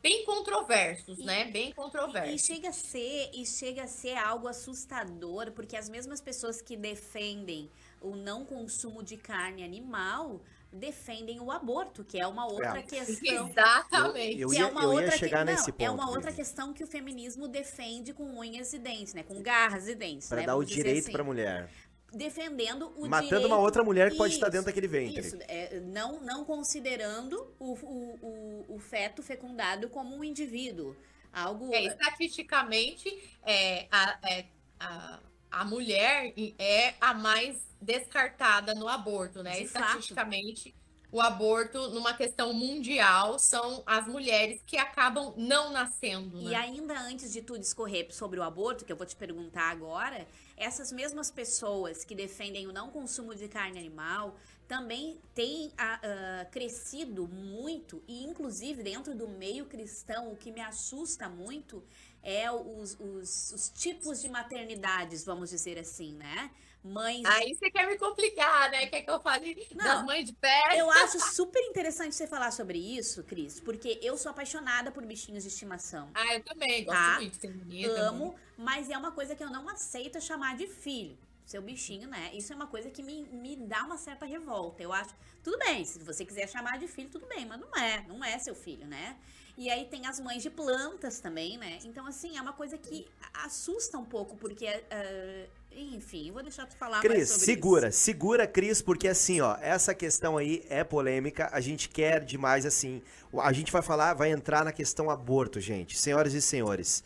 Bem 0.00 0.24
controversos, 0.24 1.18
E- 1.18 1.24
né? 1.24 1.44
Bem 1.46 1.70
E 1.70 1.74
controversos. 1.74 2.42
chega 2.46 2.68
a 2.68 2.72
ser, 2.72 3.30
e 3.34 3.44
chega 3.44 3.82
a 3.82 3.86
ser 3.88 4.16
algo 4.16 4.46
assustador, 4.46 5.50
porque 5.52 5.76
as 5.76 5.88
mesmas 5.88 6.20
pessoas 6.20 6.62
que 6.62 6.76
defendem 6.76 7.68
o 8.00 8.16
não 8.16 8.44
consumo 8.44 9.02
de 9.02 9.16
carne 9.16 9.64
animal 9.64 10.40
defendem 10.72 11.40
o 11.40 11.50
aborto, 11.50 12.04
que 12.04 12.20
é 12.20 12.26
uma 12.26 12.46
outra 12.46 12.78
É. 12.80 12.82
questão. 12.82 13.48
Exatamente. 13.48 14.40
Eu 14.40 14.48
que 14.50 14.56
ia, 14.56 14.62
é 14.62 14.66
uma 14.66 14.82
eu 14.82 14.88
ia 14.92 14.94
outra 14.96 15.10
que- 15.12 15.18
chegar 15.18 15.44
não, 15.44 15.52
nesse 15.52 15.72
ponto. 15.72 15.82
É 15.82 15.90
uma 15.90 16.10
outra 16.10 16.30
questão 16.32 16.72
que 16.74 16.84
o 16.84 16.86
feminismo 16.86 17.48
defende 17.48 18.12
com 18.12 18.24
unhas 18.38 18.72
e 18.74 18.78
dentes, 18.78 19.14
né? 19.14 19.22
Com 19.22 19.40
garras 19.42 19.88
e 19.88 19.94
dentes. 19.94 20.28
Pra 20.28 20.40
né? 20.40 20.46
dar 20.46 20.52
o 20.54 20.56
Vamos 20.56 20.68
dizer 20.68 20.82
direito 20.82 21.04
assim. 21.04 21.12
pra 21.12 21.24
mulher. 21.24 21.70
Defendendo 22.12 22.88
o 22.96 23.06
Matando 23.06 23.28
direito... 23.28 23.46
uma 23.46 23.58
outra 23.58 23.82
mulher 23.84 24.10
que 24.10 24.16
pode 24.16 24.32
estar 24.34 24.46
Isso, 24.46 24.52
dentro 24.52 24.66
daquele 24.66 24.88
ventre. 24.88 25.20
Isso, 25.20 25.36
é, 25.48 25.80
não, 25.80 26.20
não 26.20 26.44
considerando 26.44 27.54
o, 27.58 27.72
o, 27.74 28.18
o, 28.22 28.74
o 28.76 28.78
feto 28.78 29.22
fecundado 29.22 29.88
como 29.90 30.16
um 30.16 30.24
indivíduo. 30.24 30.96
Algo. 31.32 31.72
É, 31.74 31.84
estatisticamente, 31.84 33.38
é, 33.42 33.86
a, 33.90 34.18
é, 34.22 34.44
a, 34.80 35.20
a 35.50 35.64
mulher 35.64 36.32
é 36.58 36.94
a 37.00 37.14
mais 37.14 37.56
descartada 37.80 38.74
no 38.74 38.88
aborto, 38.88 39.42
né? 39.42 39.56
De 39.56 39.64
Estatisticamente, 39.64 40.74
o 41.10 41.20
aborto, 41.20 41.90
numa 41.90 42.14
questão 42.14 42.52
mundial, 42.52 43.38
são 43.38 43.82
as 43.86 44.06
mulheres 44.06 44.60
que 44.66 44.76
acabam 44.76 45.32
não 45.36 45.70
nascendo, 45.72 46.40
E 46.40 46.42
né? 46.42 46.54
ainda 46.54 46.98
antes 47.00 47.32
de 47.32 47.42
tudo 47.42 47.62
escorrer 47.62 48.12
sobre 48.14 48.38
o 48.38 48.42
aborto, 48.42 48.84
que 48.84 48.92
eu 48.92 48.96
vou 48.96 49.06
te 49.06 49.16
perguntar 49.16 49.70
agora, 49.70 50.26
essas 50.56 50.92
mesmas 50.92 51.30
pessoas 51.30 52.04
que 52.04 52.14
defendem 52.14 52.66
o 52.66 52.72
não 52.72 52.90
consumo 52.90 53.34
de 53.34 53.48
carne 53.48 53.78
animal 53.78 54.36
também 54.66 55.18
têm 55.34 55.72
ah, 55.78 56.46
crescido 56.50 57.26
muito, 57.26 58.02
e 58.06 58.24
inclusive 58.24 58.82
dentro 58.82 59.14
do 59.14 59.26
meio 59.26 59.64
cristão, 59.64 60.30
o 60.30 60.36
que 60.36 60.52
me 60.52 60.60
assusta 60.60 61.28
muito 61.28 61.82
é 62.22 62.50
os, 62.50 62.96
os, 62.98 63.52
os 63.52 63.68
tipos 63.70 64.20
de 64.20 64.28
maternidades, 64.28 65.24
vamos 65.24 65.50
dizer 65.50 65.78
assim, 65.78 66.14
né? 66.14 66.50
Mães 66.82 67.24
Aí 67.24 67.54
você 67.54 67.70
quer 67.70 67.86
me 67.88 67.98
complicar, 67.98 68.70
né? 68.70 68.86
Quer 68.86 69.02
que 69.02 69.10
eu 69.10 69.20
fale 69.20 69.66
Não. 69.74 69.84
das 69.84 70.04
mães 70.04 70.24
de 70.24 70.32
pé? 70.32 70.62
Eu 70.76 70.88
acho 70.90 71.18
super 71.34 71.60
interessante 71.64 72.14
você 72.14 72.26
falar 72.26 72.52
sobre 72.52 72.78
isso, 72.78 73.24
Cris, 73.24 73.60
porque 73.60 73.98
eu 74.00 74.16
sou 74.16 74.30
apaixonada 74.30 74.90
por 74.92 75.04
bichinhos 75.04 75.42
de 75.42 75.48
estimação. 75.48 76.08
Ah, 76.14 76.34
eu 76.34 76.42
também 76.42 76.84
gosto 76.84 76.98
Tá. 76.98 77.16
muito, 77.16 77.38
tem 77.38 77.50
bonita. 77.50 78.00
Amo, 78.00 78.34
mas 78.56 78.88
é 78.88 78.96
uma 78.96 79.10
coisa 79.10 79.34
que 79.34 79.42
eu 79.42 79.50
não 79.50 79.68
aceito 79.68 80.20
chamar 80.20 80.56
de 80.56 80.66
filho. 80.68 81.18
Seu 81.44 81.62
bichinho, 81.62 82.06
né? 82.08 82.30
Isso 82.34 82.52
é 82.52 82.56
uma 82.56 82.66
coisa 82.66 82.90
que 82.90 83.02
me, 83.02 83.22
me 83.24 83.56
dá 83.56 83.82
uma 83.84 83.96
certa 83.96 84.26
revolta. 84.26 84.82
Eu 84.82 84.92
acho. 84.92 85.14
Tudo 85.42 85.58
bem, 85.58 85.82
se 85.84 85.98
você 85.98 86.24
quiser 86.24 86.46
chamar 86.46 86.78
de 86.78 86.86
filho, 86.86 87.08
tudo 87.08 87.26
bem, 87.26 87.46
mas 87.46 87.58
não 87.58 87.74
é. 87.74 88.04
Não 88.06 88.22
é 88.22 88.38
seu 88.38 88.54
filho, 88.54 88.86
né? 88.86 89.16
E 89.58 89.68
aí 89.68 89.86
tem 89.86 90.06
as 90.06 90.20
mães 90.20 90.40
de 90.40 90.48
plantas 90.48 91.18
também, 91.18 91.58
né? 91.58 91.80
Então, 91.84 92.06
assim, 92.06 92.38
é 92.38 92.40
uma 92.40 92.52
coisa 92.52 92.78
que 92.78 93.08
assusta 93.44 93.98
um 93.98 94.04
pouco, 94.04 94.36
porque. 94.36 94.66
ah, 94.66 95.46
enfim, 95.72 96.30
vou 96.32 96.42
deixar 96.42 96.66
tu 96.66 96.76
falar 96.76 97.00
Cris, 97.00 97.28
segura, 97.28 97.92
segura, 97.92 98.46
Cris, 98.46 98.80
porque 98.80 99.06
assim, 99.06 99.40
ó, 99.40 99.56
essa 99.60 99.94
questão 99.94 100.36
aí 100.36 100.64
é 100.68 100.82
polêmica, 100.82 101.48
a 101.52 101.60
gente 101.60 101.88
quer 101.88 102.24
demais, 102.24 102.66
assim, 102.66 103.02
a 103.36 103.52
gente 103.52 103.70
vai 103.70 103.82
falar, 103.82 104.14
vai 104.14 104.30
entrar 104.30 104.64
na 104.64 104.72
questão 104.72 105.10
aborto, 105.10 105.60
gente, 105.60 105.96
senhoras 105.96 106.34
e 106.34 106.40
senhores. 106.40 107.04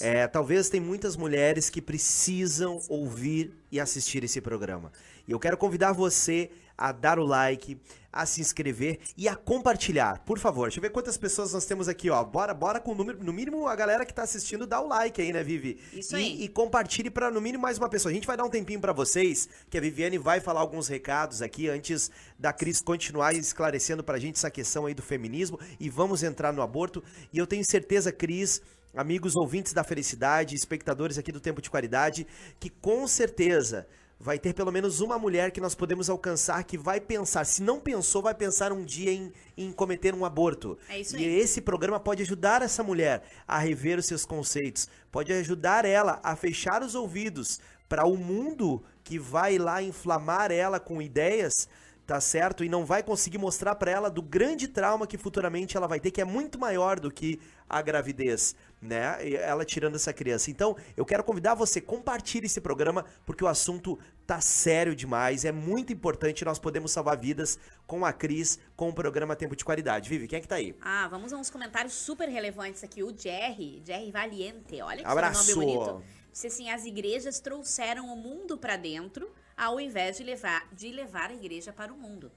É, 0.00 0.26
talvez 0.26 0.68
tem 0.68 0.80
muitas 0.80 1.16
mulheres 1.16 1.70
que 1.70 1.80
precisam 1.80 2.80
ouvir 2.88 3.52
e 3.70 3.78
assistir 3.80 4.24
esse 4.24 4.40
programa. 4.40 4.90
E 5.26 5.32
eu 5.32 5.38
quero 5.38 5.56
convidar 5.56 5.92
você 5.92 6.50
a 6.76 6.90
dar 6.90 7.18
o 7.18 7.24
like, 7.24 7.78
a 8.12 8.26
se 8.26 8.40
inscrever 8.40 8.98
e 9.16 9.28
a 9.28 9.36
compartilhar. 9.36 10.18
Por 10.24 10.38
favor, 10.38 10.64
deixa 10.64 10.78
eu 10.78 10.82
ver 10.82 10.90
quantas 10.90 11.16
pessoas 11.16 11.52
nós 11.52 11.64
temos 11.64 11.86
aqui, 11.86 12.10
ó. 12.10 12.24
Bora, 12.24 12.52
bora 12.52 12.80
com 12.80 12.90
o 12.92 12.94
número, 12.94 13.22
no 13.22 13.32
mínimo 13.32 13.68
a 13.68 13.76
galera 13.76 14.04
que 14.04 14.12
tá 14.12 14.22
assistindo 14.22 14.66
dá 14.66 14.80
o 14.80 14.88
like 14.88 15.20
aí, 15.22 15.32
né, 15.32 15.44
Vivi? 15.44 15.78
Isso 15.92 16.16
E- 16.16 16.18
aí. 16.18 16.42
e 16.44 16.48
compartilhe 16.48 17.08
para 17.08 17.30
no 17.30 17.40
mínimo 17.40 17.62
mais 17.62 17.78
uma 17.78 17.88
pessoa. 17.88 18.10
A 18.10 18.14
gente 18.14 18.26
vai 18.26 18.36
dar 18.36 18.44
um 18.44 18.50
tempinho 18.50 18.80
para 18.80 18.92
vocês, 18.92 19.48
que 19.70 19.78
a 19.78 19.80
Viviane 19.80 20.18
vai 20.18 20.40
falar 20.40 20.60
alguns 20.60 20.88
recados 20.88 21.40
aqui 21.40 21.68
antes 21.68 22.10
da 22.38 22.52
Cris 22.52 22.80
continuar 22.80 23.34
esclarecendo 23.34 24.02
pra 24.02 24.18
gente 24.18 24.36
essa 24.36 24.50
questão 24.50 24.86
aí 24.86 24.94
do 24.94 25.02
feminismo 25.02 25.58
e 25.78 25.88
vamos 25.88 26.22
entrar 26.22 26.52
no 26.52 26.62
aborto. 26.62 27.02
E 27.32 27.38
eu 27.38 27.46
tenho 27.46 27.64
certeza, 27.64 28.10
Cris, 28.10 28.60
amigos 28.94 29.36
ouvintes 29.36 29.72
da 29.72 29.84
felicidade, 29.84 30.54
espectadores 30.54 31.18
aqui 31.18 31.32
do 31.32 31.40
Tempo 31.40 31.62
de 31.62 31.70
Qualidade, 31.70 32.26
que 32.60 32.68
com 32.68 33.06
certeza 33.06 33.86
vai 34.20 34.38
ter 34.38 34.54
pelo 34.54 34.70
menos 34.70 35.00
uma 35.00 35.18
mulher 35.18 35.50
que 35.50 35.60
nós 35.60 35.74
podemos 35.74 36.08
alcançar 36.08 36.62
que 36.62 36.78
vai 36.78 37.00
pensar, 37.00 37.44
se 37.44 37.60
não 37.60 37.80
pensou, 37.80 38.22
vai 38.22 38.34
pensar 38.34 38.72
um 38.72 38.84
dia 38.84 39.12
em, 39.12 39.32
em 39.56 39.72
cometer 39.72 40.14
um 40.14 40.24
aborto. 40.24 40.78
É 40.88 41.00
isso 41.00 41.16
E 41.16 41.24
aí. 41.24 41.40
esse 41.40 41.60
programa 41.60 41.98
pode 41.98 42.22
ajudar 42.22 42.62
essa 42.62 42.84
mulher 42.84 43.24
a 43.48 43.58
rever 43.58 43.98
os 43.98 44.06
seus 44.06 44.24
conceitos, 44.24 44.88
pode 45.10 45.32
ajudar 45.32 45.84
ela 45.84 46.20
a 46.22 46.36
fechar 46.36 46.82
os 46.82 46.94
ouvidos 46.94 47.58
para 47.88 48.06
o 48.06 48.16
mundo 48.16 48.82
que 49.02 49.18
vai 49.18 49.58
lá 49.58 49.82
inflamar 49.82 50.52
ela 50.52 50.78
com 50.78 51.02
ideias, 51.02 51.68
tá 52.06 52.20
certo? 52.20 52.62
E 52.62 52.68
não 52.68 52.84
vai 52.86 53.02
conseguir 53.02 53.38
mostrar 53.38 53.74
para 53.74 53.90
ela 53.90 54.08
do 54.08 54.22
grande 54.22 54.68
trauma 54.68 55.06
que 55.06 55.18
futuramente 55.18 55.76
ela 55.76 55.88
vai 55.88 55.98
ter, 55.98 56.12
que 56.12 56.20
é 56.20 56.24
muito 56.24 56.60
maior 56.60 57.00
do 57.00 57.10
que 57.10 57.40
a 57.68 57.82
gravidez, 57.82 58.54
né? 58.82 59.16
Ela 59.34 59.64
tirando 59.64 59.94
essa 59.94 60.12
criança. 60.12 60.50
Então, 60.50 60.76
eu 60.96 61.06
quero 61.06 61.22
convidar 61.22 61.54
você, 61.54 61.80
compartilhe 61.80 62.46
esse 62.46 62.60
programa, 62.60 63.06
porque 63.24 63.44
o 63.44 63.46
assunto 63.46 63.96
tá 64.26 64.40
sério 64.40 64.94
demais, 64.94 65.44
é 65.44 65.52
muito 65.52 65.92
importante, 65.92 66.44
nós 66.44 66.58
podemos 66.58 66.90
salvar 66.90 67.16
vidas 67.16 67.58
com 67.86 68.04
a 68.04 68.12
Cris, 68.12 68.58
com 68.76 68.88
o 68.88 68.92
programa 68.92 69.36
Tempo 69.36 69.54
de 69.54 69.64
Qualidade. 69.64 70.08
Vivi, 70.08 70.26
quem 70.26 70.38
é 70.38 70.40
que 70.40 70.48
tá 70.48 70.56
aí? 70.56 70.74
Ah, 70.80 71.06
vamos 71.08 71.32
a 71.32 71.36
uns 71.36 71.48
comentários 71.50 71.92
super 71.92 72.28
relevantes 72.28 72.82
aqui. 72.82 73.02
O 73.02 73.16
Jerry, 73.16 73.82
Jerry 73.86 74.10
Valiente, 74.10 74.80
olha 74.82 74.98
que 75.02 75.06
Abraço. 75.06 75.44
sobrenome 75.44 75.78
bonito. 75.78 76.04
Disse 76.32 76.46
assim, 76.46 76.70
as 76.70 76.84
igrejas 76.84 77.40
trouxeram 77.40 78.06
o 78.12 78.16
mundo 78.16 78.56
pra 78.58 78.76
dentro, 78.76 79.30
ao 79.56 79.78
invés 79.78 80.16
de 80.16 80.24
levar, 80.24 80.66
de 80.72 80.90
levar 80.90 81.30
a 81.30 81.34
igreja 81.34 81.72
para 81.72 81.92
o 81.92 81.96
mundo. 81.96 82.32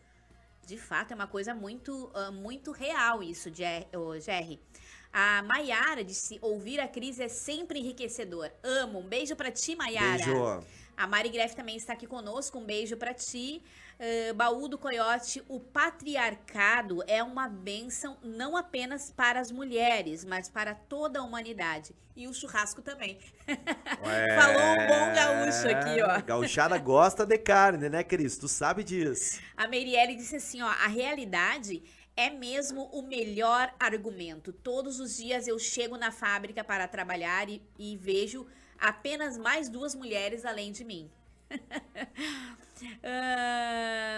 De 0.65 0.77
fato, 0.77 1.11
é 1.11 1.15
uma 1.15 1.27
coisa 1.27 1.53
muito, 1.53 2.11
ah, 2.13 2.31
muito 2.31 2.71
real 2.71 3.23
isso, 3.23 3.53
Jer- 3.53 3.87
ô, 3.95 4.19
Jerry. 4.19 4.59
A 5.18 5.41
Maiara 5.43 6.03
disse, 6.03 6.38
ouvir 6.41 6.78
a 6.82 6.89
Cris 6.89 7.22
é 7.22 7.30
sempre 7.30 7.80
enriquecedor. 7.80 8.51
Amo. 8.61 8.99
Um 8.99 9.07
beijo 9.07 9.34
pra 9.34 9.49
ti, 9.49 9.74
Maiara. 9.74 10.26
Beijo. 10.26 10.63
A 10.97 11.07
Mari 11.07 11.30
Greff 11.30 11.55
também 11.55 11.78
está 11.78 11.93
aqui 11.93 12.05
conosco. 12.05 12.59
Um 12.59 12.66
beijo 12.66 12.97
pra 12.97 13.13
ti. 13.13 13.63
Uh, 13.97 14.34
Baú 14.34 14.68
do 14.68 14.78
Coiote, 14.78 15.41
o 15.47 15.57
patriarcado 15.57 17.01
é 17.07 17.24
uma 17.24 17.47
bênção 17.47 18.18
não 18.22 18.57
apenas 18.57 19.09
para 19.09 19.39
as 19.39 19.53
mulheres, 19.53 20.26
mas 20.26 20.49
para 20.49 20.76
toda 20.76 21.20
a 21.20 21.24
humanidade. 21.24 21.95
E 22.13 22.28
o 22.28 22.34
churrasco 22.34 22.82
também. 22.82 23.18
Ué, 23.47 24.36
Falou 24.36 24.61
um 24.61 24.88
bom 24.88 25.16
gaúcho 25.16 25.70
aqui, 25.70 26.01
ó. 26.01 26.20
Gauchada 26.28 26.78
gosta 26.78 27.26
de 27.26 27.38
carne, 27.38 27.88
né, 27.88 28.03
Cris? 28.03 28.38
Tu 28.38 28.49
sabe 28.49 28.84
disso. 28.84 29.39
A 29.55 29.66
Meirelle 29.66 30.18
disse 30.18 30.36
assim, 30.36 30.61
ó, 30.61 30.68
a 30.68 30.88
realidade 30.88 31.82
é 32.16 32.30
mesmo 32.30 32.86
o 32.93 33.01
melhor 33.01 33.74
argumento. 33.80 34.53
Todos 34.53 34.99
os 34.99 35.18
dias 35.18 35.47
eu 35.47 35.59
chego 35.59 35.97
na 35.97 36.11
fábrica 36.11 36.63
para 36.63 36.88
trabalhar 36.88 37.49
e, 37.49 37.61
e 37.78 37.97
vejo 37.97 38.47
apenas 38.80 39.38
mais 39.38 39.70
duas 39.70 39.93
mulheres 39.93 40.45
além 40.45 40.72
de 40.72 40.84
mim. 40.84 41.11
Uh, 41.51 41.57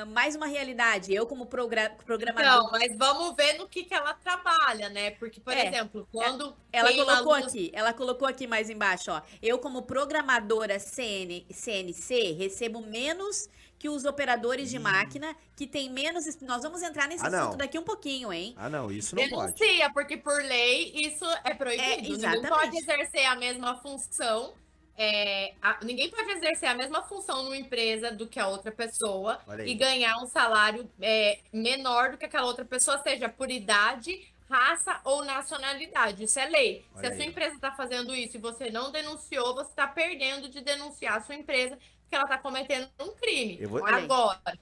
mais 0.13 0.35
uma 0.35 0.45
realidade. 0.45 1.13
Eu, 1.13 1.25
como 1.25 1.47
progra 1.47 1.89
programador. 2.05 2.63
Não, 2.63 2.71
mas 2.71 2.95
vamos 2.95 3.35
ver 3.35 3.57
no 3.57 3.67
que, 3.67 3.83
que 3.83 3.93
ela 3.93 4.13
trabalha, 4.13 4.87
né? 4.89 5.11
Porque, 5.11 5.39
por 5.39 5.53
é, 5.53 5.67
exemplo, 5.67 6.07
quando. 6.11 6.55
Ela 6.71 6.93
colocou 6.93 7.33
aqui, 7.33 7.71
ela 7.73 7.93
colocou 7.93 8.27
aqui 8.27 8.47
mais 8.47 8.69
embaixo, 8.69 9.11
ó. 9.11 9.21
Eu, 9.41 9.59
como 9.59 9.83
programadora 9.83 10.79
CN, 10.79 11.45
CNC, 11.51 12.33
recebo 12.33 12.81
menos 12.81 13.49
que 13.79 13.89
os 13.89 14.05
operadores 14.05 14.69
de 14.69 14.77
hum. 14.77 14.81
máquina 14.81 15.35
que 15.55 15.67
tem 15.67 15.89
menos. 15.89 16.25
Nós 16.41 16.63
vamos 16.63 16.81
entrar 16.81 17.07
nesse 17.07 17.25
ah, 17.25 17.27
assunto 17.27 17.57
daqui 17.57 17.77
um 17.77 17.83
pouquinho, 17.83 18.31
hein? 18.33 18.53
Ah, 18.57 18.69
não, 18.69 18.91
isso 18.91 19.15
não 19.15 19.23
Denuncia, 19.23 19.45
pode. 19.45 19.59
Denuncia, 19.59 19.93
porque 19.93 20.17
por 20.17 20.41
lei 20.41 20.91
isso 20.95 21.25
é 21.43 21.53
proibido. 21.53 22.25
É, 22.25 22.35
não 22.35 22.49
pode 22.49 22.77
exercer 22.77 23.25
a 23.25 23.35
mesma 23.35 23.75
função 23.81 24.53
é, 24.97 25.53
a, 25.61 25.77
ninguém 25.83 26.09
pode 26.09 26.31
exercer 26.31 26.67
a 26.67 26.73
mesma 26.73 27.03
função 27.03 27.43
numa 27.43 27.55
empresa 27.55 28.11
do 28.11 28.27
que 28.27 28.39
a 28.39 28.47
outra 28.47 28.71
pessoa 28.71 29.39
e 29.63 29.75
ganhar 29.75 30.17
um 30.17 30.25
salário 30.25 30.89
é, 30.99 31.37
menor 31.53 32.11
do 32.11 32.17
que 32.17 32.25
aquela 32.25 32.47
outra 32.47 32.65
pessoa, 32.65 32.97
seja 33.03 33.29
por 33.29 33.51
idade, 33.51 34.27
raça 34.49 34.99
ou 35.03 35.23
nacionalidade. 35.23 36.23
Isso 36.23 36.39
é 36.39 36.47
lei. 36.47 36.83
Olha 36.95 37.01
Se 37.01 37.05
a 37.05 37.15
sua 37.15 37.23
aí. 37.23 37.29
empresa 37.29 37.55
está 37.55 37.71
fazendo 37.73 38.15
isso 38.15 38.37
e 38.37 38.39
você 38.39 38.71
não 38.71 38.91
denunciou, 38.91 39.53
você 39.53 39.69
está 39.69 39.85
perdendo 39.85 40.49
de 40.49 40.61
denunciar 40.61 41.17
a 41.17 41.21
sua 41.21 41.35
empresa 41.35 41.77
porque 42.07 42.15
ela 42.15 42.23
está 42.23 42.37
cometendo 42.37 42.89
um 42.99 43.11
crime. 43.11 43.65
Vou... 43.65 43.85
Agora, 43.85 44.57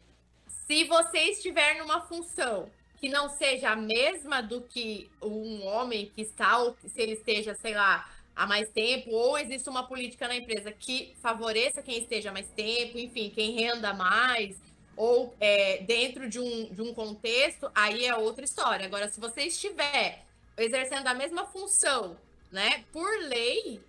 se 0.48 0.84
você 0.86 1.20
estiver 1.20 1.78
numa 1.78 2.02
função 2.02 2.70
que 2.98 3.08
não 3.08 3.30
seja 3.30 3.70
a 3.70 3.76
mesma 3.76 4.41
do 4.41 4.62
que 4.62 5.10
um 5.22 5.64
homem 5.66 6.12
que 6.16 6.22
está, 6.22 6.58
ou 6.58 6.76
se 6.88 7.00
ele 7.00 7.14
esteja, 7.14 7.54
sei 7.54 7.76
lá, 7.76 8.10
há 8.36 8.48
mais 8.48 8.70
tempo, 8.72 9.12
ou 9.12 9.38
existe 9.38 9.70
uma 9.70 9.88
política 9.88 10.28
na 10.28 10.36
empresa 10.36 10.72
que 10.72 11.16
favoreça 11.22 11.84
quem 11.84 12.00
esteja 12.00 12.32
mais 12.32 12.48
tempo, 12.50 12.98
enfim, 12.98 13.30
quem 13.30 13.52
renda 13.52 13.93
mais, 13.93 14.58
ou 14.98 15.36
é, 15.39 15.84
dentro 15.84 16.28
de 16.28 16.39
um, 16.39 16.74
de 16.74 16.82
um 16.82 16.93
contexto, 16.96 17.70
aí 17.76 18.06
é 18.06 18.16
outra 18.16 18.43
história. 18.43 18.88
Agora, 18.88 19.08
se 19.10 19.20
você 19.20 19.43
estiver 19.43 20.24
exercendo 20.58 21.06
a 21.08 21.14
mesma 21.14 21.46
função, 21.46 22.18
né, 22.52 22.86
por 22.91 23.10
lei, 23.28 23.80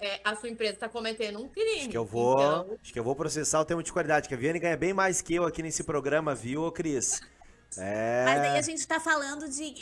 é, 0.00 0.20
a 0.24 0.36
sua 0.36 0.48
empresa 0.48 0.74
está 0.74 0.88
cometendo 0.88 1.40
um 1.40 1.48
crime. 1.48 1.80
Acho 1.80 1.88
que 1.88 1.98
eu 1.98 2.04
vou, 2.04 2.34
então... 2.34 2.78
acho 2.82 2.92
que 2.92 2.98
eu 2.98 3.04
vou 3.04 3.16
processar 3.16 3.60
o 3.60 3.64
termo 3.64 3.82
de 3.82 3.92
qualidade, 3.92 4.28
que 4.28 4.34
a 4.34 4.36
Viane 4.36 4.58
ganha 4.58 4.76
bem 4.76 4.92
mais 4.92 5.20
que 5.20 5.34
eu 5.34 5.44
aqui 5.44 5.62
nesse 5.62 5.82
programa, 5.82 6.34
viu, 6.34 6.70
Cris? 6.70 7.20
É... 7.76 8.24
Mas 8.24 8.40
aí 8.40 8.58
a 8.58 8.62
gente 8.62 8.86
tá 8.86 8.98
falando 8.98 9.48
de. 9.48 9.74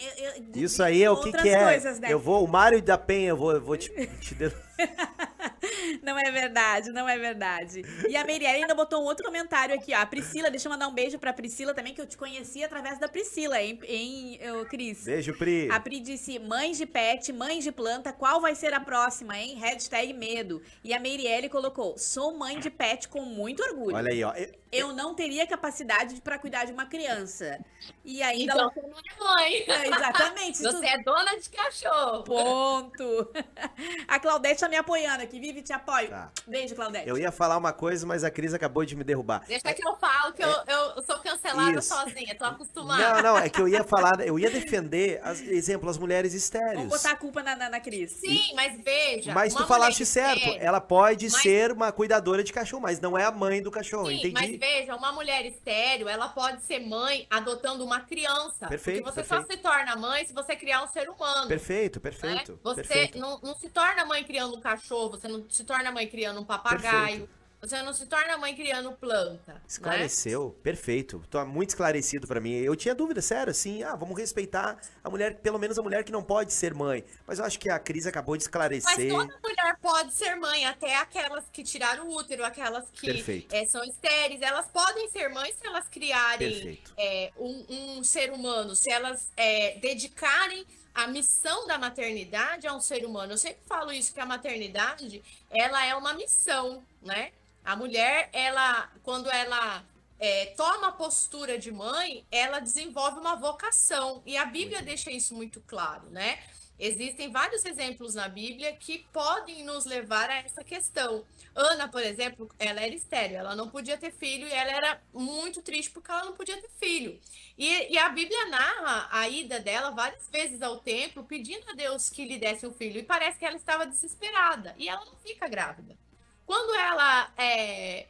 de 0.51 0.62
Isso 0.62 0.83
aí 0.83 1.03
é 1.03 1.11
o 1.11 1.21
que, 1.21 1.31
que 1.31 1.49
é. 1.49 1.64
Coisas, 1.64 2.01
né? 2.01 2.12
Eu 2.12 2.19
vou, 2.19 2.45
o 2.45 2.49
Mário 2.49 2.83
da 2.83 2.99
Penha, 2.99 3.31
eu 3.31 3.37
vou, 3.37 3.53
eu 3.53 3.61
vou 3.61 3.77
te, 3.77 3.91
te 4.21 4.35
Não 6.03 6.18
é 6.18 6.31
verdade, 6.31 6.91
não 6.91 7.09
é 7.09 7.18
verdade. 7.18 7.83
E 8.09 8.16
a 8.16 8.24
Meirelle 8.24 8.62
ainda 8.62 8.74
botou 8.74 9.03
um 9.03 9.05
outro 9.05 9.24
comentário 9.24 9.74
aqui, 9.74 9.93
ó. 9.95 9.99
A 9.99 10.07
Priscila, 10.07 10.51
deixa 10.51 10.68
eu 10.68 10.72
mandar 10.72 10.89
um 10.89 10.95
beijo 10.95 11.18
pra 11.18 11.33
Priscila 11.33 11.74
também, 11.74 11.95
que 11.95 12.01
eu 12.01 12.07
te 12.07 12.16
conheci 12.16 12.62
através 12.62 12.99
da 12.99 13.09
Priscila, 13.09 13.61
hein, 13.61 13.79
hein 13.85 14.39
Cris? 14.68 15.05
Beijo, 15.05 15.37
Pri. 15.37 15.68
A 15.70 15.81
Pri 15.81 16.01
disse: 16.01 16.39
mães 16.39 16.79
de 16.79 16.87
pet, 16.87 17.33
mães 17.33 17.64
de 17.64 17.72
planta, 17.72 18.12
qual 18.12 18.41
vai 18.41 18.55
ser 18.55 18.72
a 18.74 18.81
próxima, 18.81 19.37
hein? 19.39 19.57
Hashtag 19.57 20.12
medo. 20.12 20.62
E 20.85 20.95
a 20.95 21.01
Meirelle 21.01 21.49
colocou: 21.49 21.97
sou 21.99 22.37
mãe 22.37 22.59
de 22.59 22.70
pet 22.70 23.09
com 23.09 23.22
muito 23.22 23.62
orgulho. 23.62 23.97
Olha 23.97 24.12
aí, 24.12 24.22
ó. 24.22 24.33
Eu 24.72 24.93
não 24.93 25.14
teria 25.14 25.47
capacidade 25.47 26.20
para 26.20 26.39
cuidar 26.39 26.64
de 26.64 26.72
uma 26.72 26.87
criança. 26.87 27.59
E 28.05 28.22
ainda. 28.22 28.53
Então, 28.53 28.70
você 28.70 28.83
não 28.83 28.99
é 28.99 29.24
mãe. 29.24 29.64
É, 29.66 29.87
exatamente. 29.87 30.59
Você 30.66 30.87
é 30.87 31.03
dona 31.03 31.37
de 31.39 31.49
cachorro. 31.49 32.24
Ponto. 32.24 33.33
A 34.09 34.18
Claudete 34.18 34.64
me 34.69 34.77
apoiando 34.77 35.23
aqui. 35.23 35.39
Vive, 35.39 35.62
te 35.62 35.73
apoio. 35.73 36.09
Tá. 36.09 36.31
Beijo, 36.47 36.75
Claudete. 36.75 37.09
Eu 37.09 37.19
ia 37.19 37.33
falar 37.33 37.57
uma 37.57 37.73
coisa, 37.73 38.07
mas 38.07 38.25
a 38.25 38.31
Cris 38.31 38.55
acabou 38.55 38.85
de 38.85 38.97
me 38.97 39.05
derrubar. 39.05 39.45
Deixa 39.47 39.73
que 39.73 39.87
eu 39.87 39.97
falo, 39.97 40.33
que 40.33 40.43
é... 40.43 40.47
eu, 40.47 40.95
eu 40.97 41.03
sou 41.03 41.19
cancelada 41.19 41.79
Isso. 41.79 41.89
sozinha. 41.89 42.35
Tô 42.35 42.45
acostumada. 42.45 43.23
Não, 43.23 43.35
não, 43.35 43.39
é 43.39 43.49
que 43.49 43.61
eu 43.61 43.69
ia 43.69 43.83
falar, 43.85 44.21
eu 44.21 44.39
ia 44.39 44.51
defender, 44.51 45.21
as, 45.23 45.41
exemplo, 45.41 45.89
as 45.89 45.99
mulheres 45.99 46.35
estéreis. 46.35 46.75
Vamos 46.75 46.97
botar 46.97 47.12
a 47.12 47.17
culpa 47.17 47.43
na, 47.43 47.57
na, 47.57 47.71
na 47.71 47.81
Cris. 47.81 48.12
Sim, 48.12 48.55
mas 48.55 48.81
veja. 48.83 49.33
Mas 49.33 49.55
tu 49.55 49.67
falaste 49.67 50.05
certo. 50.05 50.57
Ela 50.59 50.81
pode 50.81 51.29
mas... 51.31 51.43
ser 51.43 51.73
uma 51.73 51.93
cuidadora 51.93 52.43
de 52.43 52.53
cachorro, 52.53 52.83
mas 52.83 53.01
não 53.01 53.17
é 53.17 53.25
a 53.25 53.31
mãe 53.31 53.62
do 53.62 53.71
cachorro. 53.71 54.09
Sim, 54.09 54.17
entendi. 54.17 54.35
Mas 54.35 54.59
veja, 54.59 54.95
uma 54.95 55.12
mulher 55.12 55.45
estéreo, 55.47 56.09
ela 56.09 56.29
pode 56.29 56.62
ser 56.62 56.81
mãe 56.81 57.27
adotando 57.31 57.85
uma 57.85 58.01
criança. 58.01 58.67
Perfeito. 58.67 59.03
Porque 59.03 59.21
você 59.21 59.29
perfeito. 59.29 59.47
só 59.47 59.53
se 59.53 59.59
torna 59.59 59.97
mãe 59.97 60.27
se 60.27 60.33
você 60.33 60.57
criar 60.57 60.83
um 60.83 60.89
ser 60.89 61.09
humano. 61.09 61.49
Perfeito, 61.49 62.01
perfeito. 62.01 62.53
Né? 62.53 62.59
Você 62.62 62.83
perfeito. 62.83 63.19
Não, 63.19 63.39
não 63.41 63.55
se 63.55 63.69
torna 63.69 64.05
mãe 64.05 64.25
criando 64.25 64.56
um 64.57 64.61
cachorro, 64.61 65.11
você 65.11 65.29
não 65.29 65.45
se 65.49 65.65
torna 65.65 65.91
mãe 65.91 66.09
criando 66.09 66.41
um 66.41 66.45
papagaio. 66.45 67.21
Perfeito. 67.21 67.37
Você 67.61 67.83
não 67.83 67.93
se 67.93 68.07
torna 68.07 68.37
mãe 68.37 68.55
criando 68.55 68.93
planta. 68.93 69.55
Né? 69.55 69.61
Esclareceu, 69.67 70.49
né? 70.49 70.63
perfeito. 70.63 71.25
Tô 71.31 71.45
muito 71.45 71.71
esclarecido 71.71 72.27
para 72.27 72.41
mim. 72.41 72.53
Eu 72.53 72.77
tinha 72.77 72.95
dúvida, 72.95 73.23
sério, 73.23 73.51
assim, 73.51 73.83
ah, 73.83 73.97
vamos 73.97 74.17
respeitar 74.17 74.79
a 75.03 75.11
mulher, 75.11 75.37
pelo 75.41 75.59
menos 75.59 75.79
a 75.79 75.83
mulher 75.83 76.05
que 76.05 76.13
não 76.13 76.23
pode 76.23 76.53
ser 76.53 76.75
mãe. 76.75 77.05
Mas 77.27 77.39
eu 77.39 77.45
acho 77.45 77.59
que 77.59 77.71
a 77.71 77.79
Cris 77.79 78.07
acabou 78.07 78.37
de 78.37 78.45
esclarecer. 78.45 79.13
Mas 79.13 79.29
toda 79.29 79.41
mulher 79.43 79.79
pode 79.81 80.13
ser 80.13 80.37
mãe, 80.37 80.67
até 80.67 80.97
aquelas 80.97 81.45
que 81.51 81.65
tiraram 81.65 82.07
o 82.07 82.17
útero, 82.17 82.45
aquelas 82.45 82.89
que 82.91 83.47
é, 83.51 83.65
são 83.65 83.83
estéreis, 83.85 84.43
elas 84.43 84.67
podem 84.69 85.09
ser 85.09 85.29
mães 85.31 85.57
se 85.57 85.67
elas 85.67 85.89
criarem 85.89 86.79
é, 86.97 87.33
um, 87.39 87.99
um, 87.99 88.05
ser 88.05 88.33
humano, 88.33 88.77
se 88.77 88.91
elas 88.91 89.33
é, 89.37 89.79
dedicarem 89.79 90.65
a 90.97 91.07
missão 91.07 91.66
da 91.66 91.76
maternidade 91.76 92.66
a 92.66 92.72
um 92.72 92.80
ser 92.80 93.05
humano. 93.05 93.34
Eu 93.34 93.38
sempre 93.38 93.61
falo 93.66 93.92
isso 93.92 94.14
que 94.14 94.20
a 94.20 94.24
maternidade, 94.24 95.22
ela 95.51 95.84
é 95.84 95.94
uma 95.94 96.14
missão, 96.14 96.82
né? 97.03 97.32
A 97.62 97.76
mulher, 97.76 98.30
ela, 98.32 98.90
quando 99.03 99.30
ela 99.30 99.84
é, 100.18 100.47
toma 100.57 100.88
a 100.88 100.92
postura 100.92 101.59
de 101.59 101.70
mãe, 101.70 102.24
ela 102.30 102.61
desenvolve 102.61 103.20
uma 103.20 103.36
vocação. 103.36 104.22
E 104.24 104.38
a 104.38 104.47
Bíblia 104.47 104.80
deixa 104.80 105.11
isso 105.11 105.34
muito 105.34 105.61
claro, 105.66 106.09
né? 106.09 106.38
Existem 106.78 107.30
vários 107.30 107.66
exemplos 107.66 108.14
na 108.14 108.26
Bíblia 108.26 108.72
que 108.74 109.07
podem 109.12 109.64
nos 109.64 109.84
levar 109.84 110.30
a 110.30 110.38
essa 110.38 110.64
questão. 110.64 111.26
Ana, 111.57 111.89
por 111.89 112.03
exemplo, 112.03 112.51
ela 112.59 112.83
era 112.83 112.95
estéreo, 112.95 113.39
ela 113.39 113.57
não 113.57 113.71
podia 113.71 113.97
ter 113.97 114.13
filho 114.13 114.47
e 114.47 114.53
ela 114.53 114.71
era 114.71 115.03
muito 115.13 115.63
triste 115.63 115.91
porque 115.91 116.11
ela 116.11 116.27
não 116.27 116.35
podia 116.35 116.61
ter 116.61 116.69
filho. 116.79 117.19
E, 117.57 117.95
e, 117.95 117.97
a 117.97 118.11
Bíblia 118.11 118.47
narra 118.47 119.09
a 119.11 119.27
ida 119.27 119.59
dela 119.59 119.91
várias 119.91 120.29
vezes 120.29 120.61
ao 120.61 120.81
templo 120.81 121.25
pedindo 121.25 121.71
a 121.71 121.73
Deus 121.73 122.11
que 122.11 122.27
lhe 122.27 122.39
desse 122.39 122.67
um 122.67 122.75
filho. 122.75 122.99
E 122.99 123.03
parece 123.03 123.39
que 123.39 123.47
ela 123.47 123.57
estava 123.57 123.87
desesperada 123.87 124.75
e 124.77 124.87
ela 124.87 125.03
não 125.07 125.17
fica 125.17 125.49
grávida. 125.49 125.97
Quando 126.45 126.75
ela. 126.75 127.33
É, 127.39 128.07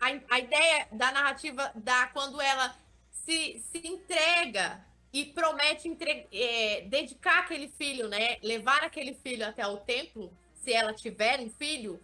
a, 0.00 0.34
a 0.34 0.38
ideia 0.38 0.88
da 0.90 1.12
narrativa 1.12 1.70
da 1.74 2.06
quando 2.06 2.40
ela 2.40 2.74
se, 3.12 3.62
se 3.70 3.86
entrega 3.86 4.82
e 5.12 5.26
promete 5.26 5.86
entre, 5.86 6.26
é, 6.32 6.82
dedicar 6.82 7.40
aquele 7.40 7.68
filho, 7.68 8.08
né? 8.08 8.38
Levar 8.42 8.82
aquele 8.82 9.12
filho 9.12 9.46
até 9.46 9.66
o 9.66 9.76
templo, 9.76 10.32
se 10.54 10.72
ela 10.72 10.94
tiver 10.94 11.40
um 11.40 11.50
filho, 11.50 12.00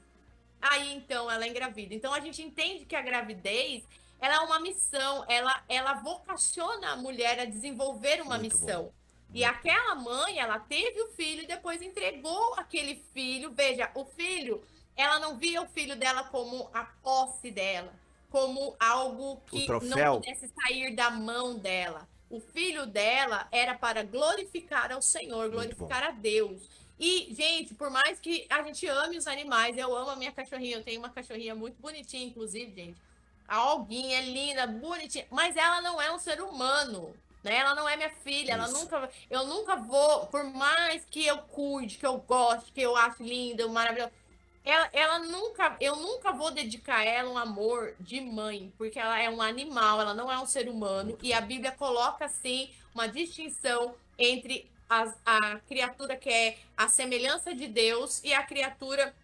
aí 0.70 0.94
então 0.94 1.30
ela 1.30 1.44
é 1.44 1.48
engravida. 1.48 1.94
Então 1.94 2.12
a 2.12 2.20
gente 2.20 2.42
entende 2.42 2.84
que 2.84 2.96
a 2.96 3.02
gravidez 3.02 3.84
ela 4.20 4.36
é 4.36 4.40
uma 4.40 4.58
missão, 4.60 5.24
ela, 5.28 5.62
ela 5.68 5.94
vocaciona 5.94 6.92
a 6.92 6.96
mulher 6.96 7.38
a 7.38 7.44
desenvolver 7.44 8.22
uma 8.22 8.38
Muito 8.38 8.54
missão. 8.54 8.84
Bom. 8.84 8.92
E 9.34 9.44
aquela 9.44 9.94
mãe, 9.94 10.38
ela 10.38 10.58
teve 10.58 11.00
o 11.02 11.08
filho 11.08 11.42
e 11.42 11.46
depois 11.46 11.82
entregou 11.82 12.54
aquele 12.54 13.04
filho. 13.12 13.50
Veja, 13.50 13.90
o 13.94 14.04
filho 14.04 14.62
ela 14.96 15.18
não 15.18 15.36
via 15.36 15.60
o 15.60 15.68
filho 15.68 15.94
dela 15.94 16.24
como 16.24 16.70
a 16.72 16.84
posse 16.84 17.50
dela, 17.50 17.92
como 18.30 18.74
algo 18.80 19.42
que 19.46 19.68
não 19.68 20.20
pudesse 20.20 20.48
sair 20.48 20.94
da 20.94 21.10
mão 21.10 21.58
dela. 21.58 22.08
O 22.30 22.40
filho 22.40 22.86
dela 22.86 23.46
era 23.52 23.74
para 23.74 24.02
glorificar 24.02 24.90
ao 24.90 25.02
Senhor, 25.02 25.50
glorificar 25.50 26.02
a 26.02 26.10
Deus. 26.10 26.62
E, 26.99 27.34
gente, 27.34 27.74
por 27.74 27.90
mais 27.90 28.18
que 28.18 28.47
a 28.49 28.62
gente 28.62 28.86
ame 28.86 29.18
os 29.18 29.26
animais, 29.26 29.76
eu 29.76 29.94
amo 29.94 30.11
a 30.11 30.16
minha 30.16 30.32
cachorrinha, 30.32 30.76
eu 30.76 30.82
tenho 30.82 31.01
uma 31.01 31.11
cachorrinha 31.11 31.55
muito 31.55 31.80
bonitinha, 31.80 32.26
inclusive, 32.26 32.72
gente. 32.74 32.97
A 33.47 33.57
Alguinha 33.57 34.18
é 34.18 34.22
linda, 34.22 34.66
bonitinha, 34.66 35.26
mas 35.30 35.57
ela 35.57 35.80
não 35.82 36.01
é 36.01 36.11
um 36.11 36.18
ser 36.18 36.40
humano. 36.40 37.14
Né? 37.44 37.59
Ela 37.59 37.74
não 37.74 37.88
é 37.88 37.97
minha 37.97 38.11
filha, 38.11 38.53
ela 38.55 38.66
nunca, 38.66 39.09
eu 39.30 39.47
nunca 39.47 39.76
vou, 39.76 40.26
por 40.26 40.42
mais 40.42 41.05
que 41.05 41.24
eu 41.24 41.38
cuide, 41.38 41.97
que 41.97 42.07
eu 42.07 42.18
goste, 42.18 42.72
que 42.72 42.80
eu 42.80 42.97
acho 42.97 43.22
linda, 43.22 43.68
maravilhosa, 43.68 44.12
ela, 44.64 44.90
ela 44.92 45.18
nunca, 45.20 45.76
eu 45.80 45.94
nunca 45.94 46.32
vou 46.32 46.51
dedicar 46.51 46.97
a 46.97 47.05
ela 47.05 47.30
um 47.30 47.38
amor 47.38 47.94
de 48.01 48.20
mãe, 48.20 48.72
porque 48.76 48.99
ela 48.99 49.16
é 49.16 49.30
um 49.30 49.40
animal, 49.40 50.01
ela 50.01 50.12
não 50.12 50.30
é 50.30 50.36
um 50.40 50.47
ser 50.47 50.68
humano, 50.68 51.16
e 51.22 51.32
a 51.32 51.40
Bíblia 51.40 51.70
coloca 51.70 52.24
assim 52.24 52.68
uma 52.92 53.07
distinção 53.07 53.94
entre 54.18 54.68
a, 54.89 55.12
a 55.24 55.59
criatura 55.61 56.16
que 56.16 56.30
é 56.30 56.59
a 56.76 56.89
semelhança 56.89 57.55
de 57.55 57.66
Deus 57.66 58.22
e 58.24 58.32
a 58.32 58.43
criatura 58.43 59.14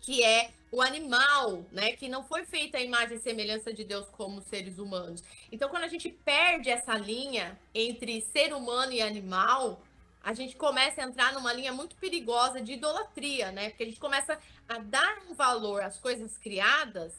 que 0.00 0.22
é 0.22 0.50
o 0.70 0.82
animal, 0.82 1.64
né, 1.70 1.92
que 1.92 2.08
não 2.08 2.24
foi 2.24 2.44
feita 2.44 2.78
a 2.78 2.80
imagem 2.80 3.16
e 3.16 3.20
semelhança 3.20 3.72
de 3.72 3.84
Deus 3.84 4.06
como 4.08 4.42
seres 4.42 4.78
humanos. 4.78 5.22
Então, 5.52 5.68
quando 5.68 5.84
a 5.84 5.88
gente 5.88 6.10
perde 6.10 6.68
essa 6.68 6.94
linha 6.94 7.58
entre 7.72 8.20
ser 8.20 8.52
humano 8.52 8.92
e 8.92 9.00
animal, 9.00 9.80
a 10.22 10.34
gente 10.34 10.56
começa 10.56 11.00
a 11.00 11.04
entrar 11.04 11.32
numa 11.32 11.52
linha 11.52 11.72
muito 11.72 11.94
perigosa 11.96 12.60
de 12.60 12.72
idolatria, 12.72 13.52
né? 13.52 13.70
Porque 13.70 13.84
a 13.84 13.86
gente 13.86 14.00
começa 14.00 14.38
a 14.68 14.78
dar 14.78 15.22
um 15.28 15.34
valor 15.34 15.82
às 15.82 15.98
coisas 15.98 16.36
criadas 16.38 17.12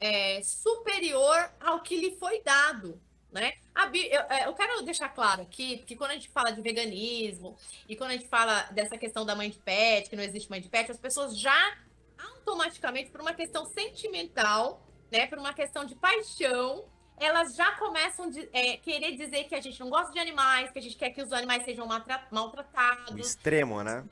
é, 0.00 0.40
superior 0.42 1.50
ao 1.60 1.80
que 1.80 1.96
lhe 1.96 2.16
foi 2.16 2.40
dado, 2.42 2.98
né? 3.32 3.54
eu, 3.94 4.20
é, 4.28 4.46
eu, 4.46 4.52
quero 4.52 4.82
deixar 4.82 5.08
claro 5.08 5.42
aqui 5.42 5.78
que 5.78 5.96
quando 5.96 6.10
a 6.10 6.14
gente 6.14 6.28
fala 6.28 6.52
de 6.52 6.60
veganismo 6.60 7.56
e 7.88 7.96
quando 7.96 8.10
a 8.10 8.12
gente 8.12 8.28
fala 8.28 8.62
dessa 8.70 8.98
questão 8.98 9.24
da 9.24 9.34
mãe 9.34 9.50
de 9.50 9.58
pet, 9.58 10.10
que 10.10 10.16
não 10.16 10.22
existe 10.22 10.50
mãe 10.50 10.60
de 10.60 10.68
pet, 10.68 10.90
as 10.90 10.98
pessoas 10.98 11.38
já 11.38 11.76
automaticamente, 12.18 13.10
por 13.10 13.20
uma 13.20 13.32
questão 13.32 13.64
sentimental, 13.64 14.86
né, 15.10 15.26
por 15.26 15.38
uma 15.38 15.54
questão 15.54 15.84
de 15.84 15.94
paixão, 15.94 16.84
elas 17.18 17.54
já 17.54 17.72
começam 17.76 18.26
a 18.26 18.58
é, 18.58 18.76
querer 18.76 19.16
dizer 19.16 19.44
que 19.44 19.54
a 19.54 19.60
gente 19.60 19.78
não 19.80 19.88
gosta 19.88 20.12
de 20.12 20.18
animais, 20.18 20.70
que 20.70 20.78
a 20.78 20.82
gente 20.82 20.96
quer 20.96 21.10
que 21.10 21.22
os 21.22 21.32
animais 21.32 21.64
sejam 21.64 21.86
maltratados. 22.30 23.14
O 23.14 23.18
extremo, 23.18 23.82
né? 23.82 24.04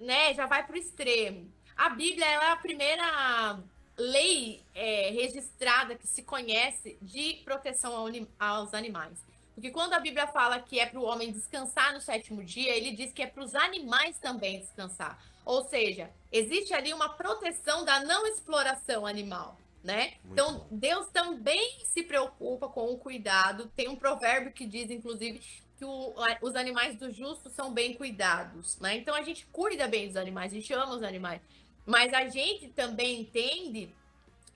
né? 0.00 0.34
Já 0.34 0.46
vai 0.46 0.66
para 0.66 0.74
o 0.74 0.78
extremo. 0.78 1.52
A 1.76 1.90
Bíblia 1.90 2.26
é 2.26 2.52
a 2.52 2.56
primeira 2.56 3.58
lei 3.96 4.62
é, 4.74 5.10
registrada 5.10 5.94
que 5.94 6.06
se 6.06 6.22
conhece 6.22 6.98
de 7.00 7.40
proteção 7.44 7.94
aos 8.38 8.74
animais. 8.74 9.18
Porque 9.54 9.70
quando 9.70 9.92
a 9.92 10.00
Bíblia 10.00 10.26
fala 10.26 10.58
que 10.58 10.80
é 10.80 10.86
para 10.86 10.98
o 10.98 11.04
homem 11.04 11.30
descansar 11.32 11.92
no 11.94 12.00
sétimo 12.00 12.42
dia, 12.42 12.76
ele 12.76 12.90
diz 12.90 13.12
que 13.12 13.22
é 13.22 13.26
para 13.26 13.44
os 13.44 13.54
animais 13.54 14.18
também 14.18 14.60
descansar. 14.60 15.22
Ou 15.44 15.64
seja, 15.68 16.10
existe 16.32 16.74
ali 16.74 16.92
uma 16.92 17.10
proteção 17.10 17.84
da 17.84 18.00
não 18.00 18.26
exploração 18.26 19.06
animal 19.06 19.56
né? 19.84 20.14
Muito 20.24 20.32
então, 20.32 20.58
bom. 20.58 20.66
Deus 20.70 21.08
também 21.08 21.78
se 21.84 22.02
preocupa 22.02 22.66
com 22.68 22.90
o 22.90 22.96
cuidado. 22.96 23.70
Tem 23.76 23.86
um 23.86 23.94
provérbio 23.94 24.50
que 24.50 24.66
diz, 24.66 24.90
inclusive, 24.90 25.40
que 25.76 25.84
o, 25.84 26.14
os 26.40 26.56
animais 26.56 26.96
do 26.96 27.12
justo 27.12 27.50
são 27.50 27.72
bem 27.72 27.92
cuidados, 27.92 28.78
né? 28.80 28.96
Então, 28.96 29.14
a 29.14 29.22
gente 29.22 29.46
cuida 29.52 29.86
bem 29.86 30.06
dos 30.06 30.16
animais, 30.16 30.50
a 30.50 30.54
gente 30.54 30.72
ama 30.72 30.96
os 30.96 31.02
animais. 31.02 31.42
Mas 31.86 32.12
a 32.12 32.28
gente 32.28 32.68
também 32.68 33.20
entende 33.20 33.94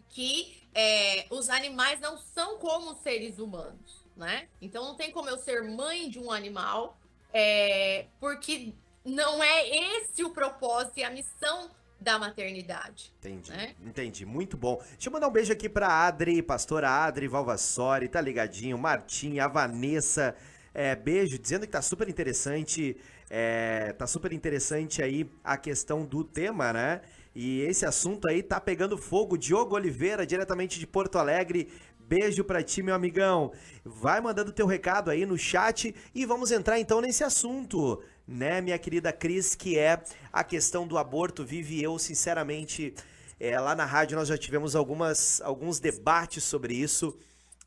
que 0.09 0.63
é, 0.75 1.27
os 1.31 1.49
animais 1.51 2.01
não 2.01 2.17
são 2.17 2.59
como 2.59 2.95
seres 3.03 3.39
humanos, 3.39 4.05
né? 4.17 4.49
Então, 4.61 4.85
não 4.85 4.95
tem 4.95 5.11
como 5.11 5.29
eu 5.29 5.39
ser 5.39 5.63
mãe 5.63 6.09
de 6.09 6.19
um 6.19 6.31
animal, 6.31 6.99
é, 7.33 8.07
porque 8.21 8.73
não 9.05 9.43
é 9.43 9.69
esse 9.69 10.25
o 10.25 10.31
propósito 10.31 10.99
e 10.99 11.05
a 11.05 11.11
missão 11.11 11.71
da 12.01 12.19
maternidade. 12.19 13.13
Entendi, 13.19 13.51
né? 13.51 13.75
entendi. 13.85 14.25
Muito 14.25 14.57
bom. 14.57 14.81
Deixa 14.93 15.09
eu 15.09 15.13
mandar 15.13 15.29
um 15.29 15.33
beijo 15.33 15.53
aqui 15.53 15.69
pra 15.69 16.07
Adri, 16.07 16.43
pastora 16.43 16.89
Adri 16.89 17.27
Valvassori, 17.27 18.09
tá 18.09 18.21
ligadinho, 18.21 18.79
Martim, 18.79 19.39
a 19.41 19.49
Vanessa, 19.49 20.37
é, 20.73 20.95
beijo, 20.95 21.39
dizendo 21.39 21.67
que 21.67 21.73
tá 21.73 21.83
super 21.83 22.09
interessante, 22.09 22.97
é, 23.29 23.93
tá 23.95 24.07
super 24.07 24.33
interessante 24.33 25.03
aí 25.03 25.29
a 25.43 25.57
questão 25.57 26.05
do 26.05 26.23
tema, 26.23 26.73
né? 26.73 27.01
E 27.41 27.61
esse 27.61 27.87
assunto 27.87 28.29
aí 28.29 28.43
tá 28.43 28.61
pegando 28.61 28.99
fogo. 28.99 29.39
Diogo 29.39 29.77
Oliveira, 29.77 30.27
diretamente 30.27 30.77
de 30.77 30.89
Porto 30.89 31.21
Alegre, 31.21 31.69
Beijo 32.01 32.43
pra 32.43 32.65
ti, 32.65 32.83
meu 32.83 32.97
amigão. 32.97 33.53
Vai 33.85 34.21
mandando 34.21 34.51
teu 34.51 34.67
recado 34.67 35.09
aí 35.09 35.25
no 35.25 35.39
chat 35.39 35.95
e 36.13 36.27
vamos 36.27 36.51
entrar 36.51 36.81
então 36.81 37.01
nesse 37.01 37.23
assunto 37.23 38.03
né, 38.27 38.61
minha 38.61 38.77
querida 38.77 39.13
Cris, 39.13 39.55
que 39.55 39.79
é 39.79 40.03
a 40.33 40.43
questão 40.43 40.85
do 40.85 40.99
aborto. 40.99 41.45
Vive 41.45 41.81
eu, 41.81 41.97
sinceramente, 41.97 42.93
é, 43.39 43.61
lá 43.61 43.77
na 43.77 43.85
rádio 43.85 44.19
nós 44.19 44.27
já 44.27 44.37
tivemos 44.37 44.75
algumas, 44.75 45.41
alguns 45.43 45.79
debates 45.79 46.43
sobre 46.43 46.75
isso. 46.75 47.17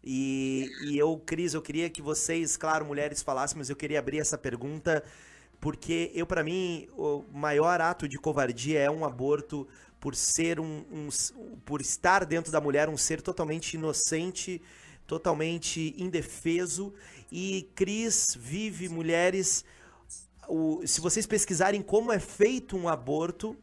E, 0.04 0.70
e 0.84 0.98
eu, 0.98 1.16
Cris, 1.26 1.54
eu 1.54 1.62
queria 1.62 1.90
que 1.90 2.02
vocês, 2.02 2.58
claro, 2.58 2.86
mulheres, 2.86 3.22
falassem, 3.22 3.58
mas 3.58 3.70
eu 3.70 3.76
queria 3.78 4.00
abrir 4.00 4.20
essa 4.20 4.38
pergunta, 4.38 5.02
porque 5.62 6.12
eu, 6.14 6.26
para 6.26 6.44
mim, 6.44 6.90
o 6.98 7.24
maior 7.32 7.80
ato 7.80 8.08
de 8.08 8.18
covardia 8.18 8.80
é 8.80 8.92
um 8.92 9.06
aborto 9.06 9.66
por 10.00 10.16
ser 10.16 10.60
um, 10.60 10.84
um, 10.92 11.08
por 11.64 11.80
estar 11.80 12.26
dentro 12.26 12.52
da 12.52 12.60
mulher 12.60 12.90
um 12.90 12.98
ser 12.98 13.22
totalmente 13.22 13.76
inocente, 13.76 14.62
totalmente 15.08 15.96
indefeso. 15.98 16.94
E 17.32 17.70
Cris 17.76 18.36
vive 18.38 18.90
mulheres 18.90 19.64
o, 20.52 20.86
se 20.86 21.00
vocês 21.00 21.26
pesquisarem 21.26 21.82
como 21.82 22.12
é 22.12 22.20
feito 22.20 22.76
um 22.76 22.90
aborto, 22.90 23.56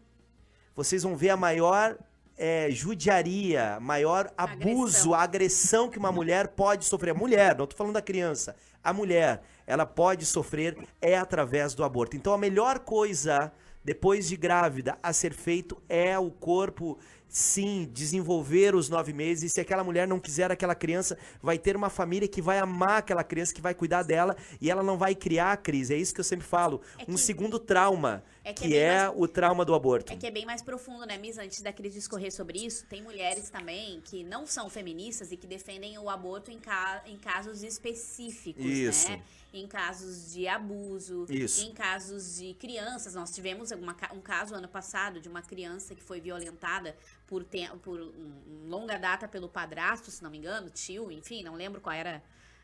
vocês 0.75 1.03
vão 1.03 1.17
ver 1.17 1.31
a 1.31 1.37
maior 1.37 1.99
é, 2.37 2.71
judiaria, 2.71 3.79
maior 3.81 4.33
abuso, 4.37 5.13
agressão. 5.13 5.15
agressão 5.15 5.91
que 5.91 5.99
uma 5.99 6.11
mulher 6.11 6.49
pode 6.49 6.87
sofrer. 6.87 7.11
A 7.11 7.15
mulher, 7.15 7.57
não 7.57 7.65
estou 7.65 7.77
falando 7.77 7.95
da 7.95 8.03
criança. 8.03 8.57
A 8.83 8.93
mulher, 8.93 9.43
ela 9.69 9.85
pode 9.85 10.25
sofrer 10.25 10.77
é 11.01 11.17
através 11.17 11.75
do 11.75 11.85
aborto. 11.85 12.17
Então 12.17 12.33
a 12.33 12.39
melhor 12.39 12.79
coisa 12.79 13.53
depois 13.85 14.27
de 14.27 14.37
grávida 14.37 14.99
a 15.03 15.13
ser 15.13 15.35
feito 15.35 15.81
é 15.89 16.19
o 16.19 16.31
corpo 16.31 16.99
sim, 17.29 17.89
desenvolver 17.93 18.75
os 18.75 18.89
nove 18.89 19.13
meses. 19.13 19.51
E 19.51 19.55
se 19.55 19.61
aquela 19.61 19.85
mulher 19.85 20.09
não 20.09 20.19
quiser 20.19 20.51
aquela 20.51 20.75
criança, 20.75 21.19
vai 21.43 21.59
ter 21.59 21.77
uma 21.77 21.91
família 21.91 22.27
que 22.27 22.41
vai 22.41 22.59
amar 22.59 22.99
aquela 22.99 23.23
criança, 23.23 23.55
que 23.55 23.61
vai 23.61 23.75
cuidar 23.75 24.03
dela 24.03 24.37
e 24.61 24.71
ela 24.71 24.83
não 24.83 24.97
vai 24.97 25.15
criar 25.15 25.53
a 25.53 25.57
crise. 25.57 25.95
É 25.95 25.97
isso 25.97 26.15
que 26.15 26.21
eu 26.21 26.25
sempre 26.25 26.47
falo. 26.47 26.81
É 26.99 27.05
que... 27.05 27.11
Um 27.11 27.17
segundo 27.17 27.59
trauma, 27.59 28.25
é 28.43 28.53
que, 28.53 28.69
que 28.69 28.77
é, 28.77 28.79
é 28.79 29.07
mais... 29.07 29.13
o 29.17 29.29
trauma 29.29 29.65
do 29.65 29.75
aborto. 29.75 30.13
É 30.13 30.17
que 30.17 30.27
é 30.27 30.31
bem 30.31 30.47
mais 30.47 30.63
profundo, 30.63 31.05
né, 31.05 31.19
Misa? 31.19 31.43
Antes 31.43 31.61
da 31.61 31.73
Cris 31.73 31.93
discorrer 31.93 32.33
sobre 32.33 32.65
isso, 32.65 32.87
tem 32.87 33.03
mulheres 33.03 33.51
também 33.51 34.01
que 34.05 34.25
não 34.25 34.47
são 34.47 34.71
feministas 34.71 35.31
e 35.31 35.37
que 35.37 35.47
defendem 35.47 35.99
o 35.99 36.09
aborto 36.09 36.51
em, 36.51 36.59
ca... 36.59 37.03
em 37.07 37.19
casos 37.19 37.63
específicos, 37.63 38.65
isso. 38.65 39.11
né? 39.11 39.23
Em 39.51 39.67
casos 39.67 40.33
de 40.35 40.47
abuso, 40.47 41.25
isso. 41.31 41.65
em 41.65 41.73
casos 41.73 42.37
de 42.37 42.53
crianças. 42.55 43.15
Nós 43.15 43.31
tivemos 43.31 43.71
uma, 43.71 43.97
um 44.13 44.21
caso 44.21 44.55
ano 44.55 44.69
passado 44.69 45.21
de 45.21 45.29
uma 45.29 45.41
criança 45.41 45.95
que 45.95 46.03
foi 46.03 46.21
violentada 46.21 46.95
por, 47.29 47.45
te, 47.45 47.69
por 47.83 48.01
um, 48.01 48.69
longa 48.69 48.99
data 48.99 49.29
pelo 49.29 49.49
padrasto, 49.49 50.11
se 50.11 50.23
não 50.23 50.31
me 50.31 50.39
engano, 50.39 50.71
tio, 50.71 51.13
enfim, 51.13 51.45
não 51.45 51.55
lembro 51.55 51.81
qual 51.81 51.95
era 51.95 52.23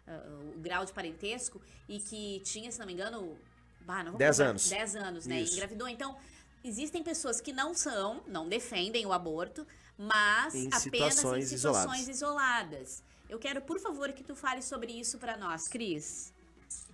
uh, 0.08 0.56
o 0.56 0.60
grau 0.60 0.84
de 0.84 0.92
parentesco, 0.92 1.60
e 1.88 2.00
que 2.00 2.40
tinha, 2.40 2.72
se 2.72 2.78
não 2.78 2.86
me 2.86 2.94
engano, 2.94 3.38
bah, 3.82 4.02
não 4.02 4.14
10 4.14 4.40
anos. 4.40 4.68
10 4.68 4.96
anos, 4.96 5.26
né? 5.26 5.42
Isso. 5.42 5.54
Engravidou. 5.54 5.86
Então, 5.86 6.16
existem 6.64 7.02
pessoas 7.02 7.40
que 7.40 7.52
não 7.52 7.74
são, 7.74 8.22
não 8.26 8.48
defendem 8.48 9.06
o 9.06 9.12
aborto, 9.12 9.66
mas 9.96 10.54
em 10.54 10.66
apenas 10.68 10.82
situações 10.82 11.52
em 11.52 11.56
situações 11.56 12.08
isoladas. 12.08 12.08
isoladas. 12.08 13.02
Eu 13.28 13.38
quero, 13.38 13.60
por 13.62 13.78
favor, 13.78 14.12
que 14.12 14.24
tu 14.24 14.34
fale 14.34 14.62
sobre 14.62 14.92
isso 14.92 15.18
para 15.18 15.36
nós, 15.36 15.68
Cris. 15.68 16.33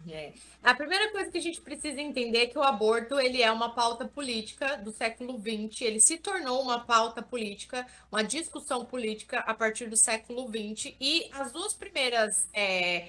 É. 0.08 0.32
A 0.62 0.74
primeira 0.74 1.10
coisa 1.10 1.30
que 1.30 1.38
a 1.38 1.42
gente 1.42 1.60
precisa 1.60 2.00
entender 2.00 2.38
é 2.38 2.46
que 2.46 2.58
o 2.58 2.62
aborto 2.62 3.20
ele 3.20 3.42
é 3.42 3.52
uma 3.52 3.74
pauta 3.74 4.06
política 4.06 4.76
do 4.76 4.92
século 4.92 5.38
XX. 5.38 5.82
Ele 5.82 6.00
se 6.00 6.16
tornou 6.16 6.62
uma 6.62 6.80
pauta 6.80 7.22
política, 7.22 7.86
uma 8.10 8.22
discussão 8.22 8.84
política 8.84 9.40
a 9.40 9.52
partir 9.52 9.88
do 9.88 9.96
século 9.96 10.48
XX. 10.48 10.94
E 11.00 11.28
as 11.32 11.52
duas 11.52 11.74
primeiras 11.74 12.48
é, 12.54 13.08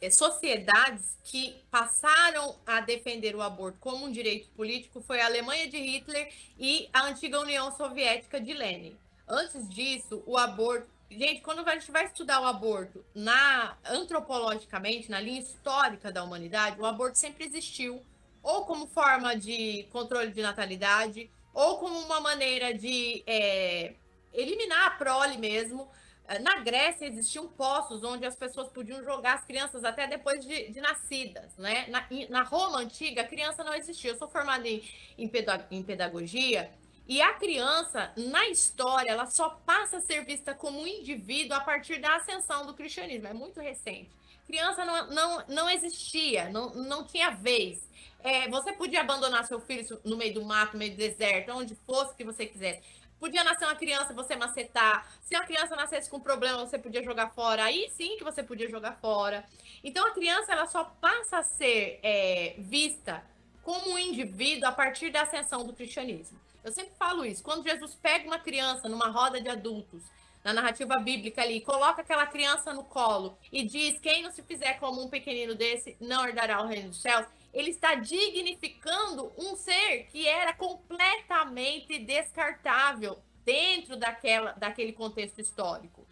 é, 0.00 0.10
sociedades 0.10 1.16
que 1.24 1.56
passaram 1.70 2.56
a 2.66 2.80
defender 2.80 3.34
o 3.34 3.42
aborto 3.42 3.78
como 3.80 4.06
um 4.06 4.12
direito 4.12 4.48
político 4.50 5.02
foi 5.02 5.20
a 5.20 5.26
Alemanha 5.26 5.68
de 5.68 5.78
Hitler 5.78 6.32
e 6.58 6.88
a 6.92 7.04
antiga 7.04 7.40
União 7.40 7.70
Soviética 7.76 8.40
de 8.40 8.52
Lenin. 8.52 8.96
Antes 9.26 9.68
disso, 9.68 10.22
o 10.26 10.36
aborto 10.36 10.93
Gente, 11.16 11.42
quando 11.42 11.66
a 11.66 11.74
gente 11.74 11.92
vai 11.92 12.06
estudar 12.06 12.40
o 12.40 12.44
aborto 12.44 13.04
na 13.14 13.76
antropologicamente, 13.84 15.08
na 15.08 15.20
linha 15.20 15.40
histórica 15.40 16.10
da 16.10 16.24
humanidade, 16.24 16.80
o 16.80 16.84
aborto 16.84 17.16
sempre 17.18 17.44
existiu, 17.44 18.02
ou 18.42 18.64
como 18.64 18.88
forma 18.88 19.36
de 19.36 19.84
controle 19.92 20.32
de 20.32 20.42
natalidade, 20.42 21.30
ou 21.52 21.78
como 21.78 21.96
uma 22.00 22.20
maneira 22.20 22.74
de 22.74 23.22
é, 23.28 23.94
eliminar 24.32 24.88
a 24.88 24.90
prole 24.90 25.38
mesmo. 25.38 25.88
É, 26.26 26.40
na 26.40 26.58
Grécia 26.60 27.06
existiam 27.06 27.46
poços 27.46 28.02
onde 28.02 28.26
as 28.26 28.34
pessoas 28.34 28.68
podiam 28.68 29.04
jogar 29.04 29.34
as 29.34 29.44
crianças 29.44 29.84
até 29.84 30.08
depois 30.08 30.44
de, 30.44 30.70
de 30.70 30.80
nascidas, 30.80 31.56
né? 31.56 31.86
Na, 31.88 32.04
na, 32.28 32.42
Roma 32.42 32.78
antiga, 32.78 33.22
a 33.22 33.26
criança 33.26 33.62
não 33.62 33.74
existia. 33.74 34.10
Eu 34.10 34.18
sou 34.18 34.28
formada 34.28 34.66
em, 34.66 34.82
em 35.16 35.28
pedagogia 35.28 36.72
e 37.06 37.20
a 37.20 37.34
criança, 37.34 38.12
na 38.16 38.48
história, 38.48 39.10
ela 39.10 39.26
só 39.26 39.50
passa 39.66 39.98
a 39.98 40.00
ser 40.00 40.24
vista 40.24 40.54
como 40.54 40.80
um 40.80 40.86
indivíduo 40.86 41.56
a 41.56 41.60
partir 41.60 41.98
da 41.98 42.16
ascensão 42.16 42.64
do 42.64 42.72
cristianismo. 42.72 43.28
É 43.28 43.34
muito 43.34 43.60
recente. 43.60 44.10
Criança 44.46 44.84
não, 44.84 45.10
não, 45.10 45.44
não 45.48 45.70
existia, 45.70 46.48
não, 46.48 46.74
não 46.74 47.04
tinha 47.04 47.30
vez. 47.30 47.86
É, 48.20 48.48
você 48.48 48.72
podia 48.72 49.02
abandonar 49.02 49.46
seu 49.46 49.60
filho 49.60 50.00
no 50.02 50.16
meio 50.16 50.32
do 50.32 50.44
mato, 50.44 50.72
no 50.72 50.78
meio 50.78 50.92
do 50.92 50.96
deserto, 50.96 51.52
onde 51.52 51.74
fosse 51.86 52.14
que 52.14 52.24
você 52.24 52.46
quisesse. 52.46 52.82
Podia 53.20 53.44
nascer 53.44 53.66
uma 53.66 53.74
criança 53.74 54.14
você 54.14 54.34
macetar. 54.34 55.06
Se 55.22 55.34
uma 55.34 55.44
criança 55.44 55.76
nascesse 55.76 56.08
com 56.08 56.18
problema, 56.18 56.58
você 56.66 56.78
podia 56.78 57.02
jogar 57.02 57.30
fora. 57.30 57.64
Aí 57.64 57.90
sim 57.90 58.16
que 58.16 58.24
você 58.24 58.42
podia 58.42 58.68
jogar 58.68 58.92
fora. 59.00 59.44
Então 59.82 60.06
a 60.06 60.10
criança 60.10 60.52
ela 60.52 60.66
só 60.66 60.84
passa 60.84 61.38
a 61.38 61.42
ser 61.42 62.00
é, 62.02 62.54
vista 62.58 63.22
como 63.64 63.90
um 63.90 63.98
indivíduo 63.98 64.68
a 64.68 64.72
partir 64.72 65.10
da 65.10 65.22
ascensão 65.22 65.66
do 65.66 65.72
cristianismo. 65.72 66.38
Eu 66.62 66.72
sempre 66.72 66.92
falo 66.98 67.24
isso. 67.24 67.42
Quando 67.42 67.64
Jesus 67.64 67.94
pega 67.94 68.26
uma 68.26 68.38
criança 68.38 68.88
numa 68.88 69.08
roda 69.08 69.40
de 69.40 69.48
adultos, 69.48 70.02
na 70.42 70.52
narrativa 70.52 70.98
bíblica 70.98 71.42
ali, 71.42 71.60
coloca 71.60 72.02
aquela 72.02 72.26
criança 72.26 72.72
no 72.72 72.84
colo 72.84 73.36
e 73.50 73.64
diz: 73.64 73.98
quem 73.98 74.22
não 74.22 74.30
se 74.30 74.42
fizer 74.42 74.74
como 74.74 75.02
um 75.02 75.08
pequenino 75.08 75.54
desse 75.54 75.96
não 76.00 76.26
herdará 76.26 76.62
o 76.62 76.66
reino 76.66 76.90
dos 76.90 77.00
céus 77.00 77.26
ele 77.54 77.70
está 77.70 77.94
dignificando 77.94 79.32
um 79.38 79.54
ser 79.54 80.08
que 80.10 80.26
era 80.26 80.52
completamente 80.52 82.00
descartável 82.00 83.18
dentro 83.44 83.96
daquela, 83.96 84.52
daquele 84.52 84.92
contexto 84.92 85.40
histórico. 85.40 86.04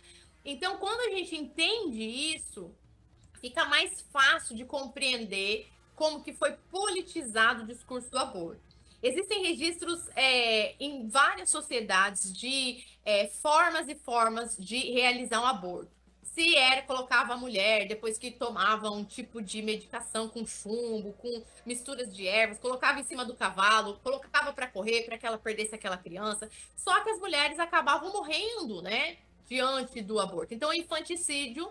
Então, 0.44 0.78
quando 0.78 1.00
a 1.00 1.16
gente 1.16 1.34
entende 1.34 2.00
isso, 2.00 2.72
fica 3.40 3.64
mais 3.64 4.00
fácil 4.12 4.54
de 4.54 4.64
compreender 4.64 5.68
como 5.94 6.22
que 6.22 6.32
foi 6.32 6.52
politizado 6.70 7.62
o 7.62 7.66
discurso 7.66 8.10
do 8.10 8.18
aborto. 8.18 8.60
Existem 9.02 9.42
registros 9.42 10.00
é, 10.14 10.74
em 10.78 11.08
várias 11.08 11.50
sociedades 11.50 12.32
de 12.32 12.84
é, 13.04 13.26
formas 13.26 13.88
e 13.88 13.94
formas 13.94 14.56
de 14.56 14.78
realizar 14.92 15.40
um 15.40 15.46
aborto 15.46 16.02
se 16.34 16.56
era, 16.56 16.82
colocava 16.82 17.34
a 17.34 17.36
mulher, 17.36 17.86
depois 17.86 18.16
que 18.16 18.30
tomava 18.30 18.90
um 18.90 19.04
tipo 19.04 19.42
de 19.42 19.60
medicação 19.60 20.28
com 20.28 20.46
chumbo, 20.46 21.12
com 21.14 21.42
misturas 21.66 22.12
de 22.12 22.26
ervas, 22.26 22.58
colocava 22.58 23.00
em 23.00 23.04
cima 23.04 23.24
do 23.24 23.34
cavalo, 23.34 24.00
colocava 24.02 24.52
para 24.52 24.66
correr, 24.66 25.02
para 25.02 25.18
que 25.18 25.26
ela 25.26 25.36
perdesse 25.36 25.74
aquela 25.74 25.98
criança. 25.98 26.48
Só 26.74 27.00
que 27.00 27.10
as 27.10 27.18
mulheres 27.18 27.58
acabavam 27.58 28.12
morrendo, 28.12 28.80
né? 28.80 29.18
Diante 29.46 30.00
do 30.00 30.18
aborto. 30.18 30.54
Então, 30.54 30.70
o 30.70 30.74
infanticídio 30.74 31.70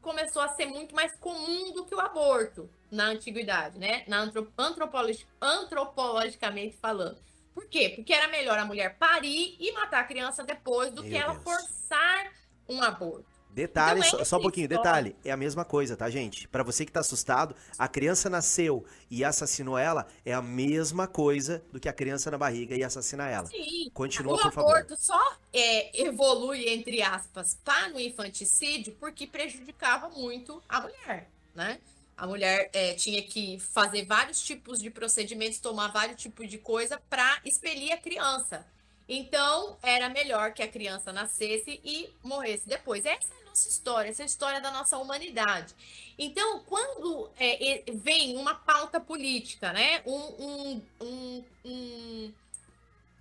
começou 0.00 0.42
a 0.42 0.48
ser 0.48 0.66
muito 0.66 0.94
mais 0.94 1.14
comum 1.16 1.72
do 1.72 1.84
que 1.84 1.94
o 1.94 2.00
aborto 2.00 2.68
na 2.90 3.06
antiguidade, 3.06 3.78
né? 3.78 4.04
Na 4.06 4.20
antropolog 4.58 5.26
antropologicamente 5.40 6.76
falando. 6.76 7.18
Por 7.54 7.66
quê? 7.66 7.92
Porque 7.94 8.12
era 8.12 8.28
melhor 8.28 8.58
a 8.58 8.64
mulher 8.64 8.96
parir 8.96 9.56
e 9.58 9.72
matar 9.72 10.00
a 10.00 10.04
criança 10.04 10.44
depois 10.44 10.90
do 10.90 11.02
Meu 11.02 11.10
que 11.10 11.16
ela 11.16 11.34
Deus. 11.34 11.44
forçar 11.44 12.32
um 12.68 12.82
aborto. 12.82 13.39
Detalhe, 13.52 14.02
só, 14.04 14.24
só, 14.24 14.38
um 14.38 14.42
pouquinho, 14.42 14.68
detalhe. 14.68 15.16
É 15.24 15.30
a 15.30 15.36
mesma 15.36 15.64
coisa, 15.64 15.96
tá, 15.96 16.08
gente? 16.08 16.46
Para 16.48 16.62
você 16.62 16.86
que 16.86 16.92
tá 16.92 17.00
assustado, 17.00 17.54
a 17.76 17.88
criança 17.88 18.30
nasceu 18.30 18.84
e 19.10 19.24
assassinou 19.24 19.76
ela, 19.76 20.06
é 20.24 20.32
a 20.32 20.40
mesma 20.40 21.08
coisa 21.08 21.62
do 21.72 21.80
que 21.80 21.88
a 21.88 21.92
criança 21.92 22.30
na 22.30 22.38
barriga 22.38 22.76
e 22.76 22.84
assassinar 22.84 23.30
ela. 23.30 23.46
Sim. 23.46 23.90
Continua, 23.92 24.34
o 24.34 24.38
por 24.38 24.52
favor. 24.52 24.68
O 24.68 24.72
aborto 24.72 24.96
só 24.96 25.36
é, 25.52 26.02
evolui, 26.02 26.68
entre 26.68 27.02
aspas, 27.02 27.58
para 27.64 27.94
o 27.94 28.00
infanticídio 28.00 28.96
porque 29.00 29.26
prejudicava 29.26 30.08
muito 30.08 30.62
a 30.68 30.80
mulher, 30.82 31.28
né? 31.54 31.80
A 32.16 32.26
mulher 32.26 32.68
é, 32.72 32.92
tinha 32.92 33.22
que 33.22 33.58
fazer 33.58 34.04
vários 34.04 34.40
tipos 34.42 34.78
de 34.78 34.90
procedimentos, 34.90 35.58
tomar 35.58 35.88
vários 35.88 36.20
tipos 36.20 36.48
de 36.48 36.58
coisa 36.58 37.00
para 37.08 37.40
expelir 37.44 37.92
a 37.92 37.96
criança. 37.96 38.66
Então, 39.08 39.76
era 39.82 40.08
melhor 40.08 40.52
que 40.52 40.62
a 40.62 40.68
criança 40.68 41.12
nascesse 41.12 41.80
e 41.82 42.10
morresse 42.22 42.68
depois. 42.68 43.04
Essa 43.04 43.39
nossa 43.50 43.68
história, 43.68 44.08
essa 44.08 44.22
é 44.22 44.24
a 44.24 44.26
história 44.26 44.60
da 44.60 44.70
nossa 44.70 44.96
humanidade. 44.96 45.74
Então, 46.16 46.60
quando 46.60 47.30
é, 47.38 47.84
vem 47.92 48.36
uma 48.36 48.54
pauta 48.54 49.00
política, 49.00 49.72
né? 49.72 50.02
Um, 50.06 50.18
um, 50.18 50.82
um, 51.00 51.44
um, 51.64 52.34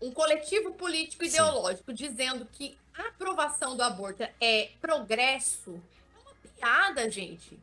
um 0.03 0.11
coletivo 0.11 0.73
político 0.73 1.23
ideológico 1.23 1.91
Sim. 1.91 1.95
dizendo 1.95 2.45
que 2.45 2.77
a 2.95 3.07
aprovação 3.07 3.75
do 3.75 3.83
aborto 3.83 4.23
é 4.39 4.71
progresso, 4.79 5.81
é 6.15 6.19
uma 6.19 6.35
piada, 6.35 7.09
gente. 7.09 7.59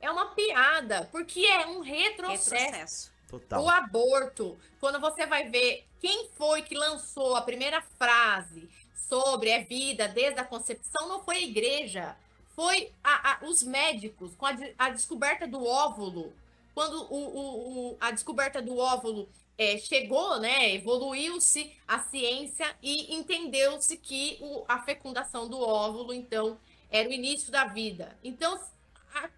É 0.00 0.10
uma 0.10 0.26
piada, 0.34 1.08
porque 1.10 1.40
é 1.40 1.66
um 1.66 1.80
retrocesso. 1.80 2.54
retrocesso. 2.54 3.12
Total. 3.28 3.62
O 3.62 3.68
aborto, 3.68 4.58
quando 4.80 4.98
você 4.98 5.24
vai 5.24 5.48
ver 5.48 5.86
quem 6.00 6.28
foi 6.36 6.62
que 6.62 6.74
lançou 6.74 7.36
a 7.36 7.42
primeira 7.42 7.80
frase 7.80 8.68
sobre 9.08 9.52
a 9.52 9.62
vida 9.62 10.08
desde 10.08 10.40
a 10.40 10.44
concepção 10.44 11.08
não 11.08 11.22
foi 11.22 11.36
a 11.36 11.42
igreja, 11.42 12.16
foi 12.54 12.92
a, 13.02 13.32
a, 13.32 13.46
os 13.46 13.62
médicos 13.62 14.34
com 14.36 14.46
a, 14.46 14.56
a, 14.78 14.90
descoberta 14.90 15.46
do 15.46 15.64
óvulo. 15.64 16.32
Quando 16.74 17.02
o, 17.10 17.16
o, 17.16 17.90
o, 17.92 17.96
a 18.00 18.10
descoberta 18.10 18.62
do 18.62 18.76
óvulo 18.78 19.28
é, 19.58 19.76
chegou, 19.78 20.38
né, 20.38 20.74
evoluiu-se 20.74 21.72
a 21.86 21.98
ciência 22.00 22.66
e 22.82 23.14
entendeu-se 23.14 23.96
que 23.96 24.38
a 24.68 24.78
fecundação 24.82 25.48
do 25.48 25.60
óvulo, 25.60 26.14
então, 26.14 26.58
era 26.90 27.08
o 27.08 27.12
início 27.12 27.50
da 27.50 27.64
vida. 27.64 28.16
Então, 28.22 28.58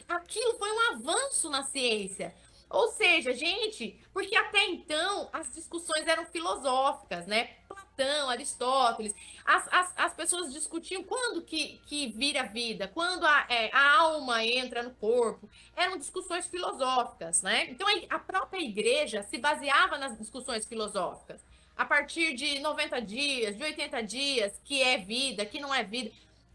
aquilo 0.09 0.59
foi 0.59 0.71
um 0.71 0.93
avanço 0.93 1.51
na 1.51 1.65
ciência. 1.65 2.35
Ou 2.73 2.89
seja, 2.89 3.35
gente, 3.35 4.01
porque 4.15 4.35
até 4.35 4.65
então 4.65 5.29
as 5.31 5.53
discussões 5.53 6.07
eram 6.07 6.25
filosóficas, 6.25 7.27
né? 7.27 7.51
Platão, 7.69 8.31
Aristóteles, 8.31 9.15
as, 9.45 9.69
as, 9.71 9.93
as 9.95 10.15
pessoas 10.15 10.51
discutiam 10.51 11.05
quando 11.05 11.43
que, 11.43 11.83
que 11.87 12.09
vira 12.09 12.45
vida, 12.45 12.89
quando 12.89 13.27
a, 13.27 13.47
é, 13.51 13.71
a 13.75 13.97
alma 13.99 14.43
entra 14.43 14.83
no 14.83 14.91
corpo. 14.93 15.49
Eram 15.77 15.99
discussões 15.99 16.47
filosóficas, 16.47 17.43
né? 17.43 17.67
Então 17.71 17.87
a, 18.09 18.19
própria 18.19 18.63
igreja 18.63 19.23
se 19.23 19.37
baseava 19.37 19.99
nas 19.99 20.17
discussões 20.17 20.65
filosóficas. 20.65 21.45
A 21.77 21.85
partir 21.85 22.33
de 22.35 22.59
90 22.61 23.03
dias, 23.03 23.57
de 23.57 23.65
80 23.65 24.03
dias, 24.03 24.59
que 24.65 24.83
é 24.83 24.97
vida, 24.97 25.45
que 25.45 25.61
não 25.61 25.75
é 25.75 25.85
vida 25.85 26.11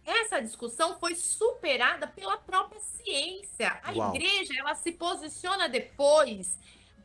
essa 0.08 0.40
discussão 0.40 0.98
foi 0.98 1.16
superada 1.16 2.08
pela 2.08 2.38
própria 2.38 2.80
ciência. 2.80 3.78
A 3.84 3.92
Uau. 3.92 4.16
igreja 4.16 4.54
ela 4.58 4.74
se 4.74 4.94
posiciona 4.94 5.68
depois 5.68 6.58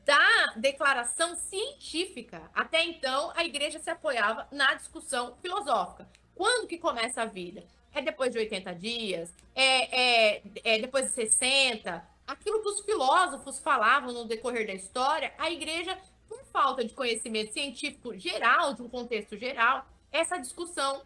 da 0.05 0.53
declaração 0.55 1.35
científica. 1.35 2.49
Até 2.55 2.85
então, 2.85 3.33
a 3.35 3.45
igreja 3.45 3.81
se 3.81 3.91
apoiava 3.91 4.47
na 4.53 4.75
discussão 4.75 5.37
filosófica. 5.43 6.09
Quando 6.33 6.69
que 6.69 6.79
começa 6.79 7.23
a 7.23 7.27
vida? 7.27 7.65
É 7.93 8.01
depois 8.01 8.31
de 8.31 8.39
80 8.39 8.73
dias? 8.77 9.35
É, 9.53 10.37
é, 10.37 10.43
é 10.63 10.79
depois 10.79 11.07
de 11.07 11.13
60? 11.13 12.09
Aquilo 12.25 12.63
que 12.63 12.69
os 12.69 12.81
filósofos 12.81 13.59
falavam 13.59 14.13
no 14.13 14.25
decorrer 14.25 14.65
da 14.65 14.75
história, 14.75 15.35
a 15.37 15.51
igreja, 15.51 15.99
por 16.29 16.43
falta 16.53 16.85
de 16.85 16.95
conhecimento 16.95 17.53
científico 17.53 18.17
geral, 18.17 18.75
de 18.75 18.83
um 18.83 18.89
contexto 18.89 19.37
geral, 19.37 19.85
essa 20.13 20.39
discussão 20.39 21.03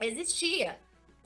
existia. 0.00 0.78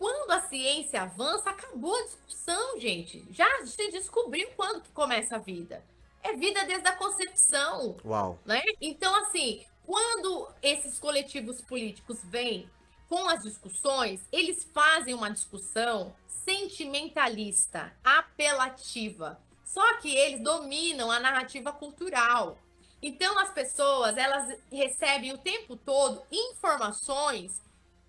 Quando 0.02 0.32
a 0.32 0.40
ciência 0.40 1.02
avança, 1.02 1.50
acabou 1.50 1.94
a 1.94 2.02
discussão, 2.02 2.80
gente. 2.80 3.24
Já 3.30 3.46
se 3.64 3.88
descobriu 3.92 4.50
quando 4.56 4.82
que 4.82 4.90
começa 4.90 5.36
a 5.36 5.38
vida. 5.38 5.80
É 6.24 6.32
vida 6.32 6.64
desde 6.64 6.88
a 6.88 6.96
concepção. 6.96 7.96
Uau. 8.04 8.36
Né? 8.44 8.60
Então, 8.80 9.14
assim, 9.22 9.64
quando 9.86 10.48
esses 10.60 10.98
coletivos 10.98 11.60
políticos 11.60 12.18
vêm 12.24 12.68
com 13.08 13.28
as 13.28 13.44
discussões, 13.44 14.26
eles 14.32 14.68
fazem 14.74 15.14
uma 15.14 15.30
discussão 15.30 16.12
sentimentalista, 16.26 17.92
apelativa. 18.02 19.40
Só 19.64 19.98
que 19.98 20.12
eles 20.12 20.42
dominam 20.42 21.12
a 21.12 21.20
narrativa 21.20 21.70
cultural. 21.70 22.58
Então 23.00 23.38
as 23.38 23.52
pessoas, 23.52 24.16
elas 24.16 24.58
recebem 24.68 25.32
o 25.32 25.38
tempo 25.38 25.76
todo 25.76 26.24
informações 26.28 27.62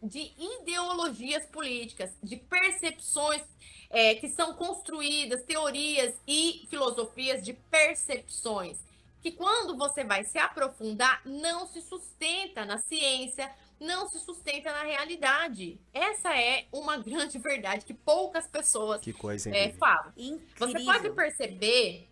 de 0.03 0.33
ideologias 0.37 1.45
políticas, 1.45 2.11
de 2.21 2.35
percepções 2.35 3.41
é, 3.89 4.15
que 4.15 4.27
são 4.27 4.53
construídas, 4.53 5.43
teorias 5.43 6.13
e 6.27 6.67
filosofias 6.69 7.41
de 7.43 7.53
percepções, 7.53 8.77
que 9.21 9.31
quando 9.31 9.77
você 9.77 10.03
vai 10.03 10.25
se 10.25 10.37
aprofundar, 10.37 11.21
não 11.25 11.65
se 11.67 11.81
sustenta 11.81 12.65
na 12.65 12.77
ciência, 12.79 13.49
não 13.79 14.09
se 14.09 14.19
sustenta 14.19 14.71
na 14.71 14.83
realidade. 14.83 15.79
Essa 15.93 16.37
é 16.37 16.65
uma 16.71 16.97
grande 16.97 17.39
verdade 17.39 17.85
que 17.85 17.93
poucas 17.93 18.45
pessoas 18.47 18.99
que 18.99 19.13
coisa, 19.13 19.49
é, 19.55 19.71
falam. 19.73 20.11
Incrível. 20.17 20.67
Você 20.67 20.83
pode 20.83 21.09
perceber, 21.11 22.09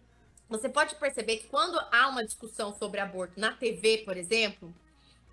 você 0.48 0.70
pode 0.70 0.96
perceber 0.96 1.38
que 1.38 1.48
quando 1.48 1.78
há 1.92 2.08
uma 2.08 2.24
discussão 2.24 2.74
sobre 2.78 3.02
aborto 3.02 3.40
na 3.40 3.52
TV, 3.54 4.00
por 4.06 4.16
exemplo, 4.16 4.74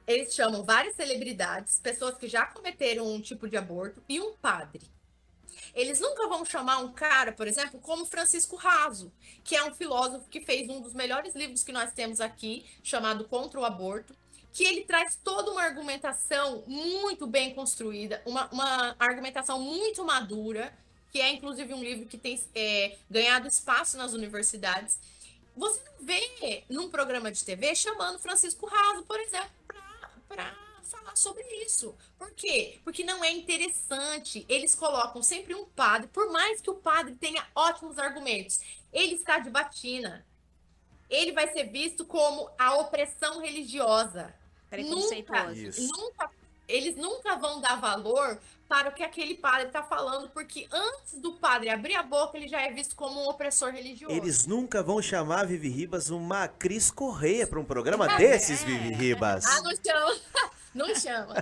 eles 0.08 0.34
chamam 0.34 0.64
várias 0.64 0.96
celebridades, 0.96 1.78
pessoas 1.78 2.16
que 2.16 2.26
já 2.26 2.46
cometeram 2.46 3.06
um 3.06 3.20
tipo 3.20 3.46
de 3.46 3.58
aborto 3.58 4.02
e 4.08 4.18
um 4.18 4.32
padre. 4.32 4.80
Eles 5.74 6.00
nunca 6.00 6.26
vão 6.26 6.46
chamar 6.46 6.78
um 6.78 6.92
cara, 6.92 7.30
por 7.30 7.46
exemplo, 7.46 7.78
como 7.78 8.06
Francisco 8.06 8.56
Raso, 8.56 9.12
que 9.44 9.54
é 9.54 9.62
um 9.62 9.74
filósofo 9.74 10.26
que 10.30 10.40
fez 10.40 10.68
um 10.70 10.80
dos 10.80 10.94
melhores 10.94 11.34
livros 11.34 11.62
que 11.62 11.72
nós 11.72 11.92
temos 11.92 12.22
aqui, 12.22 12.64
chamado 12.82 13.24
Contra 13.24 13.60
o 13.60 13.64
Aborto, 13.66 14.16
que 14.50 14.64
ele 14.64 14.84
traz 14.84 15.14
toda 15.22 15.50
uma 15.50 15.62
argumentação 15.62 16.64
muito 16.66 17.26
bem 17.26 17.54
construída, 17.54 18.22
uma, 18.24 18.48
uma 18.50 18.96
argumentação 18.98 19.60
muito 19.60 20.02
madura, 20.06 20.72
que 21.12 21.20
é 21.20 21.30
inclusive 21.30 21.74
um 21.74 21.82
livro 21.82 22.06
que 22.06 22.16
tem 22.16 22.40
é, 22.54 22.96
ganhado 23.10 23.46
espaço 23.46 23.98
nas 23.98 24.14
universidades. 24.14 24.98
Você 25.54 25.80
não 25.84 26.06
vê 26.06 26.64
num 26.70 26.88
programa 26.88 27.30
de 27.30 27.44
TV 27.44 27.74
chamando 27.74 28.18
Francisco 28.18 28.66
Raso, 28.66 29.02
por 29.04 29.20
exemplo, 29.20 29.50
para 29.66 29.87
falar 30.88 31.16
sobre 31.16 31.42
isso. 31.64 31.94
Por 32.16 32.30
quê? 32.32 32.80
Porque 32.84 33.04
não 33.04 33.22
é 33.24 33.30
interessante. 33.30 34.44
Eles 34.48 34.74
colocam 34.74 35.22
sempre 35.22 35.54
um 35.54 35.64
padre, 35.66 36.08
por 36.08 36.30
mais 36.30 36.60
que 36.60 36.70
o 36.70 36.74
padre 36.74 37.14
tenha 37.14 37.46
ótimos 37.54 37.98
argumentos, 37.98 38.60
ele 38.92 39.14
está 39.14 39.38
de 39.38 39.50
batina. 39.50 40.26
Ele 41.08 41.32
vai 41.32 41.50
ser 41.52 41.64
visto 41.64 42.04
como 42.04 42.50
a 42.58 42.76
opressão 42.76 43.40
religiosa. 43.40 44.34
Nunca, 45.80 45.98
nunca, 46.02 46.30
eles 46.66 46.96
nunca 46.96 47.36
vão 47.36 47.60
dar 47.60 47.80
valor 47.80 48.38
para 48.68 48.90
o 48.90 48.92
que 48.92 49.02
aquele 49.02 49.34
padre 49.34 49.68
está 49.68 49.82
falando, 49.82 50.28
porque 50.28 50.68
antes 50.70 51.14
do 51.14 51.32
padre 51.32 51.70
abrir 51.70 51.94
a 51.94 52.02
boca, 52.02 52.36
ele 52.36 52.46
já 52.46 52.60
é 52.60 52.70
visto 52.70 52.94
como 52.94 53.20
um 53.20 53.28
opressor 53.28 53.72
religioso. 53.72 54.14
Eles 54.14 54.46
nunca 54.46 54.82
vão 54.82 55.00
chamar 55.00 55.40
a 55.40 55.44
Vivi 55.44 55.70
Ribas 55.70 56.10
uma 56.10 56.46
Cris 56.46 56.90
Correia 56.90 57.46
para 57.46 57.58
um 57.58 57.64
programa 57.64 58.06
é. 58.12 58.16
desses, 58.18 58.62
Vivi 58.62 58.92
Ribas. 58.92 59.46
Ah, 59.46 59.62
não 59.62 59.72
chama. 59.74 60.16
Não 60.74 60.94
chama. 60.94 61.34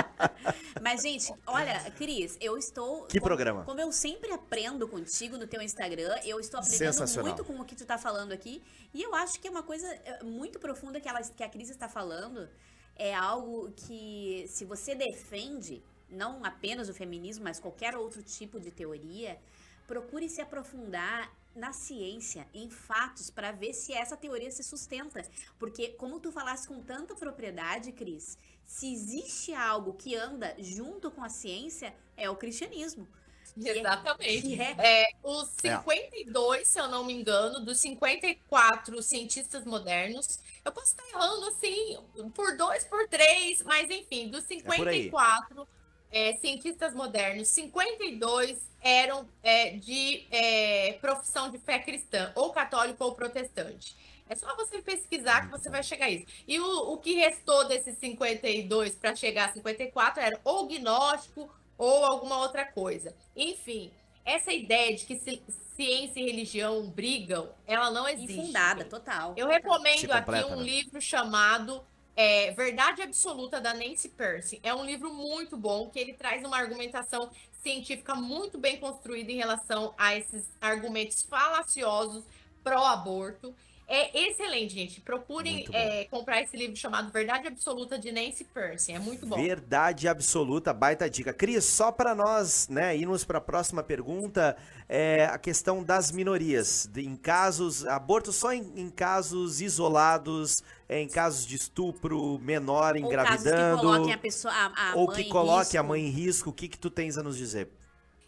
Mas, 0.80 1.02
gente, 1.02 1.34
olha, 1.44 1.78
Cris, 1.90 2.38
eu 2.40 2.56
estou. 2.56 3.04
Que 3.06 3.18
como, 3.18 3.28
programa? 3.28 3.64
Como 3.64 3.80
eu 3.80 3.90
sempre 3.92 4.30
aprendo 4.32 4.86
contigo 4.86 5.36
no 5.36 5.46
teu 5.46 5.60
Instagram, 5.60 6.16
eu 6.24 6.38
estou 6.38 6.60
aprendendo 6.60 7.22
muito 7.22 7.44
com 7.44 7.60
o 7.60 7.64
que 7.64 7.74
tu 7.74 7.82
está 7.82 7.98
falando 7.98 8.32
aqui. 8.32 8.62
E 8.94 9.02
eu 9.02 9.14
acho 9.14 9.40
que 9.40 9.48
é 9.48 9.50
uma 9.50 9.62
coisa 9.62 9.86
é, 9.86 10.22
muito 10.22 10.58
profunda 10.60 11.00
que, 11.00 11.08
ela, 11.08 11.20
que 11.20 11.42
a 11.42 11.48
Cris 11.48 11.68
está 11.68 11.88
falando. 11.88 12.48
É 12.96 13.12
algo 13.12 13.72
que, 13.72 14.46
se 14.48 14.64
você 14.64 14.94
defende, 14.94 15.82
não 16.08 16.44
apenas 16.44 16.88
o 16.88 16.94
feminismo, 16.94 17.44
mas 17.44 17.60
qualquer 17.60 17.96
outro 17.96 18.22
tipo 18.22 18.60
de 18.60 18.70
teoria, 18.70 19.38
procure 19.86 20.28
se 20.28 20.40
aprofundar 20.40 21.30
na 21.54 21.72
ciência, 21.72 22.46
em 22.52 22.68
fatos, 22.68 23.30
para 23.30 23.52
ver 23.52 23.72
se 23.74 23.92
essa 23.92 24.16
teoria 24.16 24.50
se 24.50 24.62
sustenta. 24.62 25.22
Porque, 25.58 25.88
como 25.90 26.18
tu 26.18 26.32
falaste 26.32 26.66
com 26.66 26.82
tanta 26.82 27.14
propriedade, 27.14 27.92
Cris, 27.92 28.36
se 28.66 28.92
existe 28.92 29.54
algo 29.54 29.94
que 29.94 30.16
anda 30.16 30.54
junto 30.58 31.10
com 31.10 31.22
a 31.22 31.28
ciência, 31.28 31.94
é 32.16 32.28
o 32.28 32.36
cristianismo. 32.36 33.06
É 33.64 33.78
Exatamente. 33.78 34.60
É... 34.60 34.74
É, 34.78 35.06
os 35.22 35.48
52, 35.60 36.60
é. 36.60 36.64
se 36.64 36.80
eu 36.80 36.88
não 36.88 37.04
me 37.04 37.12
engano, 37.12 37.60
dos 37.60 37.78
54 37.78 39.00
cientistas 39.00 39.64
modernos, 39.64 40.40
eu 40.64 40.72
posso 40.72 40.88
estar 40.88 41.06
errando 41.10 41.46
assim, 41.46 41.96
por 42.34 42.56
dois, 42.56 42.82
por 42.84 43.06
três, 43.06 43.62
mas 43.62 43.88
enfim, 43.90 44.28
dos 44.28 44.42
54 44.44 45.68
é, 46.14 46.36
cientistas 46.36 46.94
modernos, 46.94 47.48
52 47.48 48.56
eram 48.80 49.28
é, 49.42 49.70
de 49.70 50.24
é, 50.30 50.92
profissão 51.00 51.50
de 51.50 51.58
fé 51.58 51.80
cristã, 51.80 52.30
ou 52.36 52.52
católico 52.52 53.02
ou 53.04 53.16
protestante. 53.16 53.96
É 54.28 54.36
só 54.36 54.54
você 54.54 54.80
pesquisar 54.80 55.44
que 55.44 55.50
você 55.50 55.68
vai 55.68 55.82
chegar 55.82 56.06
a 56.06 56.10
isso. 56.10 56.24
E 56.46 56.60
o, 56.60 56.92
o 56.92 56.98
que 56.98 57.14
restou 57.14 57.66
desses 57.66 57.98
52 57.98 58.94
para 58.94 59.16
chegar 59.16 59.48
a 59.48 59.52
54 59.52 60.22
era 60.22 60.40
ou 60.44 60.68
gnóstico 60.68 61.52
ou 61.76 62.04
alguma 62.04 62.38
outra 62.38 62.64
coisa. 62.64 63.12
Enfim, 63.34 63.90
essa 64.24 64.52
ideia 64.52 64.96
de 64.96 65.04
que 65.04 65.16
ciência 65.16 66.20
e 66.20 66.24
religião 66.24 66.86
brigam, 66.86 67.50
ela 67.66 67.90
não 67.90 68.08
existe. 68.08 68.38
Infundada, 68.38 68.84
total. 68.84 69.34
Eu 69.36 69.48
recomendo 69.48 70.12
aqui 70.12 70.44
um 70.44 70.56
né? 70.56 70.62
livro 70.62 71.00
chamado 71.00 71.84
é, 72.16 72.52
Verdade 72.52 73.02
Absoluta, 73.02 73.60
da 73.60 73.74
Nancy 73.74 74.08
Percy. 74.08 74.60
É 74.62 74.74
um 74.74 74.84
livro 74.84 75.12
muito 75.12 75.56
bom, 75.56 75.90
que 75.90 75.98
ele 75.98 76.12
traz 76.12 76.44
uma 76.44 76.56
argumentação 76.56 77.30
científica 77.62 78.14
muito 78.14 78.58
bem 78.58 78.78
construída 78.78 79.32
em 79.32 79.36
relação 79.36 79.94
a 79.96 80.14
esses 80.16 80.44
argumentos 80.60 81.22
falaciosos 81.22 82.24
pró-aborto. 82.62 83.54
É 83.86 84.28
excelente, 84.28 84.74
gente. 84.74 85.00
Procurem 85.02 85.66
é, 85.72 86.04
comprar 86.06 86.40
esse 86.40 86.56
livro 86.56 86.74
chamado 86.74 87.12
Verdade 87.12 87.48
Absoluta 87.48 87.98
de 87.98 88.10
Nancy 88.10 88.44
Percy. 88.44 88.92
É 88.92 88.98
muito 88.98 89.26
bom. 89.26 89.36
Verdade 89.36 90.08
Absoluta, 90.08 90.72
baita 90.72 91.08
dica. 91.08 91.34
Cris, 91.34 91.64
só 91.64 91.92
para 91.92 92.14
nós 92.14 92.66
né, 92.68 92.96
irmos 92.96 93.24
para 93.24 93.38
a 93.38 93.42
próxima 93.42 93.82
pergunta, 93.82 94.56
é 94.88 95.26
a 95.26 95.36
questão 95.36 95.84
das 95.84 96.10
minorias. 96.10 96.88
Em 96.96 97.14
casos, 97.14 97.86
aborto 97.86 98.32
só 98.32 98.52
em, 98.54 98.72
em 98.74 98.88
casos 98.88 99.60
isolados, 99.60 100.62
em 100.88 101.08
casos 101.08 101.46
de 101.46 101.56
estupro, 101.56 102.38
menor 102.40 102.96
engravidando. 102.96 103.76
Ou 103.76 103.76
que 103.76 103.86
coloquem 103.86 104.12
a 104.12 104.18
pessoa, 104.18 104.52
a, 104.52 104.90
a 104.90 104.96
ou 104.96 105.08
que 105.08 105.24
coloque 105.24 105.76
a 105.76 105.82
mãe 105.82 106.06
em 106.06 106.10
risco. 106.10 106.50
O 106.50 106.52
que, 106.52 106.68
que 106.68 106.78
tu 106.78 106.90
tens 106.90 107.16
a 107.16 107.22
nos 107.22 107.36
dizer? 107.36 107.68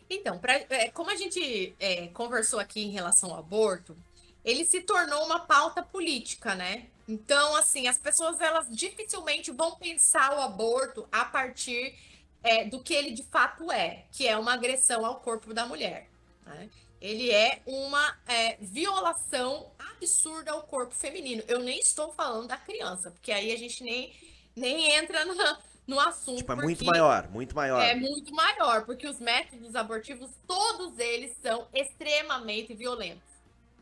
Então, 0.08 0.38
pra, 0.38 0.54
é, 0.54 0.88
como 0.90 1.10
a 1.10 1.16
gente 1.16 1.74
é, 1.78 2.06
conversou 2.08 2.60
aqui 2.60 2.82
em 2.84 2.90
relação 2.90 3.32
ao 3.32 3.40
aborto, 3.40 3.96
ele 4.44 4.64
se 4.64 4.80
tornou 4.80 5.24
uma 5.24 5.40
pauta 5.40 5.82
política, 5.82 6.54
né? 6.54 6.86
Então, 7.08 7.56
assim, 7.56 7.88
as 7.88 7.98
pessoas 7.98 8.40
elas 8.40 8.66
dificilmente 8.70 9.50
vão 9.50 9.76
pensar 9.76 10.36
o 10.36 10.40
aborto 10.40 11.06
a 11.10 11.24
partir 11.24 11.94
é, 12.42 12.64
do 12.64 12.80
que 12.80 12.94
ele 12.94 13.10
de 13.10 13.24
fato 13.24 13.70
é, 13.70 14.04
que 14.12 14.26
é 14.26 14.36
uma 14.36 14.54
agressão 14.54 15.04
ao 15.04 15.16
corpo 15.20 15.52
da 15.52 15.66
mulher. 15.66 16.08
Né? 16.44 16.68
Ele 17.00 17.30
é 17.30 17.60
uma 17.66 18.16
é, 18.26 18.56
violação 18.60 19.70
absurda 19.78 20.52
ao 20.52 20.62
corpo 20.62 20.94
feminino. 20.94 21.42
Eu 21.46 21.60
nem 21.60 21.78
estou 21.78 22.12
falando 22.12 22.48
da 22.48 22.56
criança, 22.56 23.10
porque 23.10 23.32
aí 23.32 23.52
a 23.52 23.56
gente 23.56 23.82
nem, 23.82 24.12
nem 24.54 24.92
entra 24.92 25.24
na, 25.24 25.58
no 25.86 26.00
assunto. 26.00 26.38
Tipo, 26.38 26.52
é 26.52 26.56
muito 26.56 26.84
maior, 26.84 27.28
muito 27.28 27.54
maior. 27.54 27.82
É 27.82 27.94
muito 27.94 28.34
maior, 28.34 28.84
porque 28.84 29.06
os 29.06 29.20
métodos 29.20 29.74
abortivos, 29.74 30.30
todos 30.46 30.98
eles 30.98 31.36
são 31.42 31.66
extremamente 31.74 32.74
violentos 32.74 33.25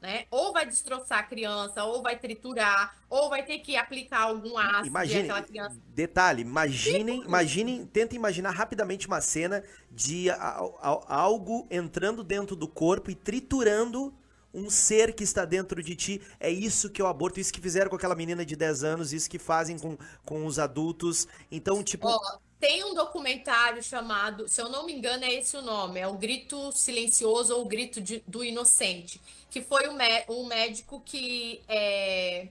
né? 0.05 0.27
Ou 0.31 0.53
vai 0.53 0.67
destroçar 0.67 1.21
a 1.21 1.23
criança, 1.23 1.83
ou 1.85 2.03
vai 2.03 2.19
triturar, 2.19 2.95
ou 3.09 3.31
vai 3.31 3.43
ter 3.43 3.59
que 3.61 3.75
aplicar 3.75 4.21
algum 4.21 4.59
ácido 4.59 4.89
Imagine, 4.89 5.43
criança... 5.43 5.77
Detalhe, 5.95 6.43
imaginem, 6.43 7.23
imaginem, 7.23 7.87
tentem 7.87 8.19
imaginar 8.19 8.51
rapidamente 8.51 9.07
uma 9.07 9.23
cena 9.23 9.65
de 9.91 10.29
a, 10.29 10.35
a, 10.37 11.17
algo 11.17 11.67
entrando 11.71 12.23
dentro 12.23 12.55
do 12.55 12.69
corpo 12.69 13.11
e 13.11 13.15
triturando 13.15 14.13
um 14.53 14.69
ser 14.69 15.15
que 15.15 15.25
está 15.25 15.47
dentro 15.47 15.83
de 15.83 15.97
ti. 15.97 16.23
É 16.39 16.51
isso 16.51 16.91
que 16.91 17.01
é 17.01 17.05
o 17.05 17.09
aborto, 17.09 17.41
isso 17.41 17.53
que 17.53 17.61
fizeram 17.61 17.89
com 17.89 17.97
aquela 17.97 18.15
menina 18.15 18.45
de 18.45 18.55
10 18.55 18.85
anos, 18.85 19.13
isso 19.13 19.29
que 19.29 19.39
fazem 19.39 19.79
com, 19.79 19.97
com 20.25 20.45
os 20.45 20.59
adultos. 20.59 21.27
Então, 21.51 21.83
tipo. 21.83 22.07
Oh, 22.07 22.39
tem 22.61 22.85
um 22.85 22.95
documentário 22.95 23.83
chamado, 23.83 24.49
se 24.49 24.61
eu 24.61 24.69
não 24.69 24.87
me 24.87 24.93
engano, 24.95 25.25
é 25.25 25.35
esse 25.35 25.57
o 25.57 25.63
nome, 25.63 26.01
é 26.01 26.07
o 26.07 26.15
Grito 26.15 26.73
Silencioso 26.73 27.55
ou 27.55 27.63
o 27.63 27.69
Grito 27.69 28.01
de, 28.01 28.23
do 28.27 28.45
Inocente 28.45 29.21
que 29.55 29.63
foi 29.63 29.87
o, 29.87 29.93
um 30.33 30.47
médico 30.47 31.01
que 31.05 31.63
é, 31.69 32.49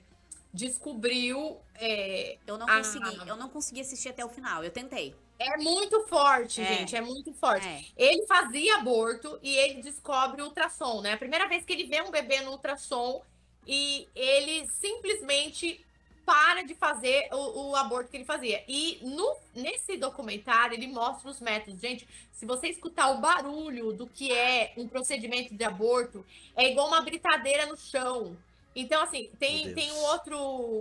descobriu. 0.53 1.59
É, 1.75 2.37
eu 2.47 2.57
não 2.57 2.65
consegui, 2.65 3.19
a... 3.19 3.25
eu 3.25 3.35
não 3.35 3.49
consegui 3.49 3.81
assistir 3.81 4.07
até 4.07 4.23
o 4.23 4.29
final. 4.29 4.63
Eu 4.63 4.71
tentei. 4.71 5.13
É 5.37 5.57
muito 5.57 6.07
forte, 6.07 6.61
é. 6.61 6.65
gente. 6.65 6.95
É 6.95 7.01
muito 7.01 7.33
forte. 7.33 7.67
É. 7.67 7.83
Ele 7.97 8.25
fazia 8.25 8.77
aborto 8.77 9.37
e 9.43 9.53
ele 9.53 9.81
descobre 9.81 10.41
o 10.41 10.45
ultrassom, 10.45 11.01
né? 11.01 11.11
A 11.11 11.17
primeira 11.17 11.45
vez 11.45 11.65
que 11.65 11.73
ele 11.73 11.83
vê 11.83 12.01
um 12.01 12.09
bebê 12.09 12.39
no 12.39 12.51
ultrassom 12.51 13.21
e 13.67 14.07
ele 14.15 14.65
simplesmente 14.69 15.85
para 16.25 16.63
de 16.63 16.73
fazer 16.73 17.27
o, 17.31 17.69
o, 17.69 17.75
aborto 17.75 18.09
que 18.09 18.17
ele 18.17 18.25
fazia. 18.25 18.63
E 18.67 18.99
no, 19.01 19.37
nesse 19.53 19.97
documentário 19.97 20.75
ele 20.75 20.87
mostra 20.87 21.29
os 21.29 21.39
métodos. 21.39 21.79
Gente, 21.79 22.07
se 22.31 22.45
você 22.45 22.67
escutar 22.67 23.11
o 23.11 23.19
barulho 23.19 23.93
do 23.93 24.07
que 24.07 24.31
é 24.31 24.73
um 24.77 24.87
procedimento 24.87 25.53
de 25.53 25.63
aborto, 25.63 26.25
é 26.55 26.71
igual 26.71 26.87
uma 26.87 27.01
britadeira 27.01 27.65
no 27.65 27.77
chão. 27.77 28.37
Então, 28.75 29.03
assim, 29.03 29.29
tem, 29.37 29.73
tem 29.73 29.91
um, 29.91 30.03
outro, 30.05 30.37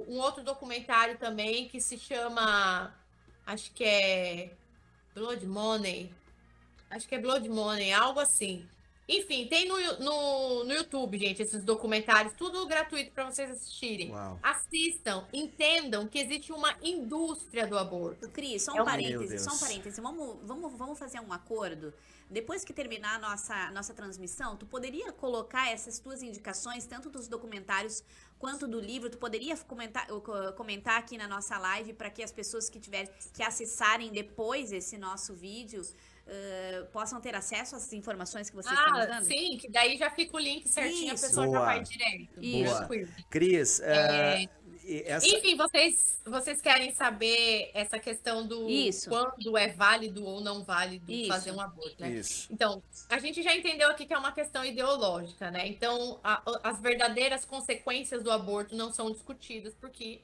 um 0.09 0.19
outro 0.19 0.43
documentário 0.43 1.19
também 1.19 1.69
que 1.69 1.81
se 1.81 1.99
chama. 1.99 2.95
Acho 3.47 3.71
que 3.73 3.85
é. 3.85 4.51
Blood 5.15 5.47
Money. 5.47 6.11
Acho 6.91 7.07
que 7.07 7.15
é 7.15 7.19
Blood 7.19 7.49
Money, 7.49 7.93
algo 7.93 8.19
assim. 8.19 8.67
Enfim, 9.09 9.47
tem 9.49 9.67
no, 9.67 9.77
no, 9.99 10.65
no 10.65 10.73
YouTube, 10.73 11.19
gente, 11.19 11.43
esses 11.43 11.65
documentários, 11.65 12.35
tudo 12.35 12.65
gratuito 12.67 13.11
para 13.11 13.29
vocês 13.29 13.51
assistirem. 13.51 14.13
Uau. 14.13 14.39
Assistam, 14.43 15.27
entendam 15.33 16.07
que 16.07 16.19
existe 16.19 16.53
uma 16.53 16.75
indústria 16.81 17.67
do 17.67 17.77
aborto. 17.77 18.29
Cris, 18.29 18.63
só 18.63 18.73
um 18.73 18.81
é 18.81 18.85
parêntese, 18.85 19.39
só 19.41 19.53
um 19.53 19.59
parêntese. 19.59 20.01
Vamos, 20.01 20.39
vamos, 20.45 20.73
vamos 20.79 20.99
fazer 20.99 21.21
um 21.21 21.33
acordo. 21.33 21.93
Depois 22.31 22.65
que 22.65 22.73
terminar 22.73 23.17
a 23.17 23.19
nossa, 23.19 23.71
nossa 23.73 23.93
transmissão, 23.93 24.57
tu 24.57 24.65
poderia 24.65 25.13
colocar 25.13 25.71
essas 25.71 25.99
tuas 25.99 26.23
indicações, 26.23 26.87
tanto 26.87 27.11
dos 27.11 27.29
documentários 27.29 28.03
quanto 28.39 28.67
do 28.67 28.81
livro, 28.81 29.11
tu 29.11 29.19
poderia 29.19 29.57
comentar, 29.59 30.07
comentar 30.57 30.99
aqui 30.99 31.19
na 31.19 31.29
nossa 31.29 31.59
live 31.59 31.93
para 31.93 32.09
que 32.09 32.23
as 32.23 32.33
pessoas 32.33 32.71
que 32.71 32.81
tiverem 32.81 33.09
que 33.35 33.43
acessarem 33.43 34.11
depois 34.11 34.73
esse 34.73 34.97
nosso 34.97 35.35
vídeo 35.35 35.83
uh, 36.27 36.87
possam 36.87 37.21
ter 37.21 37.35
acesso 37.35 37.77
às 37.77 37.93
informações 37.93 38.49
que 38.51 38.57
vocês 38.57 38.77
ah, 38.77 38.83
estão 38.83 39.01
usando? 39.01 39.25
Sim, 39.25 39.57
que 39.59 39.71
daí 39.71 39.97
já 39.97 40.11
fica 40.11 40.37
o 40.37 40.41
link 40.41 40.69
certinho, 40.69 41.15
Isso. 41.15 41.25
a 41.25 41.29
pessoa 41.29 41.47
Boa. 41.47 41.59
já 41.59 41.65
vai 41.65 41.81
direto. 41.83 42.43
Isso. 42.43 42.89
Cris, 43.31 43.81
é... 43.81 44.49
Essa... 44.85 45.27
Enfim, 45.29 45.57
vocês, 45.57 46.21
vocês 46.27 46.61
querem 46.61 46.93
saber 46.93 47.71
essa 47.73 48.01
questão 48.01 48.45
do 48.45 48.69
Isso. 48.69 49.09
quando 49.09 49.57
é 49.57 49.69
válido 49.69 50.25
ou 50.25 50.41
não 50.41 50.65
válido 50.65 51.11
Isso. 51.11 51.29
fazer 51.29 51.53
um 51.53 51.61
aborto, 51.61 51.95
né? 52.01 52.11
Isso. 52.11 52.49
Então, 52.53 52.83
a 53.09 53.19
gente 53.19 53.43
já 53.43 53.55
entendeu 53.57 53.89
aqui 53.91 54.05
que 54.05 54.13
é 54.13 54.19
uma 54.19 54.33
questão 54.33 54.65
ideológica, 54.65 55.53
né? 55.53 55.69
Então, 55.69 56.19
a, 56.25 56.43
as 56.65 56.81
verdadeiras 56.81 57.45
consequências 57.45 58.25
do 58.25 58.31
aborto 58.31 58.75
não 58.75 58.93
são 58.93 59.11
discutidas, 59.11 59.73
porque 59.81 60.21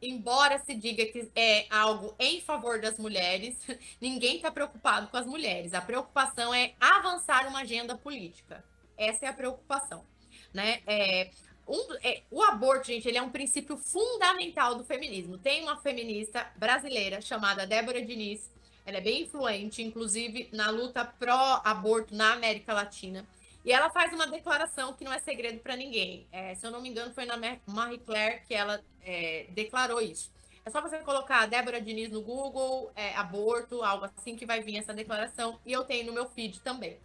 embora 0.00 0.58
se 0.58 0.74
diga 0.74 1.04
que 1.06 1.30
é 1.34 1.66
algo 1.70 2.14
em 2.18 2.40
favor 2.40 2.80
das 2.80 2.98
mulheres, 2.98 3.56
ninguém 4.00 4.36
está 4.36 4.50
preocupado 4.50 5.08
com 5.08 5.16
as 5.16 5.26
mulheres. 5.26 5.74
A 5.74 5.80
preocupação 5.80 6.52
é 6.52 6.74
avançar 6.80 7.46
uma 7.48 7.60
agenda 7.60 7.96
política. 7.96 8.64
Essa 8.96 9.26
é 9.26 9.28
a 9.28 9.32
preocupação, 9.32 10.04
né? 10.52 10.80
É, 10.86 11.30
um, 11.66 11.94
é, 12.02 12.22
o 12.30 12.42
aborto, 12.42 12.86
gente, 12.86 13.08
ele 13.08 13.18
é 13.18 13.22
um 13.22 13.30
princípio 13.30 13.76
fundamental 13.76 14.74
do 14.76 14.84
feminismo. 14.84 15.36
Tem 15.36 15.62
uma 15.62 15.76
feminista 15.76 16.50
brasileira 16.56 17.20
chamada 17.20 17.66
Débora 17.66 18.00
Diniz, 18.00 18.50
ela 18.86 18.98
é 18.98 19.00
bem 19.00 19.22
influente, 19.22 19.82
inclusive 19.82 20.48
na 20.52 20.70
luta 20.70 21.04
pró-aborto 21.04 22.14
na 22.14 22.34
América 22.34 22.72
Latina. 22.72 23.26
E 23.66 23.72
ela 23.72 23.90
faz 23.90 24.12
uma 24.12 24.28
declaração 24.28 24.92
que 24.92 25.02
não 25.02 25.12
é 25.12 25.18
segredo 25.18 25.58
para 25.58 25.74
ninguém. 25.74 26.24
É, 26.30 26.54
se 26.54 26.64
eu 26.64 26.70
não 26.70 26.80
me 26.80 26.88
engano, 26.88 27.12
foi 27.12 27.26
na 27.26 27.36
Marie 27.66 27.98
Claire 27.98 28.42
que 28.46 28.54
ela 28.54 28.80
é, 29.04 29.46
declarou 29.50 30.00
isso. 30.00 30.30
É 30.64 30.70
só 30.70 30.80
você 30.80 30.98
colocar 30.98 31.46
Débora 31.46 31.80
Diniz 31.80 32.08
no 32.08 32.22
Google, 32.22 32.92
é, 32.94 33.12
aborto, 33.16 33.82
algo 33.82 34.04
assim, 34.04 34.36
que 34.36 34.46
vai 34.46 34.62
vir 34.62 34.76
essa 34.76 34.94
declaração. 34.94 35.58
E 35.66 35.72
eu 35.72 35.82
tenho 35.82 36.06
no 36.06 36.12
meu 36.12 36.28
feed 36.30 36.60
também. 36.60 36.96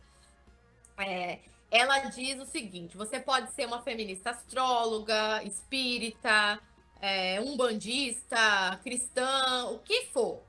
É, 1.00 1.40
ela 1.72 1.98
diz 2.02 2.40
o 2.40 2.46
seguinte: 2.46 2.96
você 2.96 3.20
pode 3.20 3.52
ser 3.54 3.66
uma 3.66 3.82
feminista 3.82 4.30
astróloga, 4.30 5.44
espírita, 5.44 6.60
é, 7.02 7.42
umbandista, 7.42 8.80
cristã, 8.84 9.66
o 9.72 9.80
que 9.80 10.06
for 10.14 10.44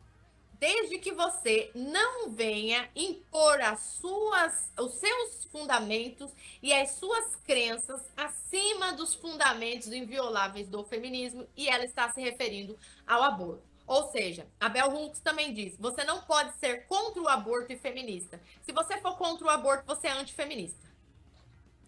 desde 0.62 0.96
que 0.96 1.10
você 1.10 1.72
não 1.74 2.30
venha 2.30 2.88
impor 2.94 3.60
as 3.60 3.80
suas, 3.80 4.70
os 4.78 4.92
seus 4.92 5.44
fundamentos 5.46 6.30
e 6.62 6.72
as 6.72 6.92
suas 6.92 7.34
crenças 7.44 8.00
acima 8.16 8.92
dos 8.92 9.12
fundamentos 9.12 9.88
invioláveis 9.88 10.68
do 10.68 10.84
feminismo, 10.84 11.48
e 11.56 11.68
ela 11.68 11.84
está 11.84 12.12
se 12.12 12.20
referindo 12.20 12.78
ao 13.04 13.24
aborto. 13.24 13.64
Ou 13.88 14.08
seja, 14.12 14.46
a 14.60 14.68
Bell 14.68 14.94
Hooks 14.94 15.18
também 15.18 15.52
diz: 15.52 15.76
você 15.80 16.04
não 16.04 16.22
pode 16.22 16.56
ser 16.58 16.86
contra 16.86 17.20
o 17.20 17.28
aborto 17.28 17.72
e 17.72 17.76
feminista. 17.76 18.40
Se 18.62 18.70
você 18.70 18.98
for 18.98 19.16
contra 19.16 19.44
o 19.44 19.50
aborto, 19.50 19.84
você 19.84 20.06
é 20.06 20.12
antifeminista. 20.12 20.86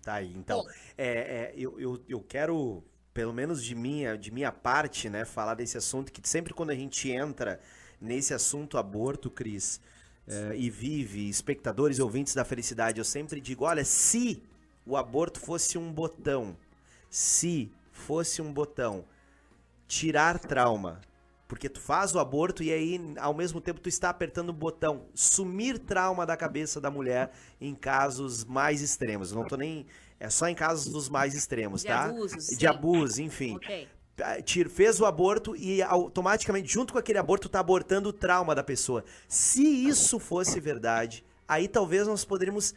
Tá 0.03 0.15
aí. 0.15 0.33
Então, 0.35 0.67
é, 0.99 1.07
é, 1.07 1.55
eu, 1.57 1.79
eu, 1.79 2.05
eu 2.09 2.21
quero, 2.21 2.83
pelo 3.13 3.33
menos 3.33 3.63
de 3.63 3.77
minha, 3.77 4.19
de 4.19 4.33
minha 4.33 4.51
parte, 4.51 5.09
né, 5.09 5.25
falar 5.25 5.55
desse 5.55 5.79
assunto 5.79 6.11
que 6.11 6.29
sempre 6.29 6.53
quando 6.53 6.71
a 6.71 6.75
gente 6.75 7.09
entra 7.09 7.61
nesse 8.05 8.35
assunto 8.35 8.79
aborto, 8.79 9.31
Cris, 9.31 9.81
uh, 10.29 10.55
e 10.55 10.71
vive, 10.71 11.29
espectadores 11.29 11.99
e 11.99 12.03
ouvintes 12.03 12.35
da 12.35 12.45
felicidade, 12.45 12.99
eu 12.99 13.05
sempre 13.05 13.41
digo: 13.41 13.65
olha, 13.65 13.85
se 13.85 14.43
o 14.87 14.97
aborto 14.97 15.41
fosse 15.41 15.79
um 15.79 15.93
botão, 15.93 16.57
se 17.11 17.73
fosse 17.91 18.43
um 18.43 18.53
botão, 18.53 19.05
tirar 19.87 20.39
trauma, 20.39 21.01
porque 21.47 21.69
tu 21.69 21.81
faz 21.81 22.15
o 22.15 22.19
aborto 22.19 22.63
e 22.63 22.73
aí, 22.73 23.01
ao 23.19 23.35
mesmo 23.35 23.61
tempo, 23.61 23.81
tu 23.81 23.89
está 23.89 24.11
apertando 24.11 24.49
o 24.51 24.53
botão 24.53 25.07
sumir 25.15 25.79
trauma 25.79 26.27
da 26.27 26.37
cabeça 26.37 26.81
da 26.81 26.91
mulher 26.91 27.33
em 27.61 27.75
casos 27.75 28.45
mais 28.45 28.81
extremos. 28.81 29.33
Não 29.33 29.45
tô 29.47 29.57
nem. 29.57 29.87
É 30.19 30.31
só 30.31 30.49
em 30.49 30.55
casos 30.55 30.91
dos 30.93 31.09
mais 31.09 31.35
extremos, 31.35 31.83
De 31.83 31.89
tá? 31.89 32.05
abusos, 32.05 32.47
De 32.47 32.57
sim. 32.57 32.67
abuso, 32.67 33.23
enfim. 33.23 33.57
Ok. 33.57 33.89
Tira- 34.45 34.71
fez 34.71 35.01
o 35.01 35.07
aborto 35.07 35.57
e 35.57 35.83
automaticamente, 35.83 36.73
junto 36.73 36.93
com 36.93 36.99
aquele 36.99 37.19
aborto, 37.19 37.49
tá 37.49 37.59
abortando 37.59 38.11
o 38.11 38.13
trauma 38.13 38.55
da 38.55 38.63
pessoa. 38.63 39.05
Se 39.29 39.63
isso 39.63 40.19
fosse 40.21 40.61
verdade, 40.61 41.25
aí 41.49 41.67
talvez 41.67 42.07
nós 42.07 42.25
poderíamos 42.25 42.75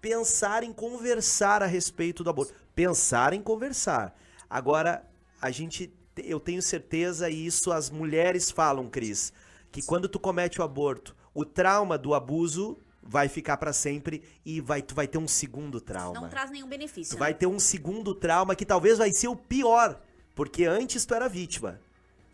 pensar 0.00 0.64
em 0.64 0.72
conversar 0.72 1.62
a 1.62 1.66
respeito 1.66 2.24
do 2.24 2.30
aborto. 2.30 2.52
Pensar 2.74 3.32
em 3.32 3.40
conversar. 3.40 4.12
Agora, 4.50 5.04
a 5.40 5.50
gente, 5.52 5.92
eu 6.16 6.40
tenho 6.40 6.60
certeza, 6.60 7.30
e 7.30 7.46
isso 7.46 7.70
as 7.70 7.88
mulheres 7.88 8.50
falam, 8.50 8.88
Cris, 8.90 9.32
que 9.70 9.82
quando 9.82 10.08
tu 10.08 10.18
comete 10.18 10.60
o 10.60 10.64
aborto, 10.64 11.14
o 11.32 11.44
trauma 11.44 11.96
do 11.96 12.12
abuso 12.12 12.76
vai 13.00 13.28
ficar 13.28 13.56
pra 13.56 13.72
sempre 13.72 14.22
e 14.44 14.60
vai, 14.60 14.82
tu 14.82 14.94
vai 14.94 15.06
ter 15.06 15.18
um 15.18 15.28
segundo 15.28 15.80
trauma. 15.80 16.20
Não 16.20 16.28
traz 16.28 16.50
nenhum 16.50 16.68
benefício. 16.68 17.16
Tu 17.16 17.18
vai 17.18 17.32
ter 17.34 17.46
um 17.46 17.58
segundo 17.60 18.14
trauma 18.14 18.54
que 18.56 18.66
talvez 18.66 18.98
vai 18.98 19.12
ser 19.12 19.28
o 19.28 19.36
pior. 19.36 20.00
Porque 20.34 20.64
antes 20.64 21.04
tu 21.04 21.14
era 21.14 21.28
vítima. 21.28 21.80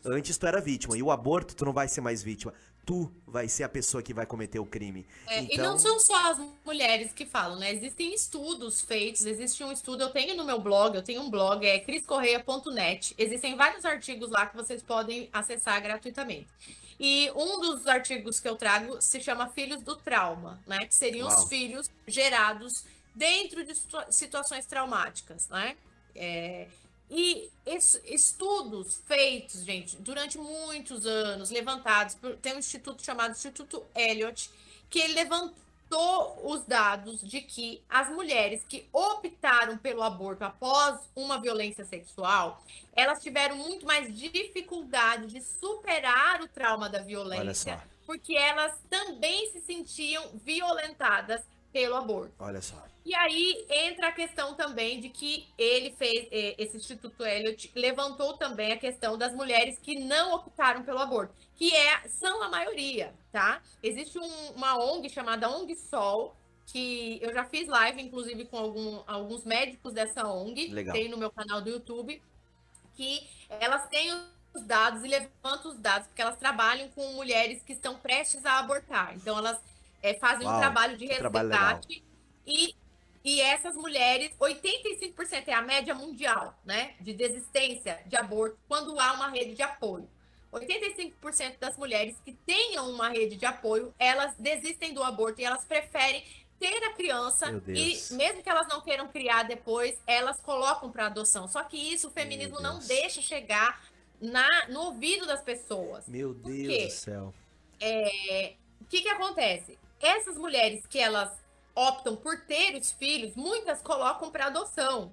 Antes 0.05 0.37
tu 0.39 0.47
era 0.47 0.61
vítima. 0.61 0.97
E 0.97 1.03
o 1.03 1.11
aborto, 1.11 1.55
tu 1.55 1.65
não 1.65 1.73
vai 1.73 1.89
ser 1.89 2.01
mais 2.01 2.23
vítima. 2.23 2.55
Tu 2.87 3.11
vai 3.27 3.49
ser 3.49 3.65
a 3.65 3.69
pessoa 3.69 4.03
que 4.03 4.15
vai 4.15 4.25
cometer 4.25 4.59
o 4.59 4.65
crime. 4.65 5.07
É, 5.27 5.41
então, 5.41 5.55
E 5.55 5.59
não 5.59 5.79
são 5.79 6.01
só 6.01 6.31
as 6.31 6.39
mulheres 6.65 7.13
que 7.13 7.27
falam, 7.27 7.59
né? 7.59 7.71
Existem 7.73 8.15
estudos 8.15 8.81
feitos, 8.81 9.27
existe 9.27 9.63
um 9.63 9.71
estudo, 9.71 10.03
eu 10.05 10.09
tenho 10.11 10.35
no 10.35 10.43
meu 10.45 10.59
blog, 10.59 10.95
eu 10.97 11.03
tenho 11.03 11.21
um 11.21 11.29
blog, 11.31 11.67
é 11.67 11.79
criscorreia.net. 11.81 13.15
Existem 13.19 13.57
vários 13.57 13.85
artigos 13.85 14.31
lá 14.31 14.47
que 14.47 14.57
vocês 14.57 14.83
podem 14.83 15.29
acessar 15.33 15.83
gratuitamente. 15.83 16.47
E 16.99 17.31
um 17.37 17.61
dos 17.61 17.87
artigos 17.87 18.41
que 18.41 18.49
eu 18.49 18.57
trago 18.57 19.01
se 19.03 19.21
chama 19.21 19.49
Filhos 19.51 19.83
do 19.83 19.95
Trauma, 19.97 20.59
né? 20.67 20.79
Que 20.87 20.95
seriam 20.95 21.29
Uau. 21.29 21.43
os 21.43 21.49
filhos 21.49 21.91
gerados 22.07 22.85
dentro 23.15 23.65
de 23.65 23.75
situa- 23.75 24.11
situações 24.11 24.65
traumáticas, 24.65 25.47
né? 25.51 25.77
É, 26.15 26.67
e 27.11 27.51
es- 27.65 28.01
estudos 28.05 29.03
feitos, 29.07 29.65
gente, 29.65 29.97
durante 29.97 30.37
muitos 30.39 31.07
anos, 31.07 31.51
levantados 31.51 32.15
por. 32.15 32.37
Tem 32.37 32.55
um 32.55 32.59
instituto 32.59 33.03
chamado 33.05 33.33
Instituto 33.33 33.83
Elliott, 33.95 34.51
que 34.91 34.99
ele 34.99 35.15
levantou 35.15 35.59
os 36.45 36.65
dados 36.67 37.21
de 37.23 37.41
que 37.41 37.83
as 37.89 38.11
mulheres 38.11 38.63
que 38.69 38.87
optaram 38.93 39.79
pelo 39.79 40.03
aborto 40.03 40.45
após 40.45 41.01
uma 41.17 41.41
violência 41.41 41.85
sexual, 41.87 42.63
elas 42.95 43.23
tiveram 43.23 43.57
muito 43.57 43.87
mais 43.87 44.15
dificuldade 44.15 45.29
de 45.29 45.41
superar 45.41 46.43
o 46.43 46.49
trauma 46.49 46.91
da 46.91 46.99
violência, 47.01 47.43
porque 48.05 48.35
elas 48.35 48.75
também 48.91 49.51
se 49.53 49.61
sentiam 49.63 50.31
violentadas 50.45 51.41
pelo 51.73 51.97
aborto. 51.97 52.33
olha 52.39 52.61
só. 52.61 52.83
E 53.05 53.15
aí 53.15 53.65
entra 53.71 54.09
a 54.09 54.13
questão 54.13 54.55
também 54.55 55.01
de 55.01 55.09
que 55.09 55.49
ele 55.57 55.93
fez, 55.93 56.29
eh, 56.31 56.55
esse 56.59 56.77
Instituto 56.77 57.25
Elliott 57.25 57.71
levantou 57.75 58.37
também 58.37 58.73
a 58.73 58.77
questão 58.77 59.17
das 59.17 59.33
mulheres 59.35 59.79
que 59.79 59.99
não 59.99 60.35
optaram 60.35 60.83
pelo 60.83 60.99
aborto, 60.99 61.33
que 61.57 61.75
é, 61.75 62.07
são 62.09 62.43
a 62.43 62.49
maioria, 62.51 63.15
tá? 63.33 63.63
Existe 63.83 64.19
um- 64.19 64.51
uma 64.55 64.77
ONG 64.79 65.09
chamada 65.09 65.49
ONG 65.49 65.75
Sol, 65.77 66.37
que 66.67 67.19
eu 67.23 67.33
já 67.33 67.45
fiz 67.45 67.67
live, 67.67 68.03
inclusive, 68.03 68.45
com 68.45 68.59
algum- 68.59 69.03
alguns 69.07 69.43
médicos 69.45 69.95
dessa 69.95 70.27
ONG, 70.29 70.69
Legal. 70.69 70.93
tem 70.95 71.09
no 71.09 71.17
meu 71.17 71.31
canal 71.31 71.63
do 71.63 71.71
YouTube, 71.71 72.21
que 72.95 73.27
elas 73.49 73.89
têm 73.89 74.13
os 74.55 74.63
dados 74.67 75.03
e 75.03 75.09
levantam 75.09 75.71
os 75.71 75.79
dados, 75.79 76.09
porque 76.09 76.21
elas 76.21 76.37
trabalham 76.37 76.89
com 76.91 77.07
mulheres 77.15 77.63
que 77.63 77.73
estão 77.73 77.97
prestes 77.97 78.45
a 78.45 78.59
abortar. 78.59 79.15
Então, 79.17 79.39
elas 79.39 79.59
eh, 80.03 80.15
fazem 80.15 80.47
Uau, 80.47 80.57
um 80.57 80.59
trabalho 80.59 80.97
de 80.97 81.07
resgate 81.07 82.05
e 82.47 82.75
e 83.25 83.41
essas 83.41 83.75
mulheres, 83.75 84.33
85% 84.41 85.49
é 85.49 85.53
a 85.53 85.61
média 85.61 85.95
mundial, 85.95 86.59
né? 86.65 86.95
De 87.01 87.13
desistência 87.13 88.01
de 88.07 88.17
aborto 88.17 88.57
quando 88.67 88.99
há 88.99 89.13
uma 89.13 89.29
rede 89.29 89.55
de 89.55 89.63
apoio. 89.63 90.09
85% 90.51 91.59
das 91.59 91.77
mulheres 91.77 92.17
que 92.25 92.33
tenham 92.33 92.89
uma 92.91 93.11
rede 93.11 93.37
de 93.37 93.45
apoio, 93.45 93.93
elas 93.99 94.35
desistem 94.39 94.95
do 94.95 95.03
aborto 95.03 95.41
e 95.41 95.45
elas 95.45 95.65
preferem 95.65 96.25
ter 96.59 96.83
a 96.85 96.93
criança 96.95 97.63
e 97.69 97.99
mesmo 98.15 98.43
que 98.43 98.49
elas 98.49 98.67
não 98.67 98.81
queiram 98.81 99.09
criar 99.09 99.43
depois, 99.43 99.97
elas 100.07 100.41
colocam 100.41 100.91
para 100.91 101.07
adoção. 101.07 101.47
Só 101.47 101.63
que 101.65 101.77
isso 101.77 102.09
o 102.09 102.11
feminismo 102.11 102.61
não 102.61 102.79
deixa 102.79 103.21
chegar 103.21 103.85
na, 104.21 104.69
no 104.69 104.81
ouvido 104.87 105.27
das 105.27 105.43
pessoas. 105.43 106.09
Meu 106.09 106.33
Deus 106.33 106.85
do 106.85 106.91
céu. 106.91 107.35
o 108.81 108.85
que 108.87 109.03
que 109.03 109.09
acontece? 109.09 109.79
Essas 110.01 110.37
mulheres 110.37 110.87
que 110.87 110.99
elas 110.99 111.31
optam 111.75 112.17
por 112.17 112.41
ter 112.43 112.75
os 112.77 112.91
filhos, 112.93 113.35
muitas 113.37 113.81
colocam 113.83 114.31
para 114.31 114.47
adoção, 114.47 115.13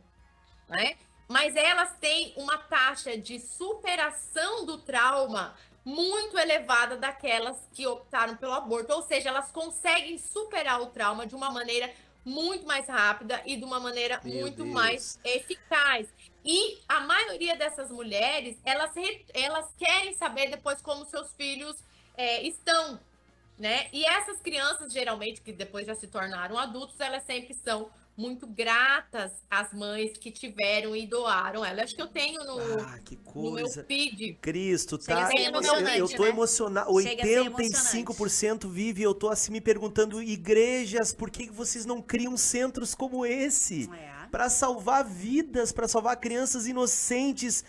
né? 0.67 0.97
Mas 1.27 1.55
elas 1.55 1.95
têm 1.99 2.33
uma 2.37 2.57
taxa 2.57 3.17
de 3.17 3.39
superação 3.39 4.65
do 4.65 4.77
trauma 4.77 5.55
muito 5.83 6.37
elevada 6.37 6.97
daquelas 6.97 7.57
que 7.73 7.85
optaram 7.85 8.35
pelo 8.35 8.53
aborto, 8.53 8.93
ou 8.93 9.03
seja, 9.03 9.29
elas 9.29 9.51
conseguem 9.51 10.17
superar 10.17 10.81
o 10.81 10.87
trauma 10.87 11.27
de 11.27 11.35
uma 11.35 11.51
maneira 11.51 11.91
muito 12.25 12.65
mais 12.65 12.87
rápida 12.87 13.41
e 13.45 13.55
de 13.55 13.63
uma 13.63 13.79
maneira 13.79 14.19
Meu 14.23 14.41
muito 14.41 14.63
Deus. 14.63 14.73
mais 14.73 15.19
eficaz. 15.23 16.07
E 16.43 16.79
a 16.87 17.01
maioria 17.01 17.55
dessas 17.55 17.91
mulheres, 17.91 18.57
elas, 18.65 18.91
elas 19.31 19.67
querem 19.77 20.15
saber 20.15 20.49
depois 20.49 20.81
como 20.81 21.05
seus 21.05 21.31
filhos 21.33 21.77
é, 22.17 22.41
estão, 22.41 22.99
né? 23.57 23.87
E 23.93 24.05
essas 24.05 24.39
crianças, 24.41 24.91
geralmente, 24.91 25.41
que 25.41 25.51
depois 25.51 25.85
já 25.87 25.95
se 25.95 26.07
tornaram 26.07 26.57
adultos, 26.57 26.99
elas 26.99 27.23
sempre 27.23 27.53
são 27.53 27.89
muito 28.17 28.47
gratas 28.47 29.31
às 29.49 29.73
mães 29.73 30.17
que 30.17 30.31
tiveram 30.31 30.95
e 30.95 31.05
doaram 31.05 31.65
ela. 31.65 31.83
Acho 31.83 31.95
que 31.95 32.01
eu 32.01 32.07
tenho 32.07 32.43
no, 32.45 32.59
Ah, 32.81 32.99
que 33.03 33.17
no 33.17 33.51
meu 33.51 33.63
coisa. 33.63 33.83
feed. 33.83 34.37
Cristo, 34.41 34.97
tá? 34.97 35.29
eu, 35.35 35.51
eu 35.51 36.07
tô 36.09 36.23
né? 36.23 36.29
emocionado. 36.29 37.01
Chega 37.01 37.23
a 37.23 37.25
ser 37.25 37.49
85% 37.51 38.69
vive. 38.69 39.03
Eu 39.03 39.13
tô 39.13 39.29
assim 39.29 39.51
me 39.51 39.59
perguntando, 39.59 40.23
igrejas, 40.23 41.11
por 41.11 41.29
que 41.29 41.49
vocês 41.49 41.85
não 41.85 42.01
criam 42.01 42.37
centros 42.37 42.95
como 42.95 43.25
esse? 43.25 43.89
É. 43.93 44.15
Pra 44.31 44.49
salvar 44.49 45.03
vidas, 45.03 45.71
pra 45.71 45.87
salvar 45.87 46.17
crianças 46.17 46.67
inocentes, 46.67 47.63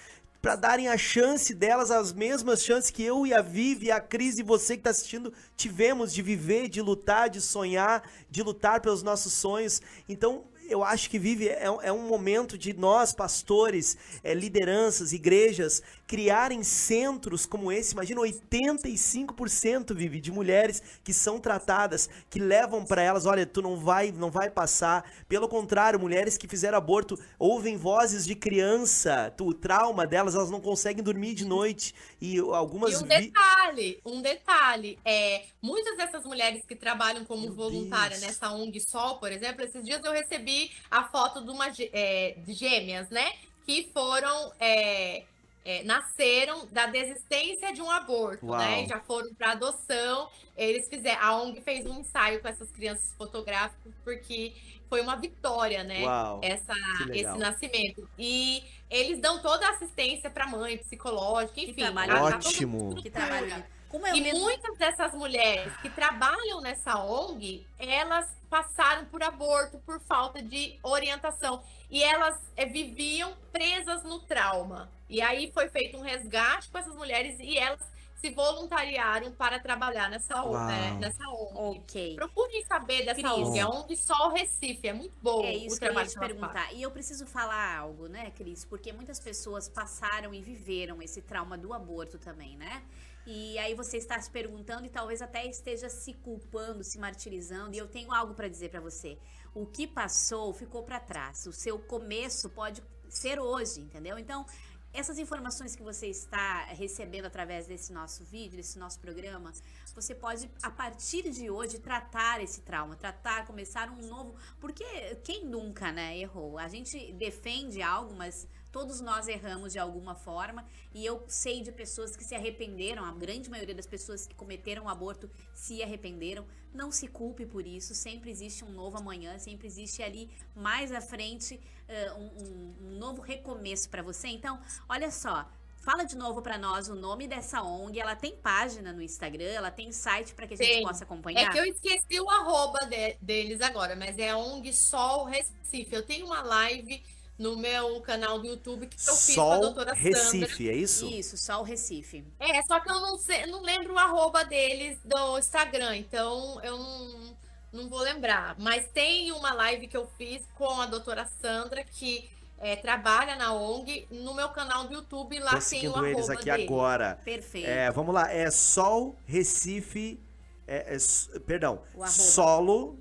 para 0.46 0.54
darem 0.54 0.86
a 0.86 0.96
chance 0.96 1.52
delas, 1.52 1.90
as 1.90 2.12
mesmas 2.12 2.62
chances 2.62 2.88
que 2.88 3.02
eu 3.02 3.26
e 3.26 3.34
a 3.34 3.42
Vivi, 3.42 3.90
a 3.90 3.98
Cris 3.98 4.38
e 4.38 4.44
você 4.44 4.76
que 4.76 4.84
tá 4.84 4.90
assistindo 4.90 5.32
tivemos 5.56 6.14
de 6.14 6.22
viver, 6.22 6.68
de 6.68 6.80
lutar, 6.80 7.28
de 7.28 7.40
sonhar, 7.40 8.08
de 8.30 8.44
lutar 8.44 8.80
pelos 8.80 9.02
nossos 9.02 9.32
sonhos. 9.32 9.82
Então, 10.08 10.44
eu 10.68 10.84
acho 10.84 11.08
que 11.08 11.18
vive 11.18 11.48
é, 11.48 11.64
é 11.82 11.92
um 11.92 12.06
momento 12.06 12.56
de 12.56 12.72
nós, 12.72 13.12
pastores, 13.12 13.96
é, 14.22 14.34
lideranças, 14.34 15.12
igrejas, 15.12 15.82
criarem 16.06 16.62
centros 16.62 17.46
como 17.46 17.70
esse. 17.72 17.92
Imagina 17.92 18.20
85% 18.20 19.94
vive 19.94 20.20
de 20.20 20.30
mulheres 20.30 20.82
que 21.02 21.12
são 21.12 21.38
tratadas, 21.38 22.08
que 22.30 22.38
levam 22.38 22.84
para 22.84 23.02
elas, 23.02 23.26
olha, 23.26 23.46
tu 23.46 23.60
não 23.60 23.76
vai, 23.76 24.12
não 24.12 24.30
vai 24.30 24.50
passar. 24.50 25.10
Pelo 25.28 25.48
contrário, 25.48 25.98
mulheres 25.98 26.38
que 26.38 26.48
fizeram 26.48 26.78
aborto 26.78 27.18
ouvem 27.38 27.76
vozes 27.76 28.24
de 28.24 28.34
criança, 28.34 29.32
o 29.40 29.52
trauma 29.54 30.06
delas, 30.06 30.34
elas 30.34 30.50
não 30.50 30.60
conseguem 30.60 31.02
dormir 31.02 31.34
de 31.34 31.44
noite 31.44 31.94
e 32.20 32.38
algumas 32.38 32.92
e 32.92 33.04
um 33.04 33.06
detalhe, 33.06 34.00
um 34.04 34.22
detalhe, 34.22 34.98
é, 35.04 35.44
muitas 35.62 35.96
dessas 35.96 36.24
mulheres 36.24 36.64
que 36.66 36.74
trabalham 36.74 37.24
como 37.24 37.42
Meu 37.42 37.54
voluntária 37.54 38.18
Deus. 38.18 38.22
nessa 38.22 38.52
ONG 38.52 38.80
Sol, 38.80 39.18
por 39.18 39.30
exemplo, 39.30 39.64
esses 39.64 39.84
dias 39.84 40.02
eu 40.04 40.12
recebi 40.12 40.55
a 40.90 41.04
foto 41.04 41.42
de 41.42 41.50
uma 41.50 41.66
é, 41.92 42.36
de 42.38 42.52
gêmeas, 42.52 43.08
né, 43.10 43.32
que 43.64 43.90
foram 43.92 44.52
é, 44.60 45.24
é, 45.66 45.82
nasceram 45.82 46.64
da 46.70 46.86
desistência 46.86 47.72
de 47.72 47.82
um 47.82 47.90
aborto, 47.90 48.46
né? 48.46 48.52
Uau. 48.52 48.60
né? 48.60 48.86
Já 48.86 49.00
foram 49.00 49.34
para 49.34 49.50
adoção. 49.50 50.30
Eles 50.56 50.88
fizeram, 50.88 51.20
a 51.20 51.42
ONG 51.42 51.60
fez 51.60 51.84
um 51.84 51.98
ensaio 51.98 52.40
com 52.40 52.46
essas 52.46 52.70
crianças 52.70 53.12
fotográficas 53.18 53.92
porque 54.04 54.54
foi 54.88 55.00
uma 55.00 55.16
vitória, 55.16 55.82
né? 55.82 56.04
Uau, 56.04 56.40
Essa, 56.40 56.72
esse 57.12 57.36
nascimento. 57.36 58.08
E 58.16 58.62
eles 58.88 59.20
dão 59.20 59.42
toda 59.42 59.66
a 59.66 59.70
assistência 59.70 60.30
para 60.30 60.46
mãe, 60.46 60.78
psicológica, 60.78 61.60
enfim. 61.60 61.72
Que 61.74 61.82
trabalho 61.82 62.22
ótimo. 62.22 62.94
Que 63.02 63.10
trabalho. 63.10 63.64
E 63.92 64.20
mesmo... 64.20 64.40
muitas 64.40 64.76
dessas 64.76 65.12
mulheres 65.14 65.74
que 65.78 65.88
trabalham 65.88 66.60
nessa 66.60 66.98
ONG, 66.98 67.66
elas 67.78 68.26
passaram 68.50 69.04
por 69.06 69.22
aborto 69.22 69.78
por 69.78 70.00
falta 70.00 70.42
de 70.42 70.78
orientação 70.82 71.62
e 71.90 72.02
elas 72.02 72.38
é, 72.56 72.66
viviam 72.66 73.36
presas 73.52 74.02
no 74.04 74.20
trauma. 74.20 74.90
E 75.08 75.20
aí 75.20 75.50
foi 75.52 75.68
feito 75.68 75.96
um 75.96 76.02
resgate 76.02 76.68
com 76.68 76.78
essas 76.78 76.94
mulheres 76.94 77.38
e 77.38 77.56
elas 77.56 77.80
se 78.16 78.30
voluntariaram 78.30 79.30
para 79.32 79.60
trabalhar 79.60 80.08
nessa, 80.08 80.34
é, 80.34 80.94
nessa 80.98 81.28
ONG. 81.28 81.78
Ok. 81.78 82.14
Procurem 82.16 82.64
saber 82.64 83.04
dessa 83.04 83.20
Cris. 83.20 83.48
ONG, 83.48 83.58
é 83.58 83.66
ONG 83.66 83.96
Sol 83.96 84.30
Recife, 84.30 84.88
é 84.88 84.92
muito 84.92 85.14
bom 85.22 85.44
é 85.44 85.52
isso 85.52 85.76
o 85.76 85.78
trabalho 85.78 86.10
que 86.10 86.18
eu 86.18 86.22
ia 86.22 86.28
te 86.28 86.34
perguntar. 86.34 86.72
E 86.72 86.82
eu 86.82 86.90
preciso 86.90 87.26
falar 87.26 87.78
algo, 87.78 88.08
né, 88.08 88.30
Cris? 88.30 88.64
Porque 88.64 88.92
muitas 88.92 89.20
pessoas 89.20 89.68
passaram 89.68 90.34
e 90.34 90.40
viveram 90.40 91.02
esse 91.02 91.20
trauma 91.20 91.58
do 91.58 91.72
aborto 91.72 92.18
também, 92.18 92.56
né? 92.56 92.82
E 93.26 93.58
aí 93.58 93.74
você 93.74 93.96
está 93.96 94.20
se 94.20 94.30
perguntando 94.30 94.86
e 94.86 94.88
talvez 94.88 95.20
até 95.20 95.44
esteja 95.44 95.88
se 95.88 96.14
culpando, 96.14 96.84
se 96.84 96.96
martirizando. 96.98 97.74
E 97.74 97.78
eu 97.78 97.88
tenho 97.88 98.12
algo 98.12 98.34
para 98.34 98.46
dizer 98.46 98.70
para 98.70 98.80
você. 98.80 99.18
O 99.52 99.66
que 99.66 99.86
passou 99.86 100.54
ficou 100.54 100.84
para 100.84 101.00
trás. 101.00 101.44
O 101.46 101.52
seu 101.52 101.78
começo 101.78 102.48
pode 102.50 102.82
ser 103.08 103.40
hoje, 103.40 103.80
entendeu? 103.80 104.16
Então, 104.16 104.46
essas 104.92 105.18
informações 105.18 105.76
que 105.76 105.82
você 105.82 106.06
está 106.06 106.64
recebendo 106.66 107.26
através 107.26 107.66
desse 107.66 107.92
nosso 107.92 108.24
vídeo, 108.24 108.56
desse 108.56 108.78
nosso 108.78 108.98
programa, 108.98 109.52
você 109.94 110.14
pode, 110.14 110.50
a 110.62 110.70
partir 110.70 111.28
de 111.30 111.50
hoje, 111.50 111.78
tratar 111.78 112.40
esse 112.40 112.62
trauma, 112.62 112.96
tratar, 112.96 113.46
começar 113.46 113.90
um 113.90 114.06
novo. 114.06 114.34
Porque 114.58 114.84
quem 115.16 115.44
nunca, 115.44 115.92
né, 115.92 116.16
errou? 116.16 116.58
A 116.58 116.68
gente 116.68 117.12
defende 117.12 117.82
algo, 117.82 118.14
mas 118.14 118.46
Todos 118.76 119.00
nós 119.00 119.26
erramos 119.26 119.72
de 119.72 119.78
alguma 119.78 120.14
forma 120.14 120.62
e 120.92 121.02
eu 121.02 121.24
sei 121.26 121.62
de 121.62 121.72
pessoas 121.72 122.14
que 122.14 122.22
se 122.22 122.34
arrependeram, 122.34 123.06
a 123.06 123.10
grande 123.10 123.48
maioria 123.48 123.74
das 123.74 123.86
pessoas 123.86 124.26
que 124.26 124.34
cometeram 124.34 124.84
o 124.84 124.88
aborto 124.90 125.30
se 125.54 125.82
arrependeram. 125.82 126.46
Não 126.74 126.92
se 126.92 127.08
culpe 127.08 127.46
por 127.46 127.66
isso, 127.66 127.94
sempre 127.94 128.30
existe 128.30 128.66
um 128.66 128.68
novo 128.68 128.98
amanhã, 128.98 129.38
sempre 129.38 129.66
existe 129.66 130.02
ali 130.02 130.30
mais 130.54 130.92
à 130.92 131.00
frente 131.00 131.58
uh, 131.88 132.20
um, 132.20 132.74
um, 132.82 132.98
novo 132.98 133.22
recomeço 133.22 133.88
para 133.88 134.02
você. 134.02 134.28
Então, 134.28 134.60
olha 134.86 135.10
só, 135.10 135.50
Fala 135.78 136.02
de 136.02 136.16
novo 136.16 136.42
para 136.42 136.58
nós 136.58 136.88
o 136.88 136.96
nome 136.96 137.28
dessa 137.28 137.62
ONG. 137.62 138.00
Ela 138.00 138.16
tem 138.16 138.34
página 138.34 138.92
no 138.92 139.00
Instagram, 139.00 139.44
ela 139.44 139.70
tem 139.70 139.92
site 139.92 140.34
para 140.34 140.44
que 140.44 140.54
a 140.54 140.56
gente 140.56 140.66
tem. 140.66 140.82
possa 140.82 141.04
acompanhar. 141.04 141.48
É 141.48 141.52
que 141.52 141.58
eu 141.58 141.64
esqueci 141.64 142.18
o 142.18 142.28
arroba 142.28 142.80
de, 142.86 143.16
deles 143.22 143.60
agora, 143.60 143.94
mas 143.94 144.18
é 144.18 144.30
a 144.30 144.36
ONG 144.36 144.72
Sol 144.72 145.26
Recife. 145.26 145.94
Eu 145.94 146.02
tenho 146.02 146.26
uma 146.26 146.42
live 146.42 147.00
no 147.38 147.56
meu 147.56 148.00
canal 148.00 148.38
do 148.38 148.46
YouTube 148.46 148.86
que 148.86 148.96
eu 148.96 149.14
fiz 149.14 149.34
Sol 149.34 149.48
com 149.48 149.52
a 149.52 149.58
doutora 149.58 149.92
Recife, 149.94 150.48
Sandra. 150.48 150.72
é 150.72 150.76
isso? 150.76 151.06
Isso, 151.06 151.36
Sol 151.36 151.62
Recife. 151.62 152.24
É, 152.38 152.62
só 152.62 152.80
que 152.80 152.90
eu 152.90 153.00
não, 153.00 153.18
sei, 153.18 153.46
não 153.46 153.62
lembro 153.62 153.94
o 153.94 153.98
arroba 153.98 154.44
deles 154.44 154.98
do 155.04 155.38
Instagram, 155.38 155.96
então 155.96 156.60
eu 156.62 156.78
não, 156.78 157.36
não 157.72 157.88
vou 157.88 158.00
lembrar. 158.00 158.56
Mas 158.58 158.88
tem 158.88 159.32
uma 159.32 159.52
live 159.52 159.86
que 159.86 159.96
eu 159.96 160.06
fiz 160.16 160.42
com 160.54 160.80
a 160.80 160.86
doutora 160.86 161.26
Sandra 161.40 161.84
que 161.84 162.28
é, 162.58 162.74
trabalha 162.74 163.36
na 163.36 163.52
ONG 163.52 164.06
no 164.10 164.34
meu 164.34 164.48
canal 164.48 164.86
do 164.86 164.94
YouTube. 164.94 165.38
Lá 165.38 165.60
Tô 165.60 165.70
tem 165.70 165.88
o 165.88 165.92
arroba 165.92 166.08
eles 166.08 166.30
aqui 166.30 166.48
agora. 166.48 167.18
Perfeito. 167.22 167.68
É, 167.68 167.90
vamos 167.90 168.14
lá, 168.14 168.32
é 168.32 168.50
Sol 168.50 169.14
Recife, 169.26 170.18
é, 170.66 170.96
é, 170.96 171.38
perdão, 171.40 171.82
Solo, 172.06 172.98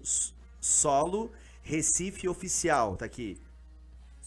Solo 0.60 1.32
Recife 1.62 2.28
Oficial, 2.28 2.98
tá 2.98 3.06
aqui. 3.06 3.40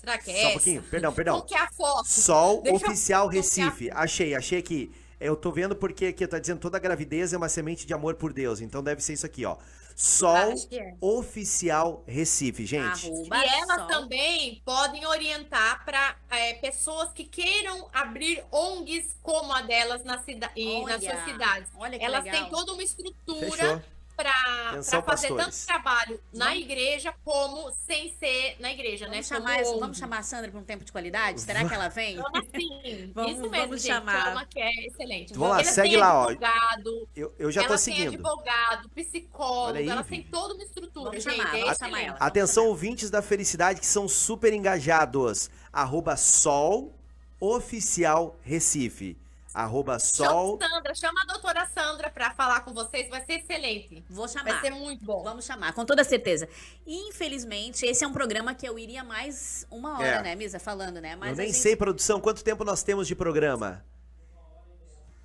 Será 0.09 0.19
que 0.19 0.31
é 0.31 0.43
Só 0.43 0.49
um 0.49 0.53
pouquinho, 0.53 0.83
perdão, 0.85 1.13
perdão. 1.13 1.41
que 1.43 1.55
é 1.55 1.61
a 1.61 1.71
foto? 1.71 2.09
Sol 2.09 2.63
Deixa 2.63 2.87
Oficial 2.87 3.27
eu... 3.27 3.31
Recife. 3.31 3.91
Achei, 3.91 4.35
achei 4.35 4.59
aqui. 4.59 4.91
Eu 5.21 5.37
tô 5.37 5.53
vendo 5.53 5.77
porque 5.77 6.07
aqui 6.07 6.27
tá 6.27 6.39
dizendo 6.39 6.61
toda 6.61 6.79
gravidez 6.79 7.33
é 7.33 7.37
uma 7.37 7.49
semente 7.49 7.87
de 7.87 7.93
amor 7.93 8.15
por 8.15 8.33
Deus. 8.33 8.61
Então 8.61 8.83
deve 8.83 9.03
ser 9.03 9.13
isso 9.13 9.27
aqui, 9.27 9.45
ó. 9.45 9.57
Sol 9.95 10.55
é. 10.71 10.95
Oficial 11.01 12.05
Recife, 12.07 12.65
gente. 12.65 13.07
Arroba 13.07 13.37
e 13.37 13.49
elas 13.49 13.79
sol. 13.79 13.87
também 13.89 14.63
podem 14.65 15.05
orientar 15.07 15.85
para 15.85 16.17
é, 16.31 16.55
pessoas 16.55 17.11
que 17.13 17.25
queiram 17.25 17.89
abrir 17.93 18.43
ONGs 18.53 19.17
como 19.23 19.53
a 19.53 19.61
delas 19.63 20.05
na 20.05 20.23
cida 20.23 20.49
e 20.55 20.85
nas 20.85 21.03
suas 21.03 21.25
cidades. 21.25 21.69
Olha 21.77 21.99
que 21.99 22.05
elas 22.05 22.25
legal. 22.25 22.41
têm 22.41 22.51
toda 22.51 22.73
uma 22.73 22.83
estrutura. 22.83 23.51
Fechou 23.51 23.83
para 24.19 24.83
fazer 24.83 25.03
pastores. 25.03 25.45
tanto 25.45 25.67
trabalho 25.67 26.21
na 26.33 26.57
igreja 26.57 27.15
como 27.25 27.71
sem 27.87 28.13
ser 28.19 28.57
na 28.59 28.73
igreja, 28.73 29.07
vamos 29.07 29.17
né? 29.17 29.23
Chamar, 29.23 29.63
vamos 29.79 29.97
chamar 29.97 30.19
a 30.19 30.23
Sandra 30.25 30.51
para 30.51 30.59
um 30.59 30.65
tempo 30.65 30.85
de 30.85 30.91
qualidade? 30.91 31.41
Será 31.41 31.67
que 31.67 31.73
ela 31.73 31.87
vem? 31.89 32.17
Chama 32.17 32.45
sim. 32.53 33.13
vamos, 33.15 33.33
Isso 33.33 33.43
mesmo, 33.43 33.51
vamos 33.51 33.83
gente, 33.83 33.93
chamar. 33.95 34.25
Chama 34.25 34.47
que 34.47 34.59
é 34.59 34.87
excelente. 34.87 35.35
Vamos 35.35 35.57
lá, 35.57 35.63
segue 35.63 35.97
lá, 35.97 36.25
advogado, 36.25 37.03
ó. 37.03 37.07
Eu, 37.15 37.33
eu 37.39 37.53
já 37.53 37.65
tô 37.65 37.79
seguindo. 37.79 38.09
advogado, 38.09 38.89
psicólogo, 38.89 39.79
ela 39.89 40.03
tem 40.03 40.25
toda 40.25 40.55
uma 40.55 40.65
estrutura, 40.65 41.11
vamos 41.11 41.23
gente. 41.23 41.37
Chamar, 41.37 41.57
é 41.57 41.61
vamos 41.61 41.79
chamar 41.79 42.03
ela. 42.03 42.17
Atenção, 42.19 42.67
ouvintes 42.67 43.11
da 43.11 43.23
felicidade 43.23 43.79
que 43.79 43.87
são 43.87 44.09
super 44.09 44.53
engajados. 44.53 45.49
Arroba 45.73 46.17
Sol 46.17 46.93
Oficial 47.39 48.37
Recife. 48.43 49.17
Arroba 49.59 49.99
sol. 49.99 50.57
Chama, 50.57 50.73
Sandra, 50.77 50.95
chama 50.95 51.21
a 51.21 51.33
doutora 51.33 51.67
Sandra 51.67 52.09
para 52.11 52.31
falar 52.31 52.61
com 52.61 52.73
vocês, 52.73 53.09
vai 53.09 53.25
ser 53.25 53.41
excelente. 53.41 54.05
Vou 54.09 54.29
chamar. 54.29 54.53
Vai 54.53 54.61
ser 54.61 54.71
muito 54.71 55.05
bom. 55.05 55.25
Vamos 55.25 55.45
chamar, 55.45 55.73
com 55.73 55.85
toda 55.85 56.05
certeza. 56.05 56.49
Infelizmente, 56.87 57.85
esse 57.85 58.05
é 58.05 58.07
um 58.07 58.13
programa 58.13 58.55
que 58.55 58.69
eu 58.69 58.79
iria 58.79 59.03
mais 59.03 59.67
uma 59.69 59.99
hora, 59.99 60.07
é. 60.07 60.23
né, 60.23 60.35
Misa, 60.37 60.61
falando, 60.61 61.01
né? 61.01 61.17
Mas 61.17 61.31
eu 61.31 61.37
nem 61.39 61.47
gente... 61.49 61.59
sei, 61.59 61.75
produção, 61.75 62.21
quanto 62.21 62.45
tempo 62.45 62.63
nós 62.63 62.85
temos 62.85 63.09
de 63.09 63.17
programa? 63.17 63.85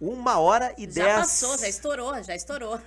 Uma 0.04 0.38
hora 0.38 0.76
e 0.78 0.82
já 0.82 0.92
dez. 0.92 1.08
Já 1.08 1.20
passou, 1.20 1.58
já 1.58 1.70
estourou, 1.70 2.24
já 2.24 2.36
estourou. 2.36 2.82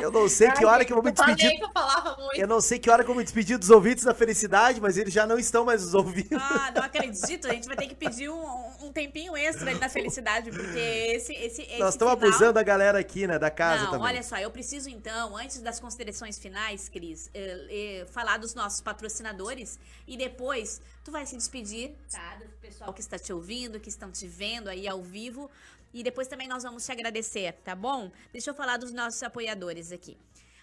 Eu 0.00 0.12
não 0.12 0.28
sei 0.28 0.52
que 0.52 0.64
hora 0.64 0.84
que 0.84 0.92
eu 0.92 0.94
vou 0.94 1.04
me 1.04 1.10
despedir. 1.10 1.60
Eu, 1.60 1.68
falava 1.72 2.16
muito. 2.16 2.40
eu 2.40 2.46
não 2.46 2.60
sei 2.60 2.78
que 2.78 2.88
hora 2.88 3.02
que 3.02 3.10
eu 3.10 3.14
vou 3.14 3.18
me 3.18 3.24
despedir 3.24 3.58
dos 3.58 3.70
ouvintes 3.70 4.04
da 4.04 4.14
felicidade, 4.14 4.80
mas 4.80 4.96
eles 4.96 5.12
já 5.12 5.26
não 5.26 5.36
estão 5.36 5.64
mais 5.64 5.82
nos 5.82 5.94
ouvindo. 5.94 6.36
Ah, 6.36 6.70
não 6.72 6.82
acredito. 6.82 7.48
A 7.48 7.52
gente 7.52 7.66
vai 7.66 7.76
ter 7.76 7.88
que 7.88 7.96
pedir 7.96 8.30
um, 8.30 8.70
um 8.82 8.92
tempinho 8.92 9.36
extra 9.36 9.68
ali 9.68 9.80
na 9.80 9.88
felicidade, 9.88 10.50
porque 10.52 10.78
esse. 10.78 11.32
esse, 11.32 11.62
esse 11.62 11.78
Nós 11.78 11.94
estamos 11.94 12.14
final... 12.14 12.28
abusando 12.28 12.52
da 12.52 12.62
galera 12.62 13.00
aqui, 13.00 13.26
né? 13.26 13.36
Da 13.36 13.50
casa 13.50 13.84
não, 13.84 13.90
também. 13.90 14.06
Olha 14.06 14.22
só, 14.22 14.38
eu 14.38 14.50
preciso 14.50 14.88
então, 14.88 15.36
antes 15.36 15.60
das 15.60 15.80
considerações 15.80 16.38
finais, 16.38 16.88
Cris, 16.88 17.30
eh, 17.34 17.66
eh, 17.68 18.06
falar 18.12 18.38
dos 18.38 18.54
nossos 18.54 18.80
patrocinadores 18.80 19.76
e 20.06 20.16
depois 20.16 20.80
tu 21.02 21.10
vai 21.10 21.26
se 21.26 21.36
despedir, 21.36 21.96
tá? 22.12 22.36
Do 22.36 22.46
pessoal 22.60 22.92
que 22.92 23.00
está 23.00 23.18
te 23.18 23.32
ouvindo, 23.32 23.80
que 23.80 23.88
estão 23.88 24.12
te 24.12 24.28
vendo 24.28 24.68
aí 24.68 24.86
ao 24.86 25.02
vivo. 25.02 25.50
E 25.94 26.02
depois 26.02 26.26
também 26.26 26.48
nós 26.48 26.64
vamos 26.64 26.84
te 26.84 26.90
agradecer, 26.90 27.52
tá 27.64 27.74
bom? 27.74 28.10
Deixa 28.32 28.50
eu 28.50 28.54
falar 28.54 28.76
dos 28.76 28.92
nossos 28.92 29.22
apoiadores 29.22 29.92
aqui. 29.92 30.18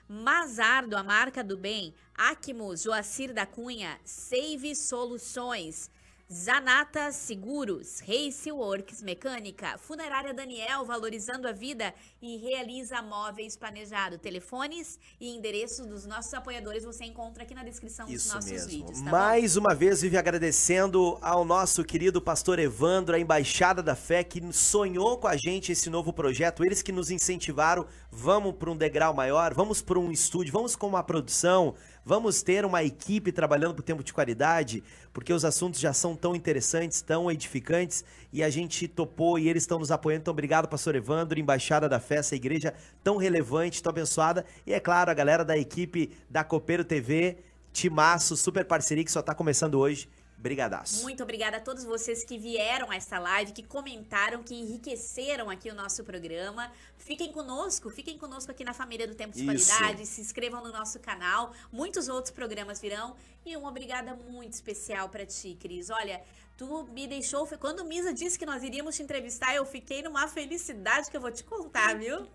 Mazardo, 0.05 0.97
a 0.97 1.03
marca 1.03 1.41
do 1.41 1.57
bem. 1.57 1.95
Acmos, 2.13 2.81
Joacir 2.81 3.33
da 3.33 3.45
Cunha. 3.45 3.97
Save 4.03 4.75
Soluções. 4.75 5.89
Zanata 6.33 7.11
Seguros, 7.11 7.99
Race 8.07 8.49
Works 8.49 9.01
Mecânica, 9.01 9.77
Funerária 9.77 10.33
Daniel, 10.33 10.85
valorizando 10.85 11.45
a 11.45 11.51
vida 11.51 11.93
e 12.21 12.37
realiza 12.37 13.01
móveis 13.01 13.57
planejado. 13.57 14.17
Telefones 14.17 14.97
e 15.19 15.35
endereços 15.35 15.85
dos 15.85 16.05
nossos 16.05 16.33
apoiadores 16.33 16.85
você 16.85 17.03
encontra 17.03 17.43
aqui 17.43 17.53
na 17.53 17.65
descrição 17.65 18.05
dos 18.05 18.15
Isso 18.15 18.33
nossos 18.33 18.49
mesmo. 18.49 18.69
vídeos. 18.69 18.99
Tá 18.99 19.03
bom? 19.03 19.11
Mais 19.11 19.57
uma 19.57 19.75
vez, 19.75 20.03
vive 20.03 20.15
agradecendo 20.15 21.17
ao 21.21 21.43
nosso 21.43 21.83
querido 21.83 22.21
pastor 22.21 22.59
Evandro, 22.59 23.13
a 23.13 23.19
Embaixada 23.19 23.83
da 23.83 23.93
Fé, 23.93 24.23
que 24.23 24.41
sonhou 24.53 25.17
com 25.17 25.27
a 25.27 25.35
gente 25.35 25.73
esse 25.73 25.89
novo 25.89 26.13
projeto. 26.13 26.63
Eles 26.63 26.81
que 26.81 26.93
nos 26.93 27.11
incentivaram. 27.11 27.85
Vamos 28.09 28.55
para 28.55 28.71
um 28.71 28.77
degrau 28.77 29.13
maior, 29.13 29.53
vamos 29.53 29.81
para 29.81 29.99
um 29.99 30.09
estúdio, 30.09 30.53
vamos 30.53 30.77
com 30.77 30.87
uma 30.87 31.03
produção, 31.03 31.75
vamos 32.05 32.41
ter 32.41 32.65
uma 32.65 32.83
equipe 32.83 33.31
trabalhando 33.31 33.79
o 33.79 33.83
tempo 33.83 34.03
de 34.03 34.13
qualidade, 34.13 34.83
porque 35.13 35.31
os 35.33 35.45
assuntos 35.45 35.79
já 35.79 35.93
são 35.93 36.15
tão 36.15 36.35
interessantes, 36.35 37.01
tão 37.01 37.31
edificantes, 37.31 38.03
e 38.31 38.43
a 38.43 38.49
gente 38.49 38.87
topou 38.87 39.37
e 39.37 39.47
eles 39.47 39.63
estão 39.63 39.79
nos 39.79 39.91
apoiando. 39.91 40.21
Então, 40.21 40.31
obrigado, 40.31 40.67
pastor 40.67 40.95
Evandro, 40.95 41.39
Embaixada 41.39 41.87
da 41.87 41.99
Fé, 41.99 42.21
igreja 42.31 42.73
tão 43.03 43.17
relevante, 43.17 43.81
tão 43.81 43.91
abençoada. 43.91 44.45
E 44.65 44.73
é 44.73 44.79
claro, 44.79 45.11
a 45.11 45.13
galera 45.13 45.43
da 45.43 45.57
equipe 45.57 46.11
da 46.29 46.43
Copeiro 46.43 46.83
TV, 46.83 47.37
Timaço, 47.71 48.35
super 48.35 48.65
parceria 48.65 49.03
que 49.03 49.11
só 49.11 49.21
tá 49.21 49.33
começando 49.33 49.75
hoje. 49.75 50.09
Brigadaço. 50.41 51.03
Muito 51.03 51.21
obrigada 51.21 51.57
a 51.57 51.59
todos 51.59 51.83
vocês 51.83 52.23
que 52.23 52.35
vieram 52.35 52.89
a 52.89 52.95
esta 52.95 53.19
live, 53.19 53.51
que 53.51 53.61
comentaram, 53.61 54.41
que 54.41 54.55
enriqueceram 54.55 55.51
aqui 55.51 55.69
o 55.69 55.75
nosso 55.75 56.03
programa. 56.03 56.71
Fiquem 56.97 57.31
conosco, 57.31 57.91
fiquem 57.91 58.17
conosco 58.17 58.49
aqui 58.49 58.63
na 58.63 58.73
família 58.73 59.07
do 59.07 59.13
Tempo 59.13 59.33
de 59.33 59.45
Isso. 59.45 59.69
Qualidade, 59.71 60.05
se 60.07 60.19
inscrevam 60.19 60.63
no 60.63 60.71
nosso 60.71 60.99
canal. 60.99 61.53
Muitos 61.71 62.07
outros 62.09 62.31
programas 62.33 62.81
virão 62.81 63.15
e 63.45 63.55
uma 63.55 63.69
obrigada 63.69 64.15
muito 64.15 64.53
especial 64.53 65.09
pra 65.09 65.27
ti, 65.27 65.55
Cris. 65.59 65.91
Olha, 65.91 66.19
tu 66.57 66.85
me 66.91 67.05
deixou, 67.05 67.45
quando 67.59 67.81
o 67.81 67.85
Misa 67.85 68.11
disse 68.11 68.39
que 68.39 68.45
nós 68.45 68.63
iríamos 68.63 68.95
te 68.95 69.03
entrevistar, 69.03 69.53
eu 69.53 69.63
fiquei 69.65 70.01
numa 70.01 70.27
felicidade 70.27 71.11
que 71.11 71.15
eu 71.17 71.21
vou 71.21 71.31
te 71.31 71.43
contar, 71.43 71.95
viu? 71.99 72.27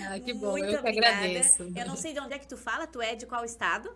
Ah, 0.00 0.18
que 0.18 0.34
bom, 0.34 0.50
Muito 0.50 0.66
eu 0.66 0.72
que 0.72 0.78
obrigada. 0.78 1.16
agradeço. 1.16 1.62
Eu 1.76 1.86
não 1.86 1.94
sei 1.94 2.12
de 2.12 2.18
onde 2.18 2.34
é 2.34 2.38
que 2.40 2.48
tu 2.48 2.56
fala, 2.56 2.88
tu 2.88 3.00
é 3.00 3.14
de 3.14 3.24
qual 3.24 3.44
estado? 3.44 3.88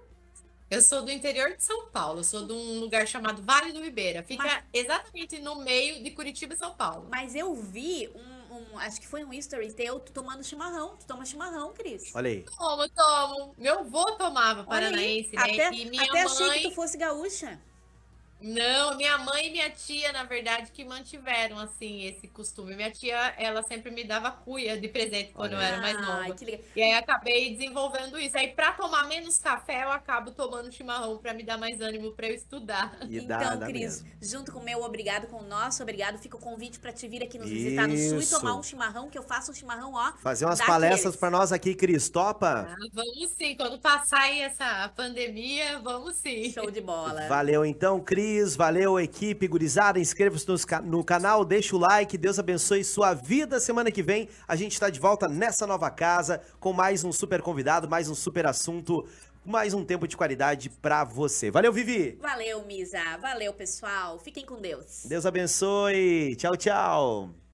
Eu 0.70 0.80
sou 0.82 1.02
do 1.02 1.10
interior 1.10 1.54
de 1.56 1.62
São 1.62 1.86
Paulo, 1.88 2.24
sou 2.24 2.46
de 2.46 2.52
um 2.52 2.80
lugar 2.80 3.06
chamado 3.06 3.42
Vale 3.42 3.72
do 3.72 3.80
Ribeira. 3.82 4.22
Fica 4.22 4.42
Mas- 4.42 4.64
exatamente 4.72 5.38
no 5.38 5.56
meio 5.56 6.02
de 6.02 6.10
Curitiba 6.10 6.54
e 6.54 6.56
São 6.56 6.74
Paulo. 6.74 7.06
Mas 7.10 7.34
eu 7.34 7.54
vi 7.54 8.10
um, 8.14 8.54
um- 8.74 8.78
acho 8.78 9.00
que 9.00 9.06
foi 9.06 9.22
um 9.24 9.32
history 9.32 9.72
teu, 9.72 10.00
tu 10.00 10.10
tomando 10.10 10.42
chimarrão. 10.42 10.96
Tu 10.96 11.06
toma 11.06 11.24
chimarrão, 11.24 11.72
Cris. 11.74 12.10
Olha 12.14 12.28
aí. 12.30 12.42
Tomo, 12.44 12.88
tomo. 12.88 13.54
Meu 13.58 13.80
avô 13.80 14.04
tomava 14.16 14.64
paranaense, 14.64 15.32
né? 15.36 15.42
Até, 15.42 15.72
e 15.74 15.84
minha 15.90 16.02
até 16.04 16.22
achei 16.22 16.46
mãe. 16.46 16.62
que 16.62 16.68
tu 16.70 16.74
fosse 16.74 16.96
gaúcha. 16.96 17.60
Não, 18.40 18.97
minha 18.97 19.16
mãe 19.19 19.48
e 19.48 19.51
minha 19.52 19.70
tia, 19.70 20.12
na 20.12 20.24
verdade, 20.24 20.70
que 20.70 20.85
mantiveram, 20.85 21.59
assim, 21.59 22.05
esse 22.05 22.28
costume. 22.28 22.77
Minha 22.77 22.90
tia, 22.90 23.16
ela 23.39 23.62
sempre 23.62 23.90
me 23.90 24.05
dava 24.05 24.31
cuia 24.31 24.78
de 24.78 24.86
presente 24.89 25.32
quando 25.32 25.52
eu 25.55 25.61
era 25.61 25.78
mais 25.81 25.97
Ai, 25.97 26.02
nova. 26.02 26.35
que 26.35 26.44
legal. 26.44 26.61
E 26.77 26.82
aí 26.82 26.93
acabei 26.93 27.55
desenvolvendo 27.56 28.19
isso. 28.19 28.36
Aí, 28.36 28.48
pra 28.48 28.73
tomar 28.73 29.09
menos 29.09 29.39
café, 29.39 29.85
eu 29.85 29.90
acabo 29.93 30.31
tomando 30.31 30.70
chimarrão 30.70 31.16
pra 31.16 31.32
me 31.32 31.43
dar 31.43 31.56
mais 31.56 31.81
ânimo 31.81 32.12
pra 32.12 32.28
eu 32.28 32.35
estudar. 32.35 32.97
E 33.09 33.20
dá, 33.20 33.43
Então, 33.44 33.59
dá 33.61 33.66
Cris, 33.66 34.02
mesmo. 34.02 34.09
junto 34.20 34.52
com 34.52 34.59
o 34.59 34.65
meu 34.65 34.82
obrigado, 34.82 35.27
com 35.28 35.39
o 35.39 35.47
nosso 35.47 35.82
obrigado, 35.82 36.19
fica 36.19 36.36
o 36.36 36.40
convite 36.40 36.78
pra 36.78 36.93
te 36.93 37.09
vir 37.09 37.23
aqui 37.23 37.39
nos 37.39 37.48
visitar 37.48 37.89
no 37.89 37.97
sul 37.97 38.19
e 38.19 38.20
Isso. 38.20 38.39
tomar 38.39 38.56
um 38.56 38.62
chimarrão, 38.62 39.09
que 39.09 39.16
eu 39.16 39.23
faço 39.23 39.52
um 39.52 39.55
chimarrão, 39.55 39.94
ó. 39.94 40.12
Fazer 40.19 40.44
umas 40.44 40.61
palestras 40.61 41.16
pra 41.16 41.31
nós 41.31 41.51
aqui, 41.52 41.74
Cris. 41.74 42.09
Topa? 42.11 42.69
Ah, 42.69 42.77
vamos 42.93 43.31
sim, 43.31 43.56
quando 43.56 43.78
passar 43.78 44.20
aí 44.20 44.40
essa 44.40 44.89
pandemia, 44.94 45.78
vamos 45.78 46.16
sim. 46.16 46.51
Show 46.52 46.70
de 46.70 46.81
bola. 46.81 47.27
Valeu 47.28 47.65
então, 47.65 48.01
Cris. 48.01 48.23
Valeu, 48.56 48.98
equipe 48.98 49.46
gurizada. 49.46 49.98
Inscreva-se 49.98 50.46
no 50.84 51.05
canal, 51.05 51.44
deixa 51.44 51.76
o 51.76 51.78
like. 51.78 52.16
Deus 52.16 52.38
abençoe 52.38 52.84
sua 52.84 53.12
vida. 53.12 53.60
Semana 53.60 53.90
que 53.90 54.02
vem 54.02 54.28
a 54.46 54.56
gente 54.56 54.78
tá 54.78 54.88
de 54.88 54.98
volta 55.01 55.28
nessa 55.28 55.66
nova 55.66 55.90
casa 55.90 56.40
com 56.60 56.72
mais 56.72 57.05
um 57.05 57.12
super 57.12 57.42
convidado, 57.42 57.88
mais 57.88 58.09
um 58.09 58.14
super 58.14 58.46
assunto, 58.46 59.06
mais 59.44 59.74
um 59.74 59.84
tempo 59.84 60.09
de 60.09 60.16
qualidade 60.16 60.70
pra 60.70 61.05
você. 61.05 61.51
Valeu, 61.51 61.72
Vivi. 61.72 62.18
Valeu, 62.20 62.64
Misa. 62.64 63.02
Valeu, 63.20 63.52
pessoal. 63.52 64.18
Fiquem 64.18 64.46
com 64.46 64.60
Deus. 64.60 65.05
Deus 65.05 65.26
abençoe. 65.26 66.36
Tchau, 66.36 66.56
tchau. 66.56 67.34